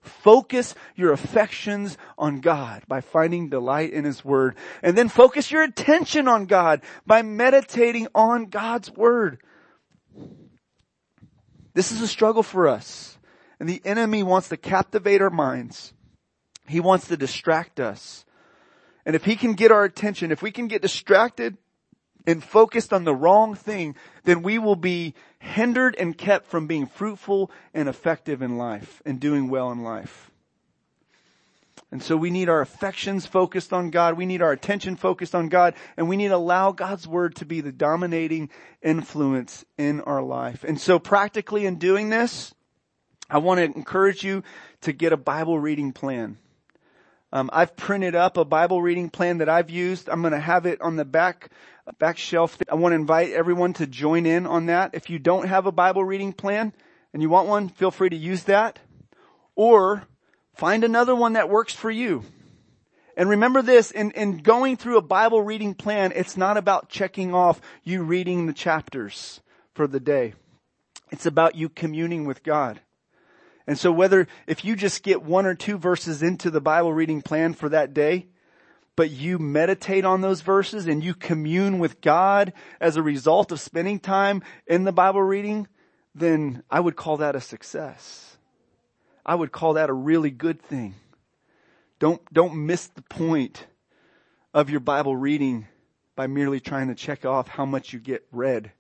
Focus 0.03 0.74
your 0.95 1.12
affections 1.12 1.99
on 2.16 2.41
God 2.41 2.83
by 2.89 3.01
finding 3.01 3.51
delight 3.51 3.93
in 3.93 4.05
His 4.05 4.24
Word. 4.24 4.57
And 4.83 4.97
then 4.97 5.09
focus 5.09 5.51
your 5.51 5.62
attention 5.62 6.26
on 6.26 6.47
God 6.47 6.81
by 7.07 7.22
meditating 7.22 8.09
on 8.14 8.47
God's 8.47 8.91
Word. 8.91 9.43
This 11.74 11.93
is 11.93 12.01
a 12.01 12.09
struggle 12.09 12.43
for 12.43 12.66
us. 12.66 13.18
And 13.59 13.68
the 13.68 13.83
enemy 13.85 14.22
wants 14.22 14.49
to 14.49 14.57
captivate 14.57 15.20
our 15.20 15.31
minds. 15.31 15.93
He 16.66 16.81
wants 16.81 17.09
to 17.09 17.16
distract 17.16 17.78
us. 17.78 18.24
And 19.05 19.14
if 19.14 19.24
he 19.24 19.37
can 19.37 19.53
get 19.53 19.72
our 19.72 19.85
attention, 19.85 20.33
if 20.33 20.41
we 20.43 20.51
can 20.51 20.66
get 20.66 20.83
distracted 20.83 21.59
and 22.27 22.43
focused 22.43 22.93
on 22.93 23.05
the 23.05 23.14
wrong 23.14 23.55
thing, 23.55 23.95
then 24.25 24.43
we 24.43 24.59
will 24.59 24.77
be 24.77 25.14
hindered 25.39 25.97
and 25.97 26.16
kept 26.16 26.47
from 26.47 26.66
being 26.66 26.87
fruitful 26.87 27.51
and 27.73 27.89
effective 27.89 28.43
in 28.43 28.59
life 28.59 29.03
and 29.05 29.21
doing 29.21 29.49
well 29.49 29.71
in 29.73 29.83
life. 29.83 30.31
And 31.93 32.03
so 32.03 32.16
we 32.16 32.31
need 32.31 32.49
our 32.49 32.61
affections 32.61 33.27
focused 33.27 33.73
on 33.73 33.91
God. 33.91 34.16
We 34.16 34.27
need 34.27 34.43
our 34.43 34.53
attention 34.53 34.95
focused 34.95 35.35
on 35.35 35.49
God 35.49 35.75
and 35.97 36.09
we 36.09 36.16
need 36.16 36.29
to 36.29 36.37
allow 36.37 36.71
God's 36.71 37.07
word 37.07 37.35
to 37.37 37.45
be 37.45 37.61
the 37.61 37.73
dominating 37.73 38.49
influence 38.81 39.64
in 39.77 40.01
our 40.03 40.23
life. 40.23 40.62
And 40.62 40.81
so 40.81 40.99
practically 40.99 41.66
in 41.66 41.77
doing 41.77 42.11
this, 42.11 42.55
I 43.29 43.39
want 43.39 43.59
to 43.59 43.64
encourage 43.64 44.23
you 44.23 44.45
to 44.83 44.93
get 44.93 45.12
a 45.12 45.16
Bible 45.16 45.59
reading 45.59 45.93
plan. 45.93 46.39
Um, 47.33 47.51
I've 47.53 47.77
printed 47.77 48.14
up 48.14 48.37
a 48.37 48.45
Bible 48.45 48.83
reading 48.83 49.09
plan 49.09 49.39
that 49.39 49.49
I've 49.49 49.71
used. 49.71 50.09
I'm 50.09 50.21
going 50.21 50.33
to 50.33 50.41
have 50.41 50.66
it 50.66 50.81
on 50.81 50.97
the 50.97 51.05
back 51.05 51.51
back 51.99 52.18
shelf. 52.18 52.59
I 52.70 52.74
want 52.74 52.93
to 52.93 52.97
invite 52.97 53.32
everyone 53.32 53.72
to 53.74 53.86
join 53.86 54.26
in 54.26 54.47
on 54.47 54.66
that. 54.66 54.95
If 54.95 55.11
you 55.11 55.18
don't 55.18 55.49
have 55.49 55.66
a 55.66 55.72
Bible 55.72 56.05
reading 56.05 56.32
plan 56.32 56.72
and 57.12 57.22
you 57.22 57.28
want 57.28 57.49
one, 57.49 57.68
feel 57.68 57.91
free 57.91 58.11
to 58.11 58.16
use 58.16 58.45
that. 58.45 58.78
Or 59.55 60.05
find 60.55 60.84
another 60.84 61.14
one 61.14 61.34
that 61.34 61.51
works 61.51 61.74
for 61.74 61.91
you. 61.91 62.24
And 63.16 63.28
remember 63.28 63.61
this, 63.61 63.91
in, 63.91 64.12
in 64.12 64.38
going 64.38 64.76
through 64.76 64.97
a 64.97 65.03
Bible 65.03 65.43
reading 65.43 65.74
plan, 65.74 66.12
it's 66.14 66.36
not 66.36 66.57
about 66.57 66.88
checking 66.88 67.34
off 67.34 67.61
you 67.84 68.03
reading 68.03 68.47
the 68.47 68.53
chapters 68.53 69.41
for 69.74 69.86
the 69.86 70.01
day. 70.01 70.34
It's 71.11 71.26
about 71.26 71.57
you 71.57 71.68
communing 71.68 72.24
with 72.24 72.43
God. 72.43 72.80
And 73.66 73.78
so 73.78 73.93
whether, 73.93 74.26
if 74.47 74.64
you 74.64 74.74
just 74.74 75.03
get 75.03 75.22
one 75.22 75.45
or 75.45 75.55
two 75.55 75.76
verses 75.76 76.22
into 76.22 76.51
the 76.51 76.61
Bible 76.61 76.95
reading 76.95 77.20
plan 77.20 77.53
for 77.53 77.68
that 77.68 77.93
day, 77.93 78.26
but 79.01 79.11
you 79.11 79.39
meditate 79.39 80.05
on 80.05 80.21
those 80.21 80.43
verses 80.43 80.87
and 80.87 81.03
you 81.03 81.15
commune 81.15 81.79
with 81.79 82.03
God 82.03 82.53
as 82.83 82.97
a 82.97 83.03
result 83.03 83.51
of 83.51 83.59
spending 83.59 83.99
time 83.99 84.43
in 84.67 84.85
the 84.85 84.93
Bible 84.93 85.23
reading, 85.23 85.67
then 86.15 86.63
I 86.71 86.81
would 86.81 86.97
call 86.97 87.17
that 87.17 87.35
a 87.35 87.41
success. 87.41 88.37
I 89.25 89.37
would 89.37 89.53
call 89.53 89.73
that 89.73 89.89
a 89.89 89.95
really 89.95 90.31
good 90.31 90.61
thing. 90.61 90.97
Don't, 91.99 92.21
don't 92.31 92.67
miss 92.67 92.89
the 92.89 93.01
point 93.01 93.67
of 94.53 94.69
your 94.69 94.81
Bible 94.81 95.17
reading 95.17 95.67
by 96.15 96.27
merely 96.27 96.61
trying 96.61 96.89
to 96.89 96.95
check 96.95 97.25
off 97.25 97.49
how 97.49 97.65
much 97.65 97.95
you 97.95 98.01
get 98.01 98.27
read. 98.31 98.71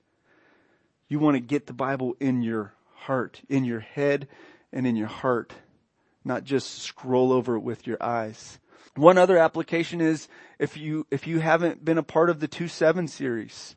You 1.08 1.18
want 1.18 1.36
to 1.36 1.40
get 1.40 1.66
the 1.66 1.72
Bible 1.72 2.14
in 2.20 2.42
your 2.42 2.74
heart, 2.92 3.40
in 3.48 3.64
your 3.64 3.80
head, 3.80 4.28
and 4.70 4.86
in 4.86 4.96
your 4.96 5.08
heart, 5.08 5.54
not 6.26 6.44
just 6.44 6.80
scroll 6.80 7.32
over 7.32 7.56
it 7.56 7.60
with 7.60 7.86
your 7.86 7.96
eyes. 8.02 8.58
One 9.00 9.16
other 9.16 9.38
application 9.38 10.02
is 10.02 10.28
if 10.58 10.76
you, 10.76 11.06
if 11.10 11.26
you 11.26 11.40
haven't 11.40 11.82
been 11.82 11.96
a 11.96 12.02
part 12.02 12.28
of 12.28 12.38
the 12.38 12.46
2-7 12.46 13.08
series, 13.08 13.74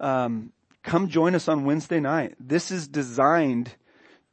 um, 0.00 0.54
come 0.82 1.08
join 1.08 1.34
us 1.34 1.48
on 1.48 1.66
Wednesday 1.66 2.00
night. 2.00 2.34
This 2.40 2.70
is 2.70 2.88
designed 2.88 3.74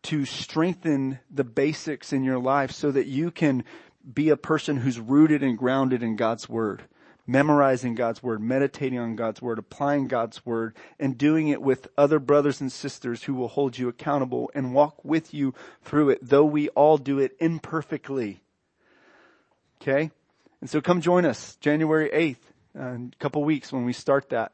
to 0.03 0.23
strengthen 0.23 1.19
the 1.29 1.43
basics 1.43 2.13
in 2.13 2.23
your 2.23 2.39
life 2.39 2.71
so 2.71 2.91
that 2.91 3.07
you 3.07 3.29
can 3.29 3.65
be 4.13 4.29
a 4.29 4.37
person 4.37 4.77
who's 4.77 5.01
rooted 5.01 5.43
and 5.43 5.57
grounded 5.57 6.01
in 6.01 6.15
God's 6.15 6.47
Word 6.47 6.83
memorizing 7.27 7.95
God's 7.95 8.21
Word, 8.21 8.39
meditating 8.39 8.99
on 8.99 9.15
God's 9.15 9.41
Word, 9.41 9.57
applying 9.57 10.07
God's 10.07 10.45
Word, 10.45 10.75
and 10.99 11.17
doing 11.17 11.47
it 11.47 11.59
with 11.59 11.87
other 11.97 12.19
brothers 12.19 12.61
and 12.61 12.71
sisters 12.71 13.23
who 13.23 13.33
will 13.33 13.47
hold 13.47 13.79
you 13.79 13.89
accountable 13.89 14.51
and 14.53 14.75
walk 14.75 15.03
with 15.03 15.33
you 15.33 15.55
through 15.81 16.11
it, 16.11 16.19
though 16.21 16.45
we 16.45 16.69
all 16.69 16.99
do 16.99 17.17
it 17.17 17.35
imperfectly. 17.39 18.43
Okay? 19.87 20.09
And 20.61 20.69
so 20.69 20.81
come 20.81 20.99
join 20.99 21.25
us 21.25 21.57
January 21.57 22.09
8th, 22.09 22.37
uh, 22.79 22.93
in 22.95 23.13
a 23.13 23.21
couple 23.21 23.43
weeks 23.43 23.71
when 23.71 23.85
we 23.85 23.93
start 23.93 24.29
that. 24.29 24.51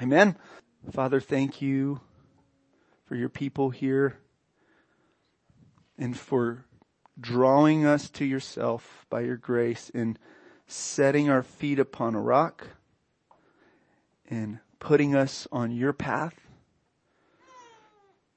Amen. 0.00 0.36
Father, 0.90 1.20
thank 1.20 1.62
you 1.62 2.00
for 3.06 3.14
your 3.14 3.30
people 3.30 3.70
here 3.70 4.18
and 5.96 6.18
for 6.18 6.66
drawing 7.18 7.86
us 7.86 8.10
to 8.10 8.26
yourself 8.26 9.06
by 9.08 9.22
your 9.22 9.38
grace 9.38 9.90
and 9.94 10.18
setting 10.66 11.30
our 11.30 11.42
feet 11.42 11.78
upon 11.78 12.14
a 12.14 12.20
rock 12.20 12.68
and 14.28 14.58
putting 14.80 15.14
us 15.14 15.48
on 15.50 15.70
your 15.70 15.94
path 15.94 16.34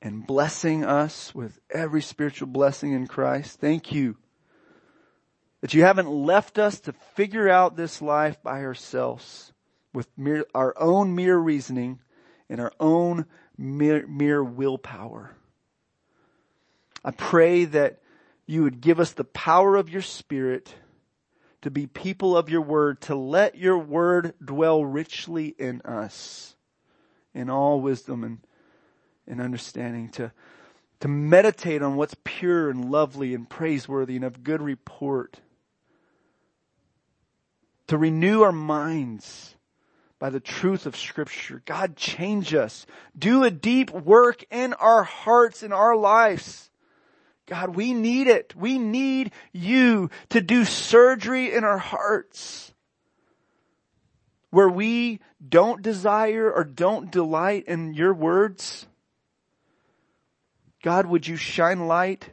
and 0.01 0.25
blessing 0.25 0.85
us 0.85 1.35
with 1.35 1.59
every 1.69 2.01
spiritual 2.01 2.47
blessing 2.47 2.93
in 2.93 3.05
Christ. 3.05 3.59
Thank 3.59 3.91
you 3.91 4.15
that 5.65 5.73
you 5.73 5.81
haven't 5.81 6.11
left 6.11 6.59
us 6.59 6.79
to 6.79 6.93
figure 6.93 7.49
out 7.49 7.75
this 7.75 7.99
life 7.99 8.37
by 8.43 8.61
ourselves 8.61 9.51
with 9.95 10.07
mere, 10.15 10.45
our 10.53 10.75
own 10.77 11.15
mere 11.15 11.39
reasoning 11.39 11.97
and 12.47 12.61
our 12.61 12.71
own 12.79 13.25
mere, 13.57 14.05
mere 14.05 14.43
willpower. 14.43 15.35
I 17.03 17.09
pray 17.09 17.65
that 17.65 17.99
you 18.45 18.61
would 18.61 18.79
give 18.79 18.99
us 18.99 19.13
the 19.13 19.23
power 19.23 19.75
of 19.75 19.89
your 19.89 20.03
spirit 20.03 20.71
to 21.63 21.71
be 21.71 21.87
people 21.87 22.37
of 22.37 22.47
your 22.47 22.61
word, 22.61 23.01
to 23.01 23.15
let 23.15 23.57
your 23.57 23.79
word 23.79 24.35
dwell 24.45 24.85
richly 24.85 25.47
in 25.57 25.81
us 25.81 26.55
in 27.33 27.49
all 27.49 27.81
wisdom 27.81 28.23
and, 28.23 28.37
and 29.25 29.41
understanding, 29.41 30.09
to, 30.09 30.31
to 30.99 31.07
meditate 31.07 31.81
on 31.81 31.95
what's 31.95 32.15
pure 32.23 32.69
and 32.69 32.91
lovely 32.91 33.33
and 33.33 33.49
praiseworthy 33.49 34.15
and 34.15 34.25
of 34.25 34.43
good 34.43 34.61
report, 34.61 35.39
to 37.87 37.97
renew 37.97 38.41
our 38.41 38.51
minds 38.51 39.55
by 40.19 40.29
the 40.29 40.39
truth 40.39 40.85
of 40.85 40.95
scripture. 40.95 41.61
God 41.65 41.95
change 41.95 42.53
us. 42.53 42.85
Do 43.17 43.43
a 43.43 43.51
deep 43.51 43.91
work 43.91 44.43
in 44.49 44.73
our 44.73 45.03
hearts, 45.03 45.61
in 45.61 45.71
our 45.71 45.95
lives. 45.95 46.69
God, 47.47 47.75
we 47.75 47.93
need 47.93 48.27
it. 48.27 48.55
We 48.55 48.79
need 48.79 49.31
you 49.51 50.09
to 50.29 50.41
do 50.41 50.65
surgery 50.65 51.53
in 51.53 51.63
our 51.63 51.77
hearts 51.77 52.73
where 54.49 54.69
we 54.69 55.19
don't 55.47 55.81
desire 55.81 56.49
or 56.49 56.63
don't 56.63 57.11
delight 57.11 57.65
in 57.67 57.93
your 57.93 58.13
words. 58.13 58.87
God, 60.81 61.07
would 61.07 61.27
you 61.27 61.35
shine 61.35 61.87
light, 61.87 62.29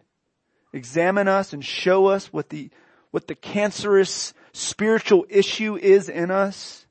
examine 0.73 1.27
us 1.27 1.53
and 1.53 1.65
show 1.65 2.07
us 2.07 2.33
what 2.33 2.49
the, 2.49 2.71
what 3.11 3.27
the 3.27 3.35
cancerous 3.35 4.35
spiritual 4.53 5.27
issue 5.29 5.77
is 5.77 6.09
in 6.09 6.31
us 6.31 6.87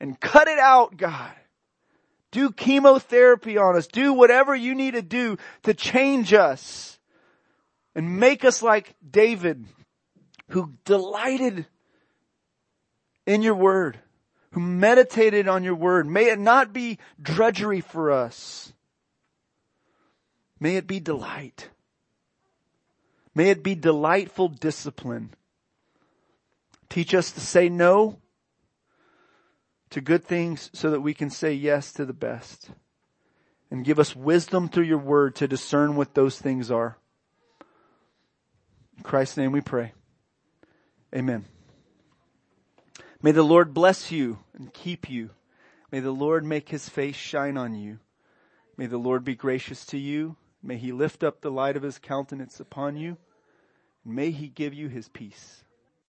and 0.00 0.20
cut 0.20 0.48
it 0.48 0.58
out, 0.58 0.96
God. 0.96 1.32
Do 2.30 2.50
chemotherapy 2.50 3.56
on 3.56 3.76
us. 3.76 3.86
Do 3.86 4.12
whatever 4.12 4.54
you 4.54 4.74
need 4.74 4.92
to 4.92 5.02
do 5.02 5.38
to 5.62 5.74
change 5.74 6.34
us 6.34 6.98
and 7.94 8.20
make 8.20 8.44
us 8.44 8.62
like 8.62 8.94
David 9.08 9.64
who 10.50 10.74
delighted 10.84 11.66
in 13.26 13.42
your 13.42 13.54
word, 13.54 13.98
who 14.52 14.60
meditated 14.60 15.48
on 15.48 15.64
your 15.64 15.74
word. 15.74 16.06
May 16.06 16.26
it 16.26 16.38
not 16.38 16.72
be 16.72 16.98
drudgery 17.20 17.80
for 17.80 18.12
us. 18.12 18.72
May 20.60 20.76
it 20.76 20.86
be 20.86 21.00
delight. 21.00 21.68
May 23.34 23.50
it 23.50 23.62
be 23.62 23.74
delightful 23.74 24.48
discipline. 24.48 25.34
Teach 26.96 27.12
us 27.12 27.30
to 27.32 27.40
say 27.40 27.68
no 27.68 28.16
to 29.90 30.00
good 30.00 30.24
things 30.24 30.70
so 30.72 30.90
that 30.90 31.02
we 31.02 31.12
can 31.12 31.28
say 31.28 31.52
yes 31.52 31.92
to 31.92 32.06
the 32.06 32.14
best. 32.14 32.70
And 33.70 33.84
give 33.84 33.98
us 33.98 34.16
wisdom 34.16 34.70
through 34.70 34.84
your 34.84 34.96
word 34.96 35.34
to 35.34 35.46
discern 35.46 35.96
what 35.96 36.14
those 36.14 36.38
things 36.38 36.70
are. 36.70 36.96
In 38.96 39.02
Christ's 39.02 39.36
name 39.36 39.52
we 39.52 39.60
pray. 39.60 39.92
Amen. 41.14 41.44
May 43.20 43.32
the 43.32 43.42
Lord 43.42 43.74
bless 43.74 44.10
you 44.10 44.38
and 44.54 44.72
keep 44.72 45.10
you. 45.10 45.28
May 45.92 46.00
the 46.00 46.12
Lord 46.12 46.46
make 46.46 46.70
his 46.70 46.88
face 46.88 47.14
shine 47.14 47.58
on 47.58 47.74
you. 47.74 47.98
May 48.78 48.86
the 48.86 48.96
Lord 48.96 49.22
be 49.22 49.34
gracious 49.34 49.84
to 49.84 49.98
you. 49.98 50.36
May 50.62 50.78
he 50.78 50.92
lift 50.92 51.22
up 51.22 51.42
the 51.42 51.50
light 51.50 51.76
of 51.76 51.82
his 51.82 51.98
countenance 51.98 52.58
upon 52.58 52.96
you. 52.96 53.18
And 54.02 54.14
may 54.14 54.30
he 54.30 54.48
give 54.48 54.72
you 54.72 54.88
his 54.88 55.10
peace. 55.10 55.62